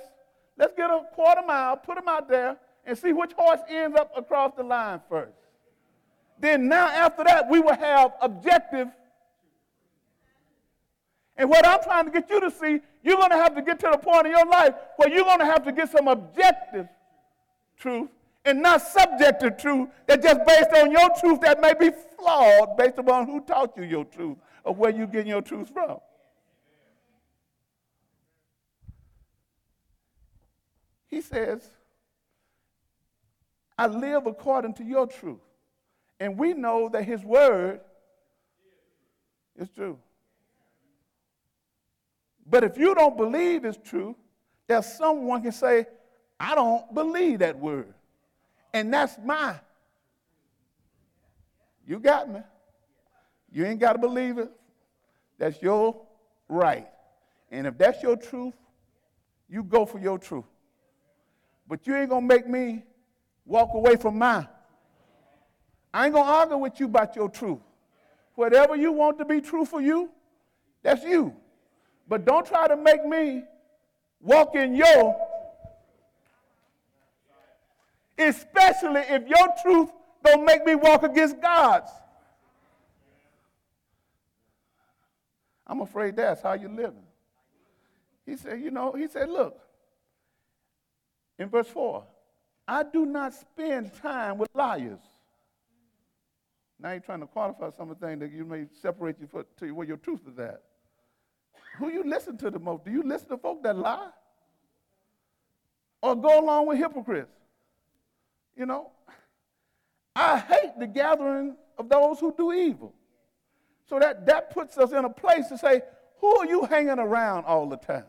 Let's 0.58 0.74
get 0.76 0.90
a 0.90 1.04
quarter 1.14 1.42
mile, 1.46 1.78
put 1.78 1.96
them 1.96 2.08
out 2.08 2.30
there, 2.30 2.58
and 2.86 2.98
see 2.98 3.14
which 3.14 3.34
horse 3.34 3.60
ends 3.68 3.98
up 3.98 4.12
across 4.16 4.54
the 4.56 4.64
line 4.64 5.02
first. 5.10 5.36
Then 6.40 6.70
now 6.70 6.88
after 6.88 7.24
that, 7.26 7.50
we 7.50 7.60
will 7.60 7.76
have 7.76 8.14
objective 8.22 8.88
and 11.40 11.50
what 11.50 11.66
I'm 11.66 11.82
trying 11.82 12.04
to 12.04 12.12
get 12.12 12.30
you 12.30 12.42
to 12.42 12.52
see, 12.52 12.82
you're 13.02 13.16
going 13.16 13.30
to 13.30 13.38
have 13.38 13.56
to 13.56 13.62
get 13.62 13.80
to 13.80 13.90
the 13.94 13.98
point 13.98 14.28
in 14.28 14.34
your 14.34 14.46
life 14.46 14.74
where 14.98 15.10
you're 15.10 15.24
going 15.24 15.40
to 15.40 15.46
have 15.46 15.64
to 15.64 15.72
get 15.72 15.90
some 15.90 16.10
objective 16.10 16.86
truth 17.78 18.10
and 18.44 18.62
not 18.62 18.82
subjective 18.82 19.58
truth 19.58 19.88
that's 20.06 20.22
just 20.22 20.46
based 20.46 20.72
on 20.74 20.92
your 20.92 21.10
truth 21.18 21.40
that 21.40 21.62
may 21.62 21.74
be 21.74 21.92
flawed 22.18 22.76
based 22.76 22.98
upon 22.98 23.26
who 23.26 23.40
taught 23.40 23.72
you 23.78 23.84
your 23.84 24.04
truth 24.04 24.38
or 24.66 24.76
where 24.76 24.92
you're 24.92 25.08
getting 25.08 25.30
your 25.30 25.42
truth 25.42 25.70
from. 25.70 26.00
He 31.08 31.22
says, 31.22 31.70
I 33.78 33.88
live 33.88 34.28
according 34.28 34.74
to 34.74 34.84
your 34.84 35.08
truth. 35.08 35.40
And 36.20 36.38
we 36.38 36.54
know 36.54 36.90
that 36.90 37.06
his 37.06 37.24
word 37.24 37.80
is 39.56 39.70
true. 39.70 39.98
But 42.50 42.64
if 42.64 42.78
you 42.78 42.96
don't 42.96 43.16
believe 43.16 43.66
it's 43.66 43.78
true, 43.84 44.16
there's 44.68 44.86
someone 44.86 45.42
can 45.42 45.52
say, 45.52 45.86
I 46.40 46.56
don't 46.56 46.94
believe 46.94 47.40
that 47.40 47.58
word. 47.58 47.94
And 48.74 48.94
that's 48.94 49.18
my. 49.24 49.56
You 51.86 52.00
got 52.00 52.30
me. 52.30 52.42
You 53.52 53.66
ain't 53.66 53.80
got 53.80 53.94
to 53.94 54.00
believe 54.00 54.38
it. 54.38 54.52
That's 55.38 55.62
your 55.62 56.02
right. 56.48 56.88
And 57.52 57.66
if 57.66 57.78
that's 57.78 58.02
your 58.04 58.16
truth, 58.16 58.54
you 59.50 59.64
go 59.64 59.86
for 59.86 60.00
your 60.00 60.20
truth. 60.20 60.46
But 61.68 61.86
you 61.88 61.96
ain't 61.96 62.10
going 62.10 62.28
to 62.28 62.36
make 62.36 62.48
me 62.48 62.84
walk 63.46 63.70
away 63.74 63.96
from 63.96 64.18
mine. 64.18 64.48
I 65.94 66.06
ain't 66.06 66.14
going 66.14 66.26
to 66.26 66.32
argue 66.32 66.58
with 66.58 66.80
you 66.80 66.86
about 66.86 67.16
your 67.16 67.30
truth. 67.30 67.60
Whatever 68.36 68.76
you 68.76 68.92
want 68.92 69.18
to 69.18 69.26
be 69.26 69.42
true 69.42 69.66
for 69.66 69.82
you, 69.82 70.10
that's 70.84 71.04
you. 71.04 71.36
But 72.10 72.26
don't 72.26 72.46
try 72.46 72.68
to 72.68 72.76
make 72.76 73.06
me 73.06 73.44
walk 74.20 74.56
in 74.56 74.76
your, 74.76 75.16
especially 78.18 79.02
if 79.02 79.28
your 79.28 79.48
truth 79.62 79.92
don't 80.26 80.44
make 80.44 80.66
me 80.66 80.74
walk 80.74 81.04
against 81.04 81.40
God's. 81.40 81.92
I'm 85.68 85.82
afraid 85.82 86.16
that's 86.16 86.42
how 86.42 86.54
you're 86.54 86.68
living. 86.68 87.04
He 88.26 88.36
said, 88.36 88.60
you 88.60 88.72
know, 88.72 88.92
he 88.94 89.08
said, 89.08 89.30
look, 89.30 89.60
in 91.38 91.48
verse 91.48 91.68
4, 91.68 92.04
I 92.68 92.84
do 92.84 93.06
not 93.06 93.36
spend 93.36 93.94
time 94.02 94.40
with 94.40 94.50
liars. 94.56 95.00
Now 96.80 96.92
you're 96.92 97.02
trying 97.02 97.20
to 97.20 97.28
qualify 97.28 97.70
some 97.78 97.92
of 97.92 98.00
the 98.00 98.08
things 98.08 98.20
that 98.22 98.32
you 98.32 98.46
may 98.46 98.66
separate 98.82 99.18
you 99.22 99.28
for, 99.28 99.46
to 99.58 99.66
you 99.68 99.76
where 99.76 99.88
your 99.88 99.98
truth 99.98 100.22
is 100.28 100.40
at. 100.40 100.64
Who 101.78 101.90
you 101.90 102.04
listen 102.04 102.38
to 102.38 102.50
the 102.50 102.60
most? 102.60 102.86
Do 102.86 102.92
you 102.92 103.04
listen 103.04 103.30
to 103.30 103.38
folk 103.38 103.64
that 103.64 103.78
lie? 103.78 104.10
Or 106.02 106.16
go 106.16 106.40
along 106.40 106.68
with 106.68 106.78
hypocrites? 106.78 107.32
You 108.56 108.66
know, 108.66 108.92
I 110.16 110.40
hate 110.40 110.78
the 110.78 110.88
gathering 110.88 111.56
of 111.78 111.88
those 111.88 112.20
who 112.20 112.34
do 112.36 112.52
evil. 112.52 112.94
So 113.86 114.00
that, 114.00 114.26
that 114.26 114.52
puts 114.52 114.78
us 114.78 114.92
in 114.92 115.06
a 115.06 115.10
place 115.10 115.48
to 115.48 115.58
say, 115.58 115.82
who 116.20 116.38
are 116.38 116.46
you 116.46 116.66
hanging 116.66 117.00
around 117.00 117.46
all 117.46 117.68
the 117.68 117.78
time? 117.78 118.06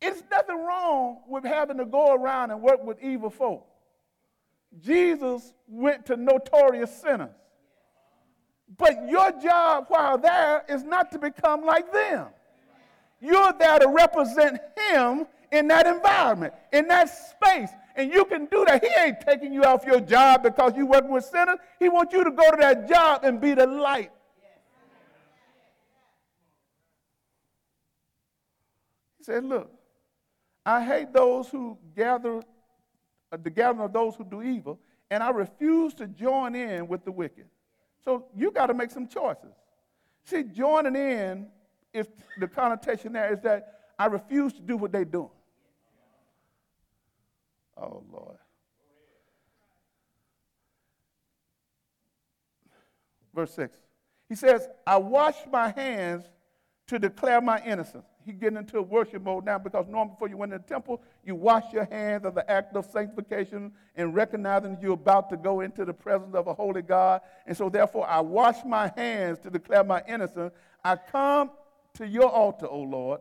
It's 0.00 0.22
nothing 0.30 0.56
wrong 0.56 1.18
with 1.28 1.44
having 1.44 1.78
to 1.78 1.84
go 1.84 2.14
around 2.14 2.50
and 2.50 2.62
work 2.62 2.84
with 2.84 3.02
evil 3.02 3.30
folk. 3.30 3.66
Jesus 4.80 5.52
went 5.68 6.06
to 6.06 6.16
notorious 6.16 7.00
sinners. 7.00 7.34
But 8.78 9.08
your 9.08 9.32
job 9.40 9.86
while 9.88 10.18
there 10.18 10.64
is 10.68 10.84
not 10.84 11.10
to 11.12 11.18
become 11.18 11.64
like 11.64 11.92
them. 11.92 12.28
You're 13.20 13.52
there 13.58 13.78
to 13.78 13.88
represent 13.88 14.60
him 14.76 15.26
in 15.52 15.68
that 15.68 15.86
environment, 15.86 16.54
in 16.72 16.88
that 16.88 17.06
space. 17.06 17.70
And 17.94 18.12
you 18.12 18.24
can 18.24 18.46
do 18.46 18.64
that. 18.66 18.82
He 18.82 18.90
ain't 18.98 19.20
taking 19.20 19.52
you 19.52 19.64
off 19.64 19.84
your 19.84 20.00
job 20.00 20.42
because 20.42 20.72
you're 20.76 20.86
working 20.86 21.10
with 21.10 21.24
sinners. 21.24 21.58
He 21.78 21.88
wants 21.88 22.12
you 22.12 22.24
to 22.24 22.30
go 22.30 22.50
to 22.50 22.56
that 22.58 22.88
job 22.88 23.24
and 23.24 23.40
be 23.40 23.54
the 23.54 23.66
light. 23.66 24.10
He 29.18 29.24
said, 29.24 29.44
Look, 29.44 29.70
I 30.64 30.82
hate 30.84 31.12
those 31.12 31.48
who 31.48 31.76
gather, 31.94 32.42
uh, 33.30 33.36
the 33.40 33.50
gathering 33.50 33.84
of 33.84 33.92
those 33.92 34.16
who 34.16 34.24
do 34.24 34.42
evil, 34.42 34.80
and 35.10 35.22
I 35.22 35.30
refuse 35.30 35.92
to 35.94 36.06
join 36.06 36.54
in 36.54 36.88
with 36.88 37.04
the 37.04 37.12
wicked. 37.12 37.44
So 38.04 38.26
you 38.34 38.50
got 38.50 38.66
to 38.66 38.74
make 38.74 38.90
some 38.90 39.06
choices. 39.06 39.54
See, 40.24 40.42
joining 40.42 40.96
in 40.96 41.46
is 41.92 42.06
the 42.38 42.48
connotation 42.48 43.12
there 43.12 43.32
is 43.32 43.40
that 43.40 43.80
I 43.98 44.06
refuse 44.06 44.52
to 44.54 44.60
do 44.60 44.76
what 44.76 44.92
they're 44.92 45.04
doing. 45.04 45.30
Oh, 47.76 48.02
Lord. 48.10 48.36
Verse 53.34 53.52
6. 53.54 53.76
He 54.28 54.34
says, 54.34 54.68
I 54.86 54.96
wash 54.96 55.36
my 55.50 55.70
hands 55.70 56.24
to 56.88 56.98
declare 56.98 57.40
my 57.40 57.62
innocence. 57.64 58.06
He's 58.24 58.36
getting 58.36 58.58
into 58.58 58.80
worship 58.82 59.22
mode 59.22 59.44
now 59.44 59.58
because 59.58 59.86
normally 59.88 60.14
before 60.14 60.28
you 60.28 60.36
went 60.36 60.52
in 60.52 60.60
the 60.60 60.68
temple, 60.68 61.02
you 61.24 61.34
wash 61.34 61.72
your 61.72 61.84
hands 61.86 62.24
as 62.24 62.36
an 62.36 62.44
act 62.48 62.76
of 62.76 62.86
sanctification 62.86 63.72
and 63.96 64.14
recognizing 64.14 64.78
you're 64.80 64.92
about 64.92 65.30
to 65.30 65.36
go 65.36 65.60
into 65.60 65.84
the 65.84 65.92
presence 65.92 66.34
of 66.34 66.46
a 66.46 66.54
holy 66.54 66.82
God. 66.82 67.20
And 67.46 67.56
so 67.56 67.68
therefore 67.68 68.06
I 68.08 68.20
wash 68.20 68.64
my 68.64 68.92
hands 68.96 69.38
to 69.40 69.50
declare 69.50 69.84
my 69.84 70.02
innocence. 70.06 70.52
I 70.84 70.96
come 70.96 71.50
to 71.94 72.06
your 72.06 72.28
altar, 72.28 72.66
O 72.66 72.80
Lord. 72.80 73.20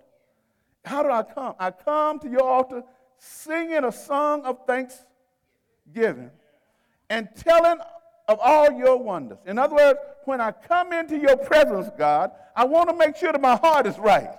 How 0.85 1.03
do 1.03 1.09
I 1.09 1.23
come? 1.23 1.55
I 1.59 1.71
come 1.71 2.19
to 2.19 2.29
your 2.29 2.43
altar 2.43 2.83
singing 3.17 3.83
a 3.83 3.91
song 3.91 4.43
of 4.45 4.65
thanksgiving 4.65 6.31
and 7.09 7.29
telling 7.35 7.79
of 8.27 8.39
all 8.41 8.71
your 8.71 8.97
wonders. 8.97 9.37
In 9.45 9.59
other 9.59 9.75
words, 9.75 9.99
when 10.25 10.41
I 10.41 10.51
come 10.51 10.93
into 10.93 11.17
your 11.17 11.37
presence, 11.37 11.89
God, 11.97 12.31
I 12.55 12.65
want 12.65 12.89
to 12.89 12.95
make 12.95 13.15
sure 13.15 13.31
that 13.31 13.41
my 13.41 13.55
heart 13.55 13.85
is 13.85 13.97
right. 13.99 14.29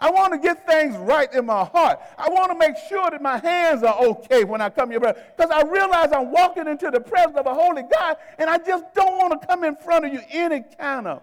I 0.00 0.10
want 0.10 0.32
to 0.32 0.38
get 0.38 0.64
things 0.64 0.96
right 0.96 1.32
in 1.34 1.46
my 1.46 1.64
heart. 1.64 1.98
I 2.16 2.28
want 2.28 2.52
to 2.52 2.58
make 2.58 2.76
sure 2.88 3.10
that 3.10 3.20
my 3.20 3.38
hands 3.38 3.82
are 3.82 3.98
okay 3.98 4.44
when 4.44 4.60
I 4.60 4.70
come 4.70 4.90
here. 4.90 5.00
Because 5.00 5.50
I 5.50 5.62
realize 5.62 6.10
I'm 6.12 6.30
walking 6.30 6.68
into 6.68 6.90
the 6.90 7.00
presence 7.00 7.36
of 7.36 7.46
a 7.46 7.54
holy 7.54 7.82
God, 7.82 8.16
and 8.38 8.48
I 8.48 8.58
just 8.58 8.84
don't 8.94 9.18
want 9.18 9.40
to 9.40 9.46
come 9.46 9.64
in 9.64 9.74
front 9.74 10.04
of 10.04 10.12
you 10.12 10.20
any 10.30 10.62
kind 10.78 11.08
of. 11.08 11.22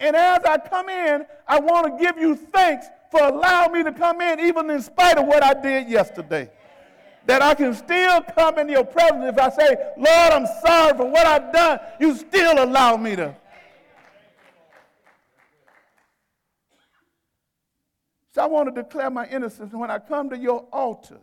And 0.00 0.16
as 0.16 0.40
I 0.44 0.58
come 0.58 0.88
in, 0.88 1.26
I 1.46 1.60
want 1.60 1.98
to 1.98 2.02
give 2.02 2.18
you 2.18 2.36
thanks 2.36 2.86
for 3.10 3.22
allowing 3.22 3.72
me 3.72 3.82
to 3.82 3.92
come 3.92 4.20
in, 4.20 4.40
even 4.40 4.70
in 4.70 4.80
spite 4.80 5.18
of 5.18 5.26
what 5.26 5.42
I 5.42 5.54
did 5.54 5.88
yesterday. 5.88 6.50
That 7.26 7.42
I 7.42 7.54
can 7.54 7.74
still 7.74 8.22
come 8.22 8.58
in 8.58 8.68
your 8.68 8.84
presence. 8.84 9.24
If 9.24 9.38
I 9.38 9.50
say, 9.50 9.76
Lord, 9.96 10.32
I'm 10.32 10.46
sorry 10.64 10.96
for 10.96 11.06
what 11.06 11.26
I've 11.26 11.52
done, 11.52 11.80
you 12.00 12.14
still 12.14 12.64
allow 12.64 12.96
me 12.96 13.16
to. 13.16 13.34
So 18.36 18.42
I 18.42 18.46
want 18.48 18.68
to 18.68 18.82
declare 18.82 19.08
my 19.08 19.26
innocence 19.28 19.72
when 19.72 19.90
I 19.90 19.98
come 19.98 20.28
to 20.28 20.36
your 20.36 20.66
altar, 20.70 21.16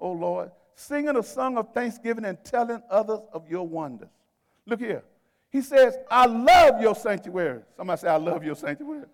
oh 0.00 0.10
Lord, 0.10 0.50
singing 0.74 1.16
a 1.16 1.22
song 1.22 1.56
of 1.56 1.72
thanksgiving 1.72 2.24
and 2.24 2.36
telling 2.42 2.82
others 2.90 3.20
of 3.32 3.48
your 3.48 3.64
wonders. 3.64 4.08
Look 4.66 4.80
here. 4.80 5.04
He 5.50 5.62
says, 5.62 5.96
I 6.10 6.26
love 6.26 6.82
your 6.82 6.96
sanctuary. 6.96 7.60
Somebody 7.76 8.00
say, 8.00 8.08
I 8.08 8.16
love 8.16 8.42
your 8.42 8.56
sanctuary. 8.56 9.06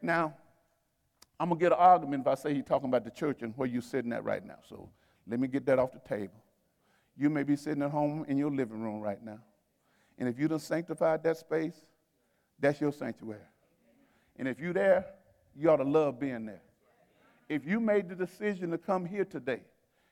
Now, 0.00 0.34
I'm 1.38 1.50
going 1.50 1.58
to 1.58 1.62
get 1.62 1.72
an 1.72 1.78
argument 1.78 2.22
if 2.22 2.26
I 2.26 2.36
say 2.36 2.54
he's 2.54 2.64
talking 2.64 2.88
about 2.88 3.04
the 3.04 3.10
church 3.10 3.42
and 3.42 3.52
where 3.58 3.68
you're 3.68 3.82
sitting 3.82 4.10
at 4.14 4.24
right 4.24 4.46
now. 4.46 4.60
So 4.66 4.88
let 5.28 5.38
me 5.38 5.46
get 5.46 5.66
that 5.66 5.78
off 5.78 5.92
the 5.92 6.08
table. 6.08 6.42
You 7.18 7.28
may 7.28 7.42
be 7.42 7.54
sitting 7.54 7.82
at 7.82 7.90
home 7.90 8.24
in 8.28 8.38
your 8.38 8.50
living 8.50 8.80
room 8.80 9.02
right 9.02 9.22
now. 9.22 9.40
And 10.16 10.26
if 10.26 10.38
you 10.38 10.48
done 10.48 10.58
sanctified 10.58 11.22
that 11.24 11.36
space, 11.36 11.76
that's 12.58 12.80
your 12.80 12.92
sanctuary. 12.92 13.40
And 14.38 14.48
if 14.48 14.58
you're 14.58 14.72
there, 14.72 15.04
you 15.58 15.70
ought 15.70 15.76
to 15.76 15.84
love 15.84 16.18
being 16.18 16.46
there. 16.46 16.62
If 17.48 17.66
you 17.66 17.80
made 17.80 18.08
the 18.08 18.14
decision 18.14 18.70
to 18.70 18.78
come 18.78 19.04
here 19.04 19.24
today 19.24 19.60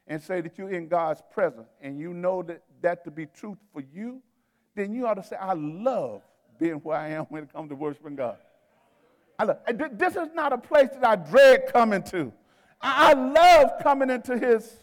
and 0.06 0.22
say 0.22 0.40
that 0.40 0.58
you're 0.58 0.70
in 0.70 0.88
God's 0.88 1.22
presence 1.32 1.68
and 1.80 1.98
you 1.98 2.12
know 2.12 2.42
that, 2.42 2.62
that 2.82 3.04
to 3.04 3.10
be 3.10 3.26
truth 3.26 3.58
for 3.72 3.82
you, 3.92 4.20
then 4.74 4.92
you 4.92 5.06
ought 5.06 5.14
to 5.14 5.22
say, 5.22 5.36
I 5.36 5.54
love 5.54 6.22
being 6.58 6.76
where 6.76 6.96
I 6.96 7.08
am 7.08 7.24
when 7.24 7.44
it 7.44 7.52
comes 7.52 7.70
to 7.70 7.74
worshiping 7.74 8.16
God. 8.16 8.36
I 9.38 9.44
love, 9.44 9.58
this 9.92 10.16
is 10.16 10.28
not 10.34 10.52
a 10.52 10.58
place 10.58 10.90
that 10.90 11.04
I 11.04 11.16
dread 11.16 11.72
coming 11.72 12.02
to. 12.04 12.32
I, 12.80 13.12
love 13.12 13.72
coming 13.82 14.10
into 14.10 14.36
his 14.36 14.76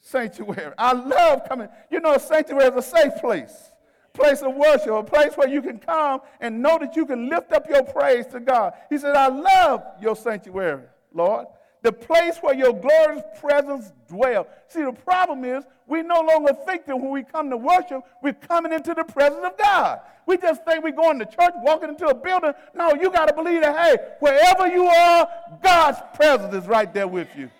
sanctuary. 0.00 0.72
I 0.78 0.92
love 0.92 1.48
coming. 1.48 1.68
You 1.90 2.00
know, 2.00 2.14
a 2.14 2.20
sanctuary 2.20 2.68
is 2.68 2.76
a 2.76 2.82
safe 2.82 3.12
place, 3.20 3.70
place 4.18 4.42
of 4.42 4.54
worship, 4.54 4.88
a 4.88 5.02
place 5.02 5.32
where 5.36 5.48
you 5.48 5.62
can 5.62 5.78
come 5.78 6.20
and 6.40 6.60
know 6.60 6.78
that 6.78 6.96
you 6.96 7.06
can 7.06 7.28
lift 7.28 7.52
up 7.52 7.68
your 7.68 7.82
praise 7.82 8.26
to 8.26 8.40
God. 8.40 8.74
He 8.90 8.98
said, 8.98 9.16
I 9.16 9.28
love 9.28 9.84
your 10.00 10.16
sanctuary, 10.16 10.84
Lord 11.12 11.46
the 11.82 11.92
place 11.92 12.38
where 12.38 12.54
your 12.54 12.72
glorious 12.72 13.22
presence 13.40 13.92
dwells. 14.08 14.46
See, 14.68 14.82
the 14.82 14.92
problem 14.92 15.44
is 15.44 15.64
we 15.86 16.02
no 16.02 16.20
longer 16.20 16.52
think 16.66 16.86
that 16.86 16.96
when 16.96 17.10
we 17.10 17.22
come 17.22 17.50
to 17.50 17.56
worship, 17.56 18.02
we're 18.22 18.32
coming 18.32 18.72
into 18.72 18.94
the 18.94 19.04
presence 19.04 19.44
of 19.44 19.56
God. 19.56 20.00
We 20.26 20.36
just 20.36 20.64
think 20.64 20.84
we're 20.84 20.90
going 20.90 21.18
to 21.20 21.24
church, 21.24 21.54
walking 21.56 21.88
into 21.88 22.06
a 22.06 22.14
building. 22.14 22.52
No, 22.74 22.94
you 22.94 23.10
got 23.10 23.26
to 23.28 23.34
believe 23.34 23.62
that, 23.62 23.76
hey, 23.76 23.96
wherever 24.20 24.66
you 24.66 24.86
are, 24.86 25.28
God's 25.62 25.98
presence 26.14 26.54
is 26.54 26.66
right 26.66 26.92
there 26.92 27.08
with 27.08 27.28
you. 27.36 27.50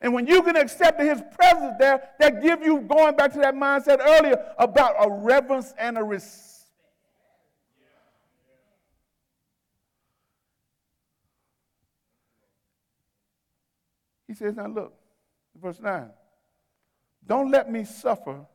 And 0.00 0.14
when 0.14 0.26
you 0.26 0.42
can 0.42 0.56
accept 0.56 1.00
his 1.00 1.22
presence 1.38 1.74
there, 1.78 2.08
that 2.18 2.42
give 2.42 2.62
you, 2.62 2.80
going 2.80 3.16
back 3.16 3.32
to 3.34 3.38
that 3.40 3.54
mindset 3.54 3.98
earlier, 4.00 4.52
about 4.58 4.94
a 4.98 5.10
reverence 5.10 5.74
and 5.78 5.98
a 5.98 6.02
respect 6.02 6.50
He 14.30 14.34
says, 14.34 14.54
Now 14.54 14.68
look, 14.68 14.94
verse 15.60 15.80
9. 15.80 16.08
Don't 17.26 17.50
let 17.50 17.68
me 17.68 17.82
suffer 17.82 18.46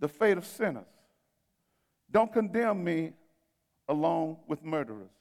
the 0.00 0.08
fate 0.08 0.36
of 0.36 0.44
sinners. 0.44 0.82
Don't 2.10 2.32
condemn 2.32 2.82
me 2.82 3.12
along 3.88 4.38
with 4.48 4.64
murderers. 4.64 5.12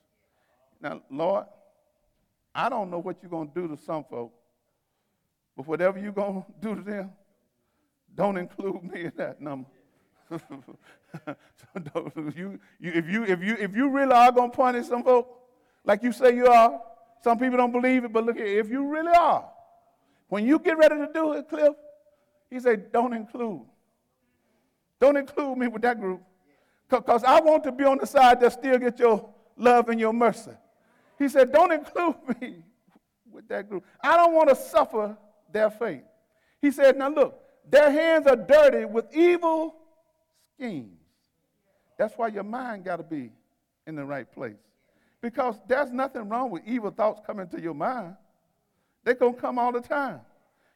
Now, 0.81 1.03
Lord, 1.11 1.45
I 2.55 2.67
don't 2.67 2.89
know 2.89 2.97
what 2.97 3.17
you're 3.21 3.29
going 3.29 3.49
to 3.49 3.53
do 3.53 3.67
to 3.67 3.77
some 3.79 4.05
folk, 4.05 4.33
but 5.55 5.67
whatever 5.67 5.99
you're 5.99 6.11
going 6.11 6.43
to 6.61 6.67
do 6.67 6.75
to 6.75 6.81
them, 6.81 7.11
don't 8.13 8.37
include 8.37 8.83
me 8.83 9.05
in 9.05 9.13
that 9.17 9.41
number. 9.41 9.69
you, 12.35 12.59
you, 12.79 12.91
if, 12.91 13.09
you, 13.09 13.23
if, 13.25 13.43
you, 13.43 13.55
if 13.59 13.75
you 13.75 13.89
really 13.89 14.13
are 14.13 14.31
going 14.31 14.49
to 14.49 14.57
punish 14.57 14.87
some 14.87 15.03
folk, 15.03 15.27
like 15.83 16.01
you 16.01 16.11
say 16.11 16.35
you 16.35 16.47
are, 16.47 16.81
some 17.23 17.37
people 17.37 17.57
don't 17.57 17.71
believe 17.71 18.03
it, 18.05 18.13
but 18.13 18.25
look 18.25 18.37
here, 18.37 18.59
if 18.59 18.69
you 18.69 18.87
really 18.87 19.13
are, 19.15 19.45
when 20.27 20.45
you 20.45 20.57
get 20.59 20.77
ready 20.77 20.95
to 20.95 21.09
do 21.13 21.33
it, 21.33 21.47
Cliff, 21.47 21.75
he 22.49 22.59
said, 22.59 22.91
don't 22.91 23.13
include. 23.13 23.61
Don't 24.99 25.17
include 25.17 25.57
me 25.57 25.67
with 25.67 25.81
that 25.83 25.99
group. 25.99 26.21
Because 26.89 27.23
I 27.23 27.39
want 27.41 27.63
to 27.63 27.71
be 27.71 27.83
on 27.83 27.97
the 27.97 28.05
side 28.05 28.39
that 28.41 28.53
still 28.53 28.77
get 28.77 28.99
your 28.99 29.27
love 29.57 29.89
and 29.89 29.99
your 29.99 30.13
mercy. 30.13 30.51
He 31.17 31.27
said, 31.27 31.51
don't 31.51 31.71
include 31.71 32.15
me 32.41 32.57
with 33.31 33.47
that 33.49 33.69
group. 33.69 33.83
I 34.01 34.15
don't 34.17 34.33
want 34.33 34.49
to 34.49 34.55
suffer 34.55 35.17
their 35.55 35.69
faith. 35.69 36.03
He 36.61 36.69
said, 36.69 36.97
now 36.97 37.09
look, 37.09 37.39
their 37.67 37.89
hands 37.89 38.27
are 38.27 38.35
dirty 38.35 38.83
with 38.85 39.05
evil 39.15 39.75
schemes. 40.53 40.99
That's 41.97 42.13
why 42.17 42.27
your 42.27 42.43
mind 42.43 42.83
got 42.83 42.97
to 42.97 43.03
be 43.03 43.31
in 43.87 43.95
the 43.95 44.03
right 44.03 44.29
place. 44.29 44.57
Because 45.21 45.55
there's 45.67 45.91
nothing 45.91 46.27
wrong 46.27 46.51
with 46.51 46.63
evil 46.67 46.91
thoughts 46.91 47.21
coming 47.25 47.47
to 47.47 47.61
your 47.61 47.73
mind. 47.73 48.15
They're 49.05 49.13
going 49.13 49.35
to 49.35 49.41
come 49.41 49.57
all 49.57 49.71
the 49.71 49.81
time. 49.81 50.19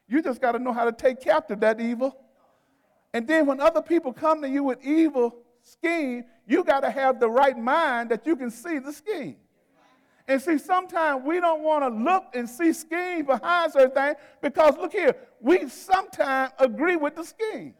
You 0.08 0.22
just 0.22 0.40
got 0.40 0.52
to 0.52 0.58
know 0.58 0.72
how 0.72 0.86
to 0.86 0.92
take 0.92 1.20
captive 1.20 1.60
that 1.60 1.78
evil. 1.78 2.16
And 3.12 3.28
then 3.28 3.44
when 3.44 3.60
other 3.60 3.82
people 3.82 4.12
come 4.14 4.40
to 4.40 4.48
you 4.48 4.64
with 4.64 4.82
evil 4.82 5.36
scheme, 5.62 6.24
you 6.46 6.64
got 6.64 6.80
to 6.80 6.90
have 6.90 7.20
the 7.20 7.28
right 7.28 7.56
mind 7.56 8.10
that 8.10 8.26
you 8.26 8.34
can 8.34 8.50
see 8.50 8.78
the 8.78 8.92
scheme. 8.92 9.36
And 10.30 10.40
see, 10.40 10.58
sometimes 10.58 11.24
we 11.24 11.40
don't 11.40 11.64
want 11.64 11.82
to 11.82 11.88
look 11.88 12.26
and 12.34 12.48
see 12.48 12.72
scheme 12.72 13.26
behind 13.26 13.72
certain 13.72 13.90
things 13.90 14.16
because 14.40 14.76
look 14.76 14.92
here, 14.92 15.16
we 15.40 15.68
sometimes 15.68 16.52
agree 16.56 16.94
with 16.94 17.16
the 17.16 17.24
scheme. 17.24 17.74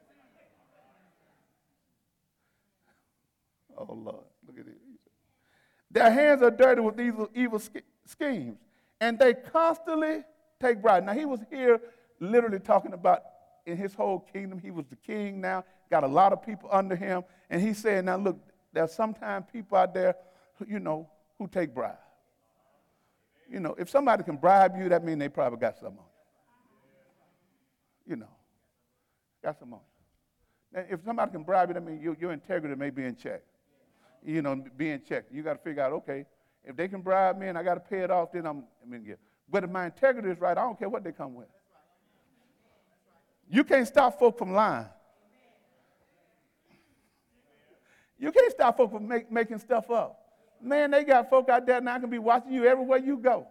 Oh 3.78 3.94
Lord, 3.94 4.24
look 4.48 4.58
at 4.58 4.66
it. 4.66 4.76
Their 5.92 6.10
hands 6.10 6.42
are 6.42 6.50
dirty 6.50 6.80
with 6.80 6.96
these 6.96 7.12
evil 7.36 7.62
schemes, 8.04 8.58
and 9.00 9.16
they 9.16 9.32
constantly 9.32 10.24
take 10.60 10.82
bribe. 10.82 11.04
Now 11.04 11.12
he 11.12 11.26
was 11.26 11.38
here 11.50 11.80
literally 12.18 12.58
talking 12.58 12.94
about 12.94 13.22
in 13.64 13.76
his 13.76 13.94
whole 13.94 14.18
kingdom, 14.18 14.58
he 14.58 14.72
was 14.72 14.86
the 14.86 14.96
king 14.96 15.40
now, 15.40 15.64
got 15.88 16.02
a 16.02 16.08
lot 16.08 16.32
of 16.32 16.44
people 16.44 16.68
under 16.72 16.96
him, 16.96 17.22
and 17.48 17.62
he 17.62 17.74
said, 17.74 18.06
now 18.06 18.16
look, 18.16 18.40
there's 18.72 18.92
sometimes 18.92 19.46
people 19.52 19.78
out 19.78 19.94
there, 19.94 20.16
you 20.66 20.80
know, 20.80 21.08
who 21.38 21.46
take 21.46 21.72
bribe. 21.72 21.94
You 23.50 23.58
know, 23.58 23.74
if 23.78 23.90
somebody 23.90 24.22
can 24.22 24.36
bribe 24.36 24.76
you, 24.78 24.88
that 24.88 25.04
means 25.04 25.18
they 25.18 25.28
probably 25.28 25.58
got 25.58 25.76
something 25.76 25.98
on 25.98 26.04
you. 28.06 28.12
You 28.12 28.16
know, 28.16 28.28
got 29.42 29.58
something 29.58 29.74
on 29.74 29.80
you. 29.80 30.84
If 30.88 31.00
somebody 31.04 31.32
can 31.32 31.42
bribe 31.42 31.68
you, 31.68 31.74
that 31.74 31.84
means 31.84 32.00
your, 32.00 32.16
your 32.20 32.32
integrity 32.32 32.76
may 32.76 32.90
be 32.90 33.04
in 33.04 33.16
check. 33.16 33.42
You 34.24 34.40
know, 34.42 34.62
be 34.76 34.90
in 34.90 35.02
check. 35.02 35.24
You 35.32 35.42
got 35.42 35.54
to 35.54 35.58
figure 35.58 35.82
out, 35.82 35.92
okay, 35.92 36.26
if 36.64 36.76
they 36.76 36.86
can 36.86 37.00
bribe 37.00 37.38
me 37.38 37.48
and 37.48 37.58
I 37.58 37.64
got 37.64 37.74
to 37.74 37.80
pay 37.80 38.00
it 38.00 38.10
off, 38.10 38.30
then 38.32 38.46
I'm, 38.46 38.64
I'm 38.84 38.92
in 38.92 39.04
gift. 39.04 39.20
But 39.50 39.64
if 39.64 39.70
my 39.70 39.86
integrity 39.86 40.28
is 40.28 40.40
right, 40.40 40.56
I 40.56 40.62
don't 40.62 40.78
care 40.78 40.88
what 40.88 41.02
they 41.02 41.10
come 41.10 41.34
with. 41.34 41.48
You 43.48 43.64
can't 43.64 43.88
stop 43.88 44.16
folk 44.18 44.38
from 44.38 44.52
lying. 44.52 44.86
You 48.16 48.30
can't 48.30 48.52
stop 48.52 48.76
folk 48.76 48.92
from 48.92 49.08
make, 49.08 49.32
making 49.32 49.58
stuff 49.58 49.90
up. 49.90 50.20
Man, 50.62 50.90
they 50.90 51.04
got 51.04 51.30
folk 51.30 51.48
out 51.48 51.66
there 51.66 51.80
now 51.80 51.94
I 51.94 51.98
can 51.98 52.10
be 52.10 52.18
watching 52.18 52.52
you 52.52 52.66
everywhere 52.66 52.98
you 52.98 53.16
go. 53.16 53.46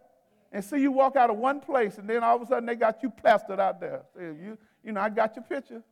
And 0.52 0.64
see 0.64 0.78
you 0.78 0.92
walk 0.92 1.16
out 1.16 1.30
of 1.30 1.38
one 1.38 1.60
place, 1.60 1.98
and 1.98 2.10
then 2.10 2.24
all 2.24 2.36
of 2.36 2.42
a 2.42 2.46
sudden 2.48 2.66
they 2.66 2.76
got 2.76 3.04
you 3.04 3.10
plastered 3.10 3.60
out 3.60 3.80
there. 3.80 4.02
You, 4.20 4.58
you 4.84 4.92
know, 4.92 5.02
I 5.02 5.10
got 5.10 5.36
your 5.36 5.44
picture. 5.44 5.84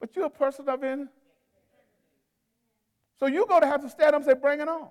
But 0.00 0.14
you're 0.14 0.26
a 0.26 0.30
person 0.30 0.68
of 0.68 0.82
any. 0.82 1.06
So 3.18 3.26
you're 3.26 3.46
going 3.46 3.62
to 3.62 3.68
have 3.68 3.82
to 3.82 3.88
stand 3.88 4.14
up 4.14 4.22
and 4.22 4.24
say, 4.24 4.34
bring 4.34 4.60
it 4.60 4.68
on. 4.68 4.88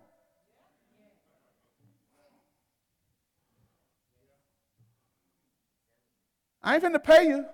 I 6.64 6.76
ain't 6.76 6.84
finna 6.84 7.04
pay 7.04 7.28
you. 7.28 7.46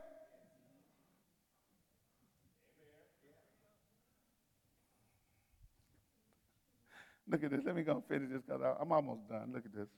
Look 7.29 7.43
at 7.43 7.51
this. 7.51 7.61
Let 7.65 7.75
me 7.75 7.83
go 7.83 7.93
and 7.93 8.05
finish 8.05 8.29
this 8.31 8.41
because 8.45 8.61
I'm 8.79 8.91
almost 8.91 9.27
done. 9.27 9.51
Look 9.53 9.65
at 9.65 9.73
this. 9.73 9.89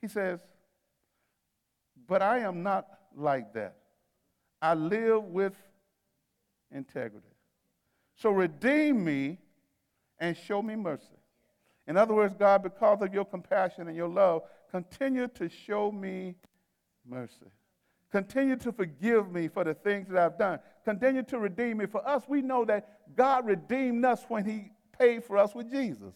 He 0.00 0.08
says, 0.08 0.40
But 2.06 2.22
I 2.22 2.40
am 2.40 2.62
not 2.62 2.86
like 3.16 3.52
that. 3.54 3.76
I 4.62 4.74
live 4.74 5.24
with 5.24 5.54
integrity. 6.70 7.26
So 8.16 8.30
redeem 8.30 9.04
me 9.04 9.38
and 10.18 10.36
show 10.36 10.62
me 10.62 10.76
mercy. 10.76 11.04
In 11.86 11.96
other 11.96 12.14
words, 12.14 12.34
God, 12.38 12.62
because 12.62 13.02
of 13.02 13.12
your 13.12 13.24
compassion 13.24 13.88
and 13.88 13.96
your 13.96 14.08
love, 14.08 14.42
continue 14.70 15.28
to 15.28 15.48
show 15.48 15.92
me 15.92 16.36
mercy. 17.06 17.50
Continue 18.10 18.56
to 18.56 18.72
forgive 18.72 19.30
me 19.32 19.48
for 19.48 19.64
the 19.64 19.74
things 19.74 20.08
that 20.08 20.16
I've 20.16 20.38
done. 20.38 20.60
Continue 20.84 21.24
to 21.24 21.38
redeem 21.38 21.78
me. 21.78 21.86
For 21.86 22.06
us, 22.08 22.22
we 22.28 22.42
know 22.42 22.64
that 22.64 23.16
God 23.16 23.44
redeemed 23.44 24.04
us 24.04 24.24
when 24.28 24.44
He 24.44 24.70
paid 24.96 25.24
for 25.24 25.36
us 25.36 25.54
with 25.54 25.70
Jesus. 25.70 26.14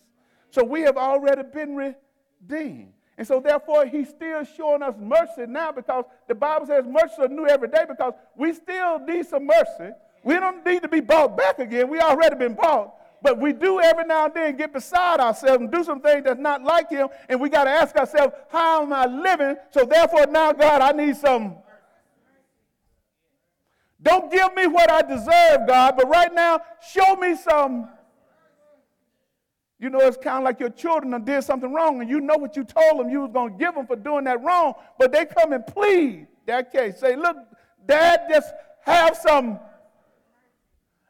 So 0.50 0.64
we 0.64 0.82
have 0.82 0.96
already 0.96 1.42
been 1.42 1.76
redeemed. 1.76 2.92
And 3.18 3.26
so, 3.26 3.40
therefore, 3.40 3.84
he's 3.84 4.08
still 4.08 4.44
showing 4.44 4.80
us 4.80 4.94
mercy 4.96 5.44
now 5.48 5.72
because 5.72 6.04
the 6.28 6.36
Bible 6.36 6.66
says 6.66 6.84
mercy 6.86 7.20
is 7.22 7.30
new 7.30 7.46
every 7.48 7.68
day 7.68 7.84
because 7.88 8.12
we 8.36 8.52
still 8.52 9.00
need 9.00 9.26
some 9.26 9.44
mercy. 9.44 9.92
We 10.22 10.34
don't 10.34 10.64
need 10.64 10.82
to 10.82 10.88
be 10.88 11.00
bought 11.00 11.36
back 11.36 11.58
again. 11.58 11.88
We 11.88 11.98
already 11.98 12.36
been 12.36 12.54
bought. 12.54 12.94
But 13.20 13.40
we 13.40 13.52
do 13.52 13.80
every 13.80 14.04
now 14.04 14.26
and 14.26 14.34
then 14.34 14.56
get 14.56 14.72
beside 14.72 15.18
ourselves 15.18 15.60
and 15.60 15.72
do 15.72 15.82
some 15.82 16.00
things 16.00 16.22
that's 16.22 16.38
not 16.38 16.62
like 16.62 16.90
him. 16.90 17.08
And 17.28 17.40
we 17.40 17.48
got 17.48 17.64
to 17.64 17.70
ask 17.70 17.96
ourselves, 17.96 18.32
how 18.50 18.82
am 18.82 18.92
I 18.92 19.06
living? 19.06 19.56
So, 19.70 19.84
therefore, 19.84 20.26
now, 20.26 20.52
God, 20.52 20.80
I 20.80 20.92
need 20.92 21.16
some. 21.16 21.56
Don't 24.00 24.30
give 24.30 24.54
me 24.54 24.68
what 24.68 24.88
I 24.88 25.02
deserve, 25.02 25.66
God, 25.66 25.94
but 25.96 26.08
right 26.08 26.32
now, 26.32 26.60
show 26.80 27.16
me 27.16 27.34
some 27.34 27.88
you 29.80 29.90
know, 29.90 30.00
it's 30.00 30.16
kind 30.16 30.38
of 30.38 30.44
like 30.44 30.58
your 30.58 30.70
children 30.70 31.22
did 31.24 31.44
something 31.44 31.72
wrong, 31.72 32.00
and 32.00 32.10
you 32.10 32.20
know 32.20 32.36
what 32.36 32.56
you 32.56 32.64
told 32.64 32.98
them 32.98 33.10
you 33.10 33.20
was 33.20 33.30
going 33.32 33.52
to 33.52 33.58
give 33.58 33.74
them 33.74 33.86
for 33.86 33.94
doing 33.96 34.24
that 34.24 34.42
wrong, 34.42 34.74
but 34.98 35.12
they 35.12 35.24
come 35.24 35.52
and 35.52 35.64
plead 35.66 36.26
that 36.46 36.72
case. 36.72 36.98
Say, 36.98 37.14
look, 37.14 37.36
Dad, 37.86 38.22
just 38.28 38.52
have 38.82 39.16
some. 39.16 39.60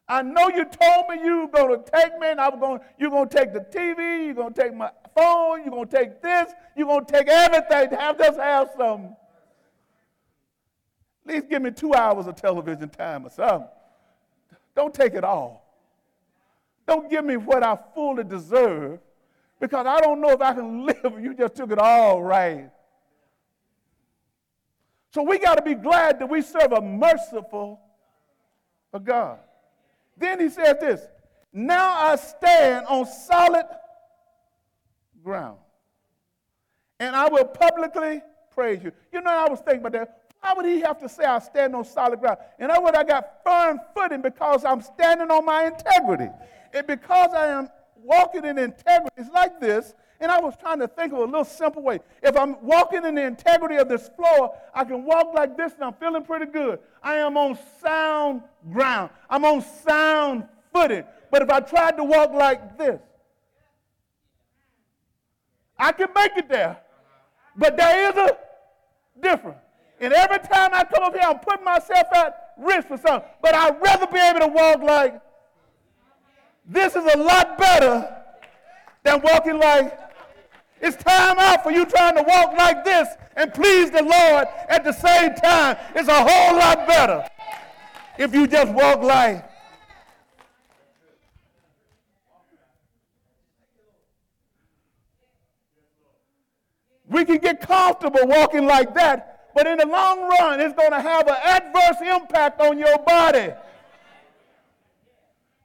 I 0.07 0.23
know 0.23 0.49
you 0.49 0.65
told 0.65 1.09
me 1.09 1.25
you 1.25 1.43
were 1.43 1.49
going 1.49 1.83
to 1.83 1.91
take 1.91 2.19
me, 2.19 2.31
and 2.31 2.41
I 2.41 2.49
was 2.49 2.61
going. 2.61 2.81
You're 2.99 3.11
going 3.11 3.29
to 3.29 3.35
take 3.35 3.53
the 3.53 3.61
TV. 3.61 4.27
You're 4.27 4.35
going 4.35 4.53
to 4.53 4.63
take 4.63 4.75
my 4.75 4.91
phone. 5.15 5.63
You're 5.63 5.71
going 5.71 5.89
to 5.89 5.97
take 5.97 6.21
this. 6.23 6.53
You're 6.77 6.87
going 6.87 7.07
to 7.07 7.13
take 7.13 7.29
everything. 7.29 7.99
Have 7.99 8.19
just 8.19 8.39
have 8.39 8.71
some. 8.77 9.17
At 11.27 11.35
least 11.35 11.49
give 11.49 11.63
me 11.63 11.71
two 11.71 11.95
hours 11.95 12.27
of 12.27 12.37
television 12.37 12.89
time 12.89 13.27
or 13.27 13.31
something. 13.31 13.69
Don't 14.75 14.95
take 14.95 15.15
it 15.15 15.25
all. 15.25 15.68
Don't 16.89 17.11
give 17.11 17.23
me 17.23 17.37
what 17.37 17.63
I 17.63 17.79
fully 17.95 18.25
deserve 18.25 18.99
because 19.61 19.87
I 19.87 20.01
don't 20.01 20.23
know 20.23 20.31
if 20.31 20.41
I 20.41 20.55
can 20.55 20.87
live. 20.87 21.21
You 21.21 21.35
just 21.35 21.55
took 21.55 21.71
it 21.71 21.79
all 21.79 22.23
right. 22.23 22.71
So 25.13 25.23
we 25.23 25.39
got 25.39 25.57
to 25.57 25.63
be 25.63 25.75
glad 25.75 26.19
that 26.19 26.27
we 26.27 26.41
serve 26.41 26.73
a 26.73 26.81
merciful 26.81 27.79
God. 29.05 29.39
Then 30.17 30.41
he 30.41 30.49
said 30.49 30.81
this 30.81 31.03
Now 31.53 31.93
I 31.93 32.17
stand 32.17 32.87
on 32.87 33.05
solid 33.05 33.67
ground, 35.23 35.59
and 36.99 37.15
I 37.15 37.29
will 37.29 37.45
publicly 37.45 38.23
praise 38.55 38.83
you. 38.83 38.93
You 39.13 39.21
know, 39.21 39.31
I 39.31 39.47
was 39.51 39.61
thinking 39.61 39.85
about 39.85 39.93
that. 39.93 40.28
Why 40.41 40.53
would 40.55 40.67
he 40.67 40.81
have 40.81 40.99
to 41.01 41.09
say 41.09 41.25
I 41.25 41.39
stand 41.41 41.75
on 41.75 41.85
solid 41.85 42.21
ground? 42.21 42.39
In 42.59 42.71
other 42.71 42.83
words, 42.83 42.97
I 42.97 43.05
got 43.05 43.43
firm 43.45 43.81
footing 43.95 44.23
because 44.23 44.65
I'm 44.65 44.81
standing 44.81 45.31
on 45.31 45.45
my 45.45 45.67
integrity. 45.67 46.29
And 46.73 46.87
because 46.87 47.35
I 47.35 47.47
am 47.47 47.69
walking 48.03 48.45
in 48.45 48.59
integrity, 48.59 49.15
it's 49.17 49.31
like 49.31 49.61
this. 49.61 49.95
And 50.21 50.31
I 50.33 50.41
was 50.41 50.55
trying 50.61 50.81
to 50.81 50.89
think 50.89 51.13
of 51.13 51.21
a 51.21 51.25
little 51.25 51.45
simple 51.45 51.83
way. 51.83 52.01
If 52.23 52.37
I'm 52.37 52.61
walking 52.63 53.05
in 53.05 53.15
the 53.15 53.23
integrity 53.23 53.77
of 53.77 53.89
this 53.89 54.09
floor, 54.17 54.57
I 54.75 54.85
can 54.85 55.05
walk 55.05 55.33
like 55.35 55.57
this 55.57 55.75
and 55.75 55.85
I'm 55.85 55.95
feeling 55.95 56.25
pretty 56.25 56.47
good. 56.47 56.81
I 57.03 57.17
am 57.17 57.37
on 57.37 57.59
sound 57.81 58.43
ground. 58.73 59.11
I'm 59.31 59.45
on 59.45 59.63
sound 59.85 60.45
footing. 60.73 61.05
But 61.31 61.43
if 61.43 61.51
I 61.51 61.61
tried 61.61 61.97
to 61.99 62.05
walk 62.05 62.33
like 62.33 62.79
this, 62.79 63.01
I 65.79 65.93
can 65.93 66.09
make 66.15 66.33
it 66.37 66.49
there. 66.49 66.79
But 67.57 67.77
there 67.77 68.11
is 68.11 68.17
a 68.17 68.37
difference. 69.21 69.59
And 70.01 70.13
every 70.13 70.39
time 70.39 70.71
I 70.73 70.85
come 70.85 71.03
up 71.05 71.13
here, 71.13 71.25
I'm 71.25 71.39
putting 71.39 71.65
myself 71.65 72.07
at 72.15 72.55
risk 72.57 72.89
for 72.89 72.99
something. 72.99 73.29
But 73.43 73.55
I'd 73.55 73.81
rather 73.81 74.07
be 74.07 74.19
able 74.19 74.41
to 74.41 74.47
walk 74.47 74.83
like 74.83 75.21
this 76.67 76.95
is 76.95 77.05
a 77.15 77.19
lot 77.19 77.57
better 77.59 78.15
than 79.03 79.21
walking 79.23 79.59
like 79.59 79.99
it's 80.81 80.97
time 81.03 81.39
out 81.39 81.65
for 81.65 81.73
you 81.73 81.85
trying 81.87 82.15
to 82.17 82.23
walk 82.23 82.57
like 82.57 82.85
this 82.85 83.09
and 83.37 83.53
please 83.53 83.91
the 83.91 84.03
Lord 84.03 84.47
at 84.69 84.85
the 84.85 84.93
same 84.93 85.35
time. 85.35 85.77
It's 85.95 86.09
a 86.09 86.15
whole 86.15 86.57
lot 86.57 86.87
better 86.87 87.27
if 88.19 88.35
you 88.35 88.47
just 88.47 88.73
walk 88.73 89.03
like 89.03 89.49
We 97.09 97.25
can 97.25 97.39
get 97.39 97.61
comfortable 97.61 98.27
walking 98.27 98.67
like 98.67 98.95
that, 98.95 99.38
but 99.55 99.67
in 99.67 99.79
the 99.79 99.87
long 99.87 100.29
run, 100.29 100.61
it's 100.61 100.75
going 100.75 100.93
to 100.93 101.01
have 101.01 101.27
an 101.27 101.37
adverse 101.43 102.01
impact 102.01 102.61
on 102.61 102.79
your 102.79 102.99
body. 102.99 103.53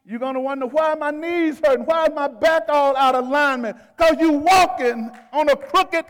You're 0.05 0.19
going 0.19 0.33
to 0.33 0.39
wonder 0.39 0.65
why 0.65 0.95
my 0.95 1.11
knees 1.11 1.59
hurting, 1.63 1.85
why 1.85 2.05
is 2.07 2.13
my 2.13 2.27
back 2.27 2.63
all 2.67 2.95
out 2.97 3.15
of 3.15 3.25
alignment? 3.25 3.77
Because 3.95 4.17
you're 4.19 4.37
walking 4.37 5.09
on 5.31 5.49
a 5.49 5.55
crooked. 5.55 6.05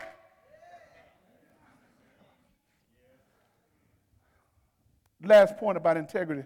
Last 5.22 5.56
point 5.56 5.76
about 5.76 5.96
integrity. 5.96 6.44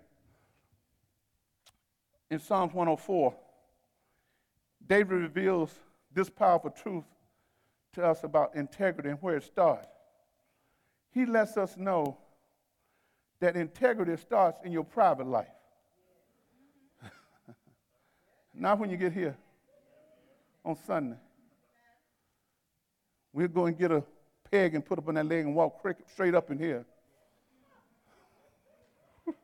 In 2.31 2.39
Psalms 2.39 2.75
104, 2.75 3.35
David 4.87 5.13
reveals 5.13 5.71
this 6.13 6.29
powerful 6.29 6.71
truth 6.71 7.05
to 7.95 8.05
us 8.05 8.25
about 8.25 8.55
integrity 8.55 9.09
and 9.09 9.19
where 9.23 9.37
it 9.37 9.45
starts. 9.45 9.89
He 11.11 11.27
lets 11.27 11.57
us 11.57 11.77
know 11.77 12.19
that 13.41 13.57
integrity 13.57 14.17
starts 14.17 14.59
in 14.65 14.73
your 14.73 14.85
private 14.85 15.27
life. 15.27 15.47
Not 18.55 18.79
when 18.79 18.91
you 18.91 18.97
get 18.97 19.13
here 19.13 19.37
on 20.65 20.77
Sunday. 20.87 21.17
We'll 23.33 23.49
go 23.49 23.67
and 23.67 23.77
get 23.79 23.93
a 23.93 24.03
peg 24.51 24.75
and 24.75 24.85
put 24.85 24.99
up 24.99 25.07
on 25.09 25.15
that 25.15 25.27
leg 25.27 25.45
and 25.45 25.55
walk 25.55 25.81
straight 26.13 26.35
up 26.35 26.51
in 26.51 26.59
here. 26.59 26.85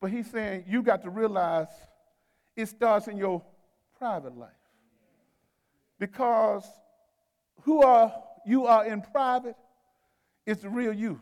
but 0.00 0.10
he's 0.10 0.30
saying 0.30 0.64
you 0.66 0.82
got 0.82 1.02
to 1.02 1.10
realize 1.10 1.68
it 2.56 2.66
starts 2.66 3.06
in 3.08 3.16
your 3.16 3.42
private 3.98 4.36
life. 4.36 4.50
Because 5.98 6.64
who 7.62 7.82
are 7.82 8.12
you 8.46 8.66
are 8.66 8.84
in 8.84 9.02
private 9.02 9.56
it's 10.46 10.62
the 10.62 10.68
real 10.68 10.92
you. 10.92 11.20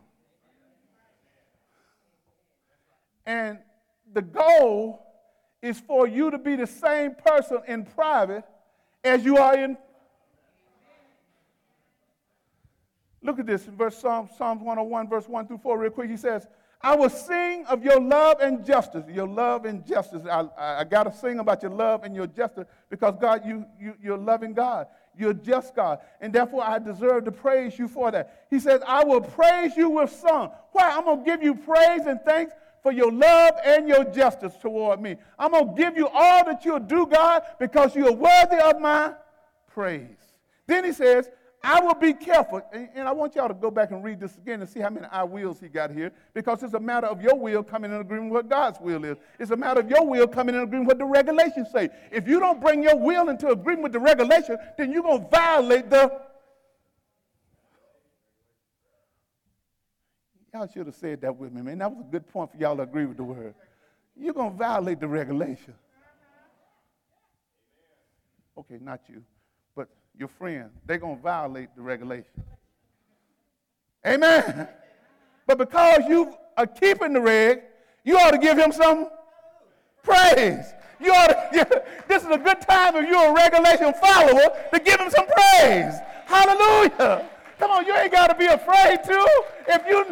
And 3.26 3.58
the 4.12 4.22
goal 4.22 5.06
is 5.62 5.78
for 5.78 6.06
you 6.06 6.30
to 6.30 6.38
be 6.38 6.56
the 6.56 6.66
same 6.66 7.14
person 7.14 7.58
in 7.68 7.84
private 7.84 8.44
as 9.04 9.24
you 9.24 9.36
are 9.36 9.56
in. 9.56 9.76
Look 13.22 13.38
at 13.38 13.46
this 13.46 13.66
in 13.66 13.76
verse 13.76 13.98
Psalms, 13.98 14.30
Psalms 14.38 14.62
101, 14.62 15.08
verse 15.08 15.28
1 15.28 15.46
through 15.46 15.58
4, 15.58 15.78
real 15.78 15.90
quick. 15.90 16.08
He 16.08 16.16
says, 16.16 16.46
I 16.80 16.96
will 16.96 17.10
sing 17.10 17.66
of 17.66 17.84
your 17.84 18.00
love 18.00 18.40
and 18.40 18.64
justice. 18.64 19.04
Your 19.06 19.28
love 19.28 19.66
and 19.66 19.86
justice. 19.86 20.22
I, 20.24 20.48
I, 20.56 20.80
I 20.80 20.84
got 20.84 21.04
to 21.04 21.12
sing 21.12 21.38
about 21.38 21.62
your 21.62 21.72
love 21.72 22.04
and 22.04 22.16
your 22.16 22.26
justice 22.26 22.64
because, 22.88 23.16
God, 23.20 23.44
you, 23.44 23.66
you, 23.78 23.94
you're 24.02 24.16
loving 24.16 24.54
God. 24.54 24.86
You're 25.18 25.34
just 25.34 25.74
God. 25.74 25.98
And 26.20 26.32
therefore, 26.32 26.62
I 26.62 26.78
deserve 26.78 27.24
to 27.24 27.32
praise 27.32 27.78
you 27.78 27.88
for 27.88 28.11
that. 28.11 28.46
He 28.50 28.58
says, 28.58 28.80
I 28.86 29.04
will 29.04 29.20
praise 29.20 29.76
you 29.76 29.90
with 29.90 30.11
song. 30.11 30.52
Why? 30.72 30.90
I'm 30.90 31.04
going 31.04 31.18
to 31.18 31.24
give 31.24 31.42
you 31.42 31.54
praise 31.54 32.06
and 32.06 32.20
thanks 32.24 32.52
for 32.82 32.92
your 32.92 33.12
love 33.12 33.54
and 33.64 33.88
your 33.88 34.04
justice 34.04 34.54
toward 34.61 35.00
me. 35.00 35.16
I'm 35.38 35.50
going 35.52 35.74
to 35.76 35.82
give 35.82 35.96
you 35.96 36.08
all 36.08 36.44
that 36.46 36.64
you'll 36.64 36.80
do, 36.80 37.06
God, 37.06 37.42
because 37.58 37.94
you 37.94 38.06
are 38.08 38.12
worthy 38.12 38.56
of 38.56 38.80
my 38.80 39.12
praise. 39.68 40.16
Then 40.66 40.84
he 40.84 40.92
says, 40.92 41.28
I 41.62 41.80
will 41.80 41.94
be 41.94 42.14
careful. 42.14 42.62
And, 42.72 42.88
and, 42.94 43.08
I 43.08 43.12
want 43.12 43.34
y'all 43.34 43.48
to 43.48 43.54
go 43.54 43.70
back 43.70 43.90
and 43.90 44.02
read 44.02 44.18
this 44.18 44.34
again 44.36 44.61
and 44.61 44.68
see 44.68 44.80
how 44.80 44.88
many 44.88 45.06
I 45.11 45.24
wills 45.24 45.61
he 45.61 45.68
got 45.68 45.90
here, 45.90 46.11
because 46.32 46.62
it's 46.62 46.72
a 46.72 46.80
matter 46.80 47.06
of 47.06 47.20
your 47.20 47.34
will 47.34 47.62
coming 47.62 47.90
in 47.90 47.98
agreement 47.98 48.32
with 48.32 48.44
what 48.44 48.48
God's 48.48 48.78
will 48.80 49.04
is. 49.04 49.18
It's 49.38 49.50
a 49.50 49.56
matter 49.56 49.80
of 49.80 49.90
your 49.90 50.06
will 50.06 50.26
coming 50.26 50.54
in 50.54 50.62
agreement 50.62 50.88
with 50.88 50.98
what 50.98 50.98
the 50.98 51.04
regulations 51.04 51.68
say. 51.70 51.90
If 52.11 52.26
you 52.26 52.40
don't 52.40 52.62
bring 52.62 52.82
your 52.82 52.96
will 52.96 53.28
into 53.28 53.48
agreement 53.48 53.82
with 53.82 53.92
the 53.92 53.98
regulation, 53.98 54.56
then 54.78 54.90
you're 54.90 55.02
going 55.02 55.22
to 55.22 55.28
violate 55.28 55.90
the. 55.90 56.20
Y'all 60.54 60.66
should 60.66 60.86
have 60.86 60.96
said 60.96 61.20
that 61.20 61.36
with 61.36 61.52
me, 61.52 61.61
man. 61.61 61.78
That 61.78 61.90
was 61.90 62.00
a 62.00 62.11
good 62.11 62.26
point 62.26 62.50
for 62.50 62.56
y'all 62.56 62.76
to 62.76 62.82
agree 62.82 63.04
with 63.04 63.18
the 63.18 63.24
word. 63.24 63.54
You're 64.16 64.34
going 64.34 64.52
to 64.52 64.56
violate 64.56 64.98
the 64.98 65.08
regulation. 65.08 65.74
Okay, 68.56 68.78
not 68.80 69.00
you 69.08 69.22
your 70.20 70.28
friend, 70.28 70.70
they're 70.86 70.98
going 70.98 71.16
to 71.16 71.22
violate 71.22 71.70
the 71.74 71.82
regulation. 71.82 72.44
Amen. 74.06 74.68
But 75.46 75.58
because 75.58 76.02
you 76.08 76.32
are 76.56 76.66
keeping 76.66 77.12
the 77.12 77.20
reg, 77.20 77.62
you 78.04 78.16
ought 78.16 78.30
to 78.30 78.38
give 78.38 78.56
him 78.56 78.70
some 78.70 79.08
praise. 80.04 80.64
You 81.00 81.12
ought 81.12 81.26
to 81.52 81.82
this 82.06 82.22
is 82.22 82.28
a 82.28 82.38
good 82.38 82.60
time 82.60 82.94
if 82.94 83.08
you're 83.08 83.30
a 83.30 83.34
regulation 83.34 83.92
follower 83.94 84.48
to 84.72 84.78
give 84.78 85.00
him 85.00 85.10
some 85.10 85.26
praise. 85.26 85.94
Hallelujah. 86.26 87.28
Come 87.58 87.72
on, 87.72 87.84
you 87.84 87.96
ain't 87.96 88.12
got 88.12 88.28
to 88.28 88.36
be 88.36 88.46
afraid 88.46 89.02
to. 89.02 89.42
If 89.66 89.84
you 89.88 90.04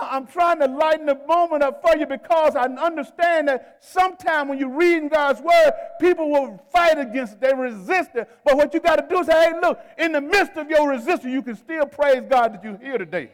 I'm 0.00 0.26
trying 0.26 0.58
to 0.60 0.66
lighten 0.66 1.06
the 1.06 1.18
moment 1.26 1.62
up 1.62 1.82
for 1.82 1.96
you 1.96 2.06
because 2.06 2.54
I 2.54 2.64
understand 2.64 3.48
that 3.48 3.78
sometimes 3.80 4.48
when 4.48 4.58
you're 4.58 4.76
reading 4.76 5.08
God's 5.08 5.40
word, 5.40 5.72
people 6.00 6.30
will 6.30 6.62
fight 6.72 6.98
against 6.98 7.34
it. 7.34 7.40
They 7.40 7.54
resist 7.54 8.10
it. 8.14 8.28
But 8.44 8.56
what 8.56 8.74
you 8.74 8.80
got 8.80 8.96
to 8.96 9.06
do 9.08 9.20
is 9.20 9.26
say, 9.26 9.32
hey, 9.32 9.52
look, 9.60 9.80
in 9.98 10.12
the 10.12 10.20
midst 10.20 10.56
of 10.56 10.68
your 10.68 10.88
resistance, 10.88 11.32
you 11.32 11.42
can 11.42 11.56
still 11.56 11.86
praise 11.86 12.24
God 12.28 12.54
that 12.54 12.64
you're 12.64 12.78
here 12.78 12.98
today. 12.98 13.30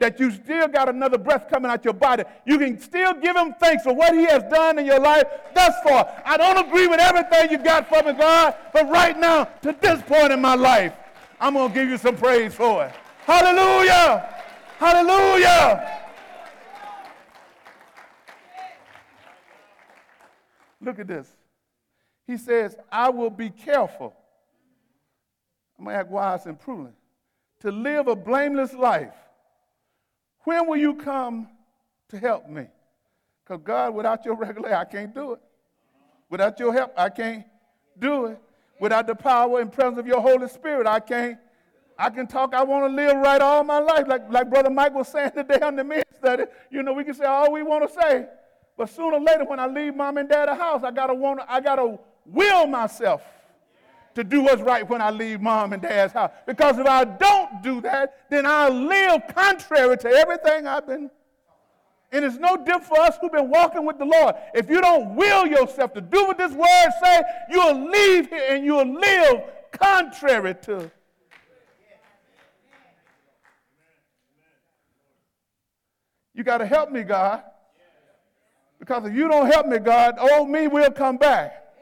That 0.00 0.18
you 0.18 0.32
still 0.32 0.66
got 0.68 0.88
another 0.88 1.18
breath 1.18 1.48
coming 1.48 1.70
out 1.70 1.84
your 1.84 1.94
body. 1.94 2.24
You 2.44 2.58
can 2.58 2.80
still 2.80 3.14
give 3.14 3.36
him 3.36 3.54
thanks 3.60 3.84
for 3.84 3.94
what 3.94 4.14
he 4.14 4.24
has 4.24 4.42
done 4.44 4.78
in 4.78 4.86
your 4.86 4.98
life 4.98 5.24
thus 5.54 5.74
far. 5.84 6.10
I 6.24 6.36
don't 6.36 6.66
agree 6.66 6.88
with 6.88 7.00
everything 7.00 7.52
you 7.52 7.58
got 7.58 7.88
from 7.88 8.06
me, 8.06 8.12
God, 8.12 8.56
but 8.72 8.90
right 8.90 9.16
now, 9.18 9.44
to 9.44 9.76
this 9.80 10.02
point 10.02 10.32
in 10.32 10.40
my 10.40 10.56
life, 10.56 10.92
I'm 11.40 11.54
going 11.54 11.68
to 11.68 11.74
give 11.74 11.88
you 11.88 11.98
some 11.98 12.16
praise 12.16 12.54
for 12.54 12.86
it. 12.86 12.92
Hallelujah! 13.24 14.28
Hallelujah! 14.78 16.01
Look 20.82 20.98
at 20.98 21.06
this. 21.06 21.28
He 22.26 22.36
says, 22.36 22.76
I 22.90 23.10
will 23.10 23.30
be 23.30 23.50
careful. 23.50 24.14
I'm 25.78 25.84
going 25.84 25.94
to 25.94 26.00
act 26.00 26.10
wise 26.10 26.46
and 26.46 26.58
prudent. 26.58 26.94
To 27.60 27.70
live 27.70 28.08
a 28.08 28.16
blameless 28.16 28.74
life. 28.74 29.14
When 30.44 30.66
will 30.66 30.76
you 30.76 30.94
come 30.94 31.48
to 32.08 32.18
help 32.18 32.48
me? 32.48 32.66
Because 33.44 33.62
God, 33.64 33.94
without 33.94 34.24
your 34.24 34.34
regulator, 34.36 34.74
I 34.74 34.84
can't 34.84 35.14
do 35.14 35.32
it. 35.32 35.40
Without 36.28 36.58
your 36.58 36.72
help, 36.72 36.92
I 36.96 37.08
can't 37.08 37.44
do 37.98 38.26
it. 38.26 38.40
Without 38.80 39.06
the 39.06 39.14
power 39.14 39.60
and 39.60 39.70
presence 39.70 39.98
of 39.98 40.06
your 40.06 40.20
Holy 40.20 40.48
Spirit, 40.48 40.86
I 40.86 40.98
can't. 40.98 41.38
I 41.98 42.10
can 42.10 42.26
talk, 42.26 42.54
I 42.54 42.64
want 42.64 42.90
to 42.90 42.96
live 42.96 43.16
right 43.18 43.40
all 43.40 43.62
my 43.62 43.78
life. 43.78 44.08
Like, 44.08 44.28
like 44.30 44.50
Brother 44.50 44.70
Mike 44.70 44.94
was 44.94 45.08
saying 45.08 45.32
today 45.36 45.60
on 45.60 45.76
the 45.76 45.84
men's 45.84 46.04
study. 46.18 46.44
You 46.70 46.82
know, 46.82 46.92
we 46.92 47.04
can 47.04 47.14
say 47.14 47.24
all 47.24 47.52
we 47.52 47.62
want 47.62 47.86
to 47.86 48.00
say. 48.00 48.26
But 48.82 48.90
sooner 48.90 49.18
or 49.18 49.20
later, 49.20 49.44
when 49.44 49.60
I 49.60 49.68
leave 49.68 49.94
mom 49.94 50.18
and 50.18 50.28
dad's 50.28 50.60
house, 50.60 50.82
I 50.82 50.90
gotta 50.90 51.14
want 51.14 51.38
I 51.46 51.60
gotta 51.60 52.00
will 52.26 52.66
myself 52.66 53.22
to 54.16 54.24
do 54.24 54.40
what's 54.40 54.60
right 54.60 54.88
when 54.90 55.00
I 55.00 55.12
leave 55.12 55.40
mom 55.40 55.72
and 55.72 55.80
dad's 55.80 56.12
house. 56.12 56.32
Because 56.48 56.80
if 56.80 56.86
I 56.88 57.04
don't 57.04 57.62
do 57.62 57.80
that, 57.82 58.28
then 58.28 58.44
I'll 58.44 58.72
live 58.72 59.22
contrary 59.36 59.96
to 59.98 60.08
everything 60.08 60.66
I've 60.66 60.84
been. 60.84 61.12
And 62.10 62.24
it's 62.24 62.38
no 62.38 62.56
different 62.56 62.86
for 62.86 62.98
us 62.98 63.16
who've 63.20 63.30
been 63.30 63.50
walking 63.50 63.86
with 63.86 63.98
the 63.98 64.04
Lord. 64.04 64.34
If 64.52 64.68
you 64.68 64.80
don't 64.80 65.14
will 65.14 65.46
yourself 65.46 65.94
to 65.94 66.00
do 66.00 66.24
what 66.24 66.36
this 66.36 66.50
word 66.50 66.90
say, 67.04 67.22
you'll 67.50 67.88
leave 67.88 68.30
here 68.30 68.46
and 68.48 68.64
you'll 68.64 68.98
live 68.98 69.42
contrary 69.70 70.56
to. 70.62 70.90
You 76.34 76.42
got 76.42 76.58
to 76.58 76.66
help 76.66 76.90
me, 76.90 77.04
God. 77.04 77.44
Because 78.82 79.04
if 79.06 79.14
you 79.14 79.28
don't 79.28 79.46
help 79.46 79.68
me, 79.68 79.78
God, 79.78 80.16
old 80.18 80.50
me 80.50 80.66
will 80.66 80.90
come 80.90 81.16
back. 81.16 81.72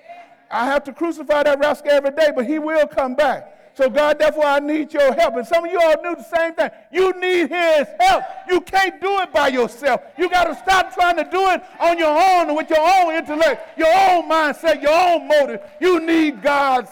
I 0.51 0.66
have 0.66 0.84
to 0.84 0.92
crucify 0.92 1.44
that 1.44 1.59
rascal 1.59 1.90
every 1.90 2.11
day, 2.11 2.30
but 2.36 2.44
he 2.44 2.59
will 2.59 2.86
come 2.86 3.14
back. 3.14 3.72
So, 3.72 3.88
God, 3.88 4.18
therefore, 4.18 4.44
I 4.44 4.59
need 4.59 4.92
your 4.92 5.14
help. 5.14 5.36
And 5.36 5.46
some 5.46 5.64
of 5.64 5.72
you 5.72 5.80
all 5.80 5.94
do 6.03 6.14
the 6.14 6.22
same 6.22 6.53
thing. 6.53 6.68
You 6.92 7.18
need 7.18 7.48
his 7.48 7.88
help. 7.98 8.24
You 8.51 8.61
can't 8.61 9.01
do 9.01 9.20
it 9.20 9.32
by 9.32 9.48
yourself. 9.48 10.03
You 10.18 10.28
got 10.28 10.44
to 10.44 10.55
stop 10.57 10.92
trying 10.92 11.16
to 11.16 11.24
do 11.24 11.40
it 11.53 11.62
on 11.80 11.98
your 11.98 12.11
own 12.11 12.55
with 12.55 12.68
your 12.68 12.86
own 12.86 13.14
intellect, 13.14 13.78
your 13.78 13.88
own 13.88 14.28
mindset, 14.28 14.82
your 14.82 14.92
own 14.92 15.26
motive. 15.26 15.62
You 15.80 16.01
need 16.01 16.42
God's. 16.42 16.90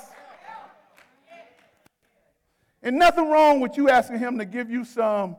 And 2.83 2.99
nothing 2.99 3.29
wrong 3.29 3.61
with 3.61 3.77
you 3.77 3.91
asking 3.91 4.21
him 4.21 4.39
to 4.39 4.47
give 4.47 4.71
you 4.71 4.87
some. 4.87 5.37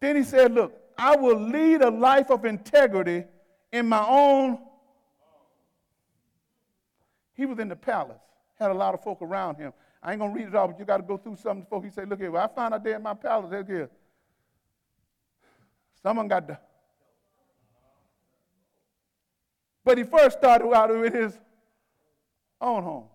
Then 0.00 0.16
he 0.16 0.22
said, 0.22 0.54
Look, 0.54 0.79
I 1.02 1.16
will 1.16 1.40
lead 1.40 1.80
a 1.80 1.88
life 1.88 2.30
of 2.30 2.44
integrity 2.44 3.24
in 3.72 3.88
my 3.88 4.06
own. 4.06 4.58
He 7.32 7.46
was 7.46 7.58
in 7.58 7.68
the 7.68 7.76
palace, 7.76 8.20
had 8.58 8.70
a 8.70 8.74
lot 8.74 8.92
of 8.92 9.02
folk 9.02 9.22
around 9.22 9.56
him. 9.56 9.72
I 10.02 10.12
ain't 10.12 10.20
gonna 10.20 10.34
read 10.34 10.48
it 10.48 10.54
all, 10.54 10.68
but 10.68 10.78
you 10.78 10.84
got 10.84 10.98
to 10.98 11.02
go 11.02 11.16
through 11.16 11.36
some 11.36 11.64
folk. 11.64 11.84
He 11.84 11.90
said, 11.90 12.06
"Look 12.06 12.20
here, 12.20 12.30
well, 12.30 12.44
I 12.44 12.54
found 12.54 12.74
out 12.74 12.84
there 12.84 12.96
in 12.96 13.02
my 13.02 13.14
palace. 13.14 13.50
Look 13.50 13.66
here, 13.66 13.88
someone 16.02 16.28
got 16.28 16.46
the." 16.46 16.58
But 19.82 19.96
he 19.96 20.04
first 20.04 20.36
started 20.36 20.70
out 20.70 20.90
with 20.90 21.14
his 21.14 21.38
own 22.60 22.82
home, 22.82 23.08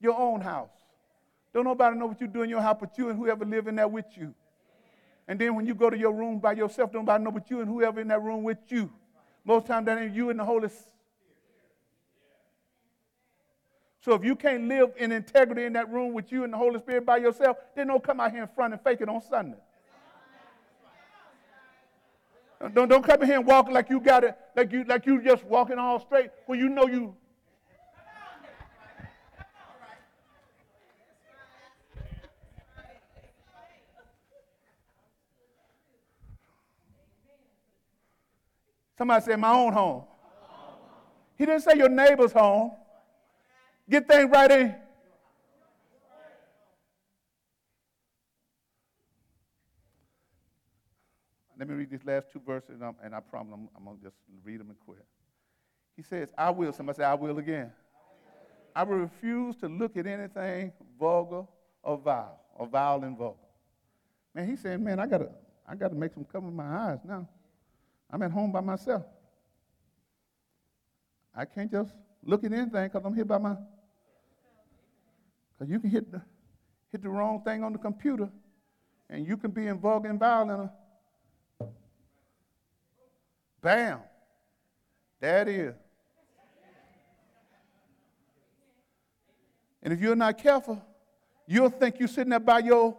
your 0.00 0.18
own 0.18 0.40
house. 0.40 0.70
Don't 1.52 1.64
nobody 1.64 1.96
know 1.96 2.06
what 2.06 2.20
you 2.20 2.26
do 2.26 2.42
in 2.42 2.50
your 2.50 2.60
house, 2.60 2.78
but 2.80 2.98
you 2.98 3.08
and 3.08 3.16
whoever 3.16 3.44
live 3.44 3.68
in 3.68 3.76
there 3.76 3.86
with 3.86 4.16
you. 4.16 4.34
And 5.26 5.38
then 5.38 5.54
when 5.54 5.66
you 5.66 5.74
go 5.74 5.88
to 5.88 5.96
your 5.96 6.12
room 6.12 6.38
by 6.38 6.52
yourself, 6.52 6.92
nobody 6.92 7.24
know 7.24 7.30
but 7.30 7.50
you 7.50 7.60
and 7.60 7.68
whoever 7.68 8.00
in 8.00 8.08
that 8.08 8.22
room 8.22 8.42
with 8.42 8.58
you. 8.68 8.90
Most 9.44 9.66
times 9.66 9.86
that 9.86 9.98
ain't 9.98 10.14
you 10.14 10.30
and 10.30 10.38
the 10.38 10.44
Holy 10.44 10.68
Spirit. 10.68 10.90
So 14.00 14.12
if 14.12 14.22
you 14.22 14.36
can't 14.36 14.68
live 14.68 14.90
in 14.98 15.12
integrity 15.12 15.64
in 15.64 15.72
that 15.72 15.90
room 15.90 16.12
with 16.12 16.30
you 16.30 16.44
and 16.44 16.52
the 16.52 16.58
Holy 16.58 16.78
Spirit 16.78 17.06
by 17.06 17.16
yourself, 17.16 17.56
then 17.74 17.86
don't 17.86 18.04
come 18.04 18.20
out 18.20 18.32
here 18.32 18.42
in 18.42 18.48
front 18.48 18.74
and 18.74 18.82
fake 18.82 19.00
it 19.00 19.08
on 19.08 19.22
Sunday. 19.22 19.56
Don't, 22.74 22.88
don't 22.88 23.02
come 23.02 23.22
in 23.22 23.28
here 23.28 23.38
and 23.38 23.46
walk 23.46 23.70
like 23.70 23.88
you 23.88 24.00
got 24.00 24.24
it, 24.24 24.36
like 24.54 24.72
you 24.72 24.84
like 24.84 25.06
you 25.06 25.22
just 25.22 25.44
walking 25.44 25.78
all 25.78 26.00
straight 26.00 26.30
when 26.46 26.58
you 26.58 26.68
know 26.68 26.86
you. 26.86 27.14
Somebody 38.96 39.24
said 39.24 39.40
my 39.40 39.50
own 39.50 39.72
home. 39.72 40.04
He 41.36 41.44
didn't 41.46 41.62
say 41.62 41.76
your 41.76 41.88
neighbor's 41.88 42.32
home. 42.32 42.72
Get 43.88 44.06
things 44.06 44.30
right 44.30 44.50
in. 44.50 44.74
Let 51.58 51.68
me 51.68 51.74
read 51.74 51.90
these 51.90 52.04
last 52.04 52.26
two 52.32 52.40
verses, 52.44 52.80
and, 52.80 52.94
and 53.02 53.14
I 53.14 53.20
promise 53.20 53.52
I'm, 53.54 53.68
I'm 53.76 53.84
going 53.84 53.96
to 53.98 54.02
just 54.02 54.16
read 54.44 54.60
them 54.60 54.70
and 54.70 54.78
quit. 54.80 55.04
He 55.96 56.02
says, 56.02 56.32
I 56.36 56.50
will. 56.50 56.72
Somebody 56.72 56.96
say, 56.96 57.04
I 57.04 57.14
will 57.14 57.38
again. 57.38 57.72
I 58.74 58.82
will 58.82 58.96
refuse 58.96 59.56
to 59.56 59.68
look 59.68 59.96
at 59.96 60.06
anything 60.06 60.72
vulgar 60.98 61.44
or 61.82 61.98
vile, 61.98 62.40
or 62.54 62.66
vile 62.66 63.02
and 63.04 63.16
vulgar. 63.16 63.38
Man, 64.34 64.48
he 64.48 64.56
said, 64.56 64.80
man, 64.80 64.98
I 64.98 65.06
got 65.06 65.18
to 65.18 65.28
I 65.66 65.74
gotta 65.74 65.94
make 65.94 66.12
some 66.12 66.24
cover 66.24 66.50
my 66.50 66.90
eyes 66.90 66.98
now. 67.04 67.26
I'm 68.10 68.22
at 68.22 68.30
home 68.30 68.52
by 68.52 68.60
myself. 68.60 69.04
I 71.34 71.44
can't 71.44 71.70
just 71.70 71.92
look 72.22 72.44
at 72.44 72.52
anything 72.52 72.84
because 72.84 73.02
I'm 73.04 73.14
here 73.14 73.24
by 73.24 73.38
my. 73.38 73.56
Because 75.52 75.70
you 75.70 75.80
can 75.80 75.90
hit 75.90 76.10
the, 76.10 76.22
hit 76.90 77.02
the 77.02 77.08
wrong 77.08 77.42
thing 77.42 77.64
on 77.64 77.72
the 77.72 77.78
computer, 77.78 78.28
and 79.10 79.26
you 79.26 79.36
can 79.36 79.50
be 79.50 79.66
in 79.66 79.78
vulgar 79.78 80.08
and 80.08 80.18
vile 80.18 80.42
in 80.42 80.50
a 80.50 80.72
Bam. 83.64 84.00
There 85.20 85.40
it 85.40 85.48
is. 85.48 85.74
And 89.82 89.92
if 89.92 90.00
you're 90.00 90.14
not 90.14 90.36
careful, 90.36 90.82
you'll 91.46 91.70
think 91.70 91.98
you're 91.98 92.08
sitting 92.08 92.30
there 92.30 92.40
by 92.40 92.58
your 92.58 92.96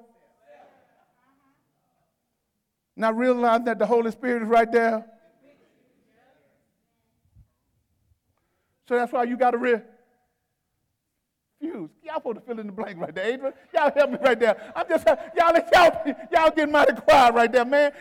not 2.96 3.18
realizing 3.18 3.66
that 3.66 3.80
the 3.80 3.86
Holy 3.86 4.12
Spirit 4.12 4.44
is 4.44 4.48
right 4.48 4.72
there. 4.72 5.06
So 8.88 8.96
that's 8.96 9.12
why 9.12 9.24
you 9.24 9.36
got 9.36 9.52
to 9.52 9.58
refuse. 9.58 9.84
Y'all 12.04 12.16
supposed 12.16 12.38
to 12.38 12.42
fill 12.42 12.60
in 12.60 12.68
the 12.68 12.74
blank 12.74 13.00
right 13.00 13.14
there, 13.14 13.34
Adrian. 13.34 13.54
Y'all 13.74 13.92
help 13.94 14.12
me 14.12 14.18
right 14.22 14.40
there. 14.40 14.72
I'm 14.76 14.88
just 14.88 15.06
y'all 15.08 15.54
y'all 15.74 16.16
y'all 16.32 16.52
getting 16.52 16.72
mighty 16.72 16.94
quiet 16.94 17.34
right 17.34 17.52
there, 17.52 17.66
man. 17.66 17.92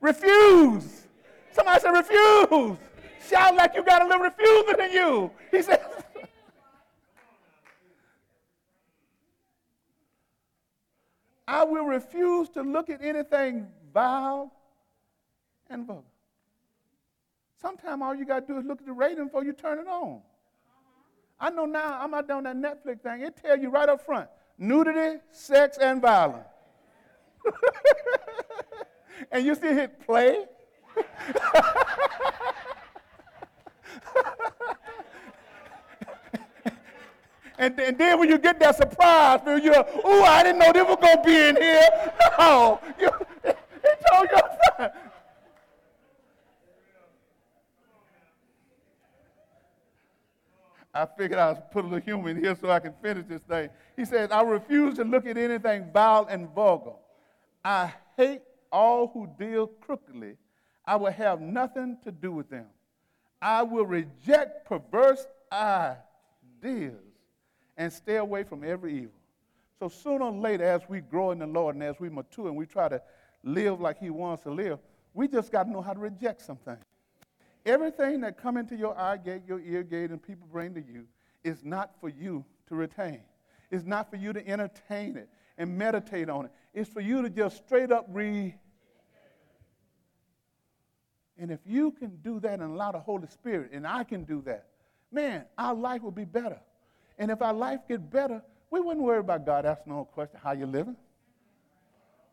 Refuse. 0.00 1.06
Somebody 1.52 1.80
said 1.80 1.90
refuse. 1.90 2.78
Shout 3.28 3.54
like 3.54 3.74
you 3.74 3.84
got 3.84 4.02
a 4.02 4.06
little 4.06 4.22
refusal 4.22 4.80
in 4.80 4.92
you. 4.92 5.30
He 5.50 5.62
said. 5.62 5.81
I 11.52 11.64
will 11.64 11.84
refuse 11.84 12.48
to 12.50 12.62
look 12.62 12.88
at 12.88 13.02
anything 13.02 13.68
vile 13.92 14.50
and 15.68 15.86
vulgar. 15.86 16.06
Sometimes 17.60 18.00
all 18.00 18.14
you 18.14 18.24
got 18.24 18.46
to 18.46 18.54
do 18.54 18.58
is 18.58 18.64
look 18.64 18.80
at 18.80 18.86
the 18.86 18.92
rating 18.94 19.26
before 19.26 19.44
you 19.44 19.52
turn 19.52 19.78
it 19.78 19.86
on. 19.86 20.22
I 21.38 21.50
know 21.50 21.66
now, 21.66 21.98
I'm 22.00 22.14
out 22.14 22.26
there 22.26 22.36
on 22.36 22.44
that 22.44 22.56
Netflix 22.56 23.02
thing. 23.02 23.20
It 23.20 23.36
tell 23.36 23.58
you 23.58 23.68
right 23.68 23.86
up 23.86 24.00
front 24.06 24.30
nudity, 24.56 25.20
sex, 25.30 25.76
and 25.76 26.00
violence. 26.00 26.48
and 29.30 29.44
you 29.44 29.54
still 29.54 29.74
hit 29.74 30.00
play. 30.06 30.46
and, 37.58 37.78
and 37.78 37.98
then 37.98 38.18
when 38.18 38.28
you 38.28 38.38
get 38.38 38.58
that 38.60 38.76
surprise, 38.76 39.40
you're, 39.46 39.74
ooh, 39.74 40.22
I 40.22 40.42
didn't 40.42 40.58
know 40.58 40.72
this 40.72 40.86
was 40.86 40.96
going 41.00 41.16
to 41.16 41.22
be 41.22 41.36
in 41.36 41.56
here. 41.56 41.88
No, 42.38 42.80
you, 42.98 43.10
he 43.44 43.90
told 44.10 44.28
you 44.30 44.36
up. 44.36 44.58
I 50.94 51.06
figured 51.16 51.38
I'd 51.38 51.70
put 51.70 51.84
a 51.84 51.88
little 51.88 52.04
humor 52.04 52.30
in 52.30 52.42
here 52.42 52.56
so 52.60 52.70
I 52.70 52.80
can 52.80 52.94
finish 53.00 53.26
this 53.28 53.40
thing. 53.42 53.70
He 53.96 54.04
says, 54.04 54.30
I 54.30 54.42
refuse 54.42 54.96
to 54.96 55.04
look 55.04 55.26
at 55.26 55.38
anything 55.38 55.90
vile 55.92 56.26
and 56.28 56.48
vulgar. 56.50 56.92
I 57.64 57.92
hate 58.16 58.42
all 58.70 59.08
who 59.08 59.28
deal 59.38 59.68
crookedly. 59.68 60.36
I 60.84 60.96
will 60.96 61.12
have 61.12 61.40
nothing 61.40 61.98
to 62.04 62.10
do 62.10 62.32
with 62.32 62.50
them. 62.50 62.66
I 63.40 63.62
will 63.62 63.86
reject 63.86 64.66
perverse 64.66 65.26
ideas 65.52 67.11
and 67.82 67.92
stay 67.92 68.16
away 68.16 68.44
from 68.44 68.62
every 68.62 68.94
evil. 68.96 69.10
So 69.80 69.88
sooner 69.88 70.26
or 70.26 70.32
later, 70.32 70.62
as 70.62 70.82
we 70.88 71.00
grow 71.00 71.32
in 71.32 71.40
the 71.40 71.48
Lord 71.48 71.74
and 71.74 71.82
as 71.82 71.98
we 71.98 72.08
mature 72.08 72.46
and 72.46 72.56
we 72.56 72.64
try 72.64 72.88
to 72.88 73.02
live 73.42 73.80
like 73.80 73.98
He 73.98 74.08
wants 74.08 74.44
to 74.44 74.52
live, 74.52 74.78
we 75.14 75.26
just 75.26 75.50
got 75.50 75.64
to 75.64 75.70
know 75.70 75.80
how 75.80 75.92
to 75.92 75.98
reject 75.98 76.42
something. 76.42 76.76
Everything 77.66 78.20
that 78.20 78.36
come 78.36 78.56
into 78.56 78.76
your 78.76 78.96
eye 78.96 79.16
gate, 79.16 79.42
your 79.48 79.58
ear 79.58 79.82
gate, 79.82 80.10
and 80.10 80.22
people 80.22 80.46
bring 80.52 80.74
to 80.74 80.80
you 80.80 81.06
is 81.42 81.64
not 81.64 81.90
for 82.00 82.08
you 82.08 82.44
to 82.68 82.76
retain. 82.76 83.20
It's 83.72 83.84
not 83.84 84.08
for 84.10 84.16
you 84.16 84.32
to 84.32 84.46
entertain 84.46 85.16
it 85.16 85.28
and 85.58 85.76
meditate 85.76 86.30
on 86.30 86.44
it. 86.44 86.52
It's 86.72 86.88
for 86.88 87.00
you 87.00 87.20
to 87.22 87.30
just 87.30 87.56
straight 87.66 87.90
up 87.90 88.06
read. 88.10 88.54
And 91.36 91.50
if 91.50 91.60
you 91.66 91.90
can 91.90 92.16
do 92.22 92.38
that 92.40 92.60
and 92.60 92.74
allow 92.74 92.92
the 92.92 93.00
Holy 93.00 93.26
Spirit, 93.26 93.70
and 93.72 93.88
I 93.88 94.04
can 94.04 94.22
do 94.22 94.40
that, 94.42 94.68
man, 95.10 95.46
our 95.58 95.74
life 95.74 96.02
will 96.02 96.12
be 96.12 96.24
better. 96.24 96.60
And 97.18 97.30
if 97.30 97.42
our 97.42 97.52
life 97.52 97.80
get 97.88 98.10
better, 98.10 98.42
we 98.70 98.80
wouldn't 98.80 99.04
worry 99.04 99.18
about 99.18 99.44
God 99.44 99.66
asking 99.66 99.92
no 99.92 100.04
question, 100.04 100.38
how 100.42 100.52
you 100.52 100.66
living? 100.66 100.96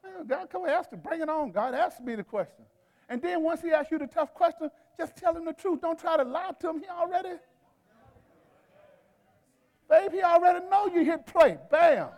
Man, 0.04 0.26
God, 0.26 0.50
come 0.50 0.66
ask 0.68 0.90
him, 0.92 1.00
bring 1.00 1.22
it 1.22 1.30
on. 1.30 1.52
God, 1.52 1.74
ask 1.74 2.02
me 2.02 2.16
the 2.16 2.24
question. 2.24 2.64
And 3.10 3.22
then 3.22 3.44
once 3.44 3.62
he 3.62 3.72
asks 3.72 3.92
you 3.92 3.98
the 3.98 4.08
tough 4.08 4.34
question, 4.34 4.70
just 4.98 5.16
tell 5.18 5.36
him 5.36 5.46
the 5.46 5.54
truth. 5.54 5.82
Don't 5.82 6.00
try 6.00 6.16
to 6.18 6.24
lie 6.24 6.52
to 6.62 6.70
him. 6.70 6.80
He 6.80 6.88
already, 6.88 7.36
babe, 9.90 10.12
he 10.12 10.22
already 10.22 10.66
know 10.70 10.88
you 10.88 11.04
hit 11.04 11.26
play. 11.26 11.58
Bam. 11.72 12.10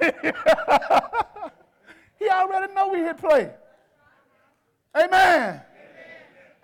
he 2.18 2.28
already 2.28 2.72
know 2.72 2.88
we 2.88 3.00
hit 3.00 3.18
play. 3.18 3.50
Amen. 4.96 5.60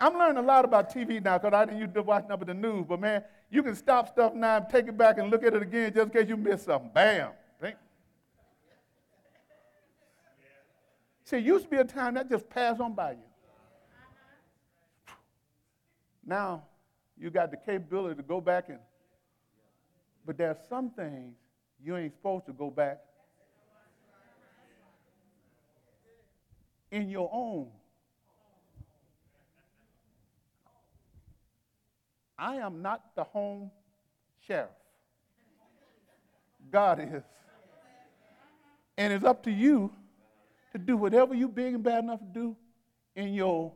I'm 0.02 0.18
learning 0.18 0.38
a 0.38 0.42
lot 0.42 0.64
about 0.64 0.92
TV 0.92 1.22
now 1.22 1.38
because 1.38 1.54
I 1.54 1.64
didn't 1.64 1.78
used 1.78 1.94
to 1.94 2.02
watch 2.02 2.24
nothing 2.24 2.38
but 2.40 2.48
the 2.48 2.54
news. 2.54 2.86
But 2.88 2.98
man, 2.98 3.22
you 3.48 3.62
can 3.62 3.76
stop 3.76 4.08
stuff 4.08 4.34
now 4.34 4.56
and 4.56 4.66
take 4.68 4.88
it 4.88 4.98
back 4.98 5.18
and 5.18 5.30
look 5.30 5.44
at 5.44 5.54
it 5.54 5.62
again 5.62 5.92
just 5.94 6.06
in 6.06 6.10
case 6.10 6.28
you 6.28 6.36
missed 6.36 6.64
something. 6.64 6.90
Bam. 6.92 7.30
Think. 7.60 7.76
See, 11.24 11.36
it 11.36 11.44
used 11.44 11.66
to 11.66 11.70
be 11.70 11.76
a 11.76 11.84
time 11.84 12.14
that 12.14 12.28
just 12.28 12.50
passed 12.50 12.80
on 12.80 12.94
by 12.94 13.12
you. 13.12 13.18
Now, 16.26 16.64
you 17.16 17.30
got 17.30 17.52
the 17.52 17.56
capability 17.56 18.16
to 18.16 18.24
go 18.24 18.40
back 18.40 18.70
and, 18.70 18.80
but 20.26 20.36
there's 20.36 20.56
some 20.68 20.90
things 20.90 21.36
you 21.80 21.96
ain't 21.96 22.12
supposed 22.12 22.46
to 22.46 22.52
go 22.52 22.70
back 22.72 22.98
in 26.90 27.08
your 27.08 27.30
own. 27.32 27.68
I 32.42 32.56
am 32.56 32.82
not 32.82 33.14
the 33.14 33.22
home 33.22 33.70
sheriff. 34.44 34.68
God 36.72 36.98
is. 36.98 37.22
And 38.98 39.12
it's 39.12 39.24
up 39.24 39.44
to 39.44 39.50
you 39.52 39.92
to 40.72 40.78
do 40.78 40.96
whatever 40.96 41.34
you 41.34 41.46
big 41.46 41.74
and 41.74 41.84
bad 41.84 42.02
enough 42.02 42.18
to 42.18 42.26
do 42.26 42.56
in 43.14 43.32
your. 43.32 43.70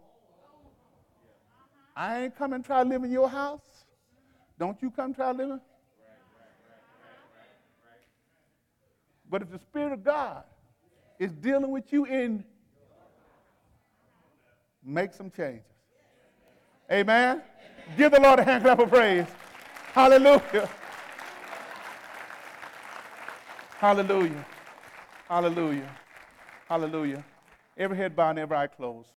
I 1.94 2.24
ain't 2.24 2.36
come 2.36 2.54
and 2.54 2.64
try 2.64 2.82
to 2.82 2.88
live 2.88 3.04
in 3.04 3.12
your 3.12 3.28
house. 3.28 3.84
Don't 4.58 4.82
you 4.82 4.90
come 4.90 5.14
try 5.14 5.30
to 5.30 5.38
live 5.38 5.50
in? 5.50 5.60
But 9.30 9.42
if 9.42 9.50
the 9.52 9.60
Spirit 9.60 9.92
of 9.92 10.02
God 10.02 10.42
is 11.20 11.30
dealing 11.30 11.70
with 11.70 11.92
you 11.92 12.04
in, 12.04 12.42
make 14.84 15.12
some 15.12 15.30
changes. 15.30 15.62
Amen. 16.90 17.42
Give 17.94 18.10
the 18.10 18.20
Lord 18.20 18.38
a 18.38 18.44
hand 18.44 18.64
clap 18.64 18.78
of 18.78 18.88
praise. 18.88 19.26
Hallelujah. 19.92 20.68
Hallelujah. 23.78 24.46
Hallelujah. 25.28 25.96
Hallelujah. 26.68 27.24
Every 27.76 27.96
head 27.98 28.16
bowed 28.16 28.30
and 28.30 28.38
every 28.38 28.56
eye 28.56 28.68
closed. 28.68 29.04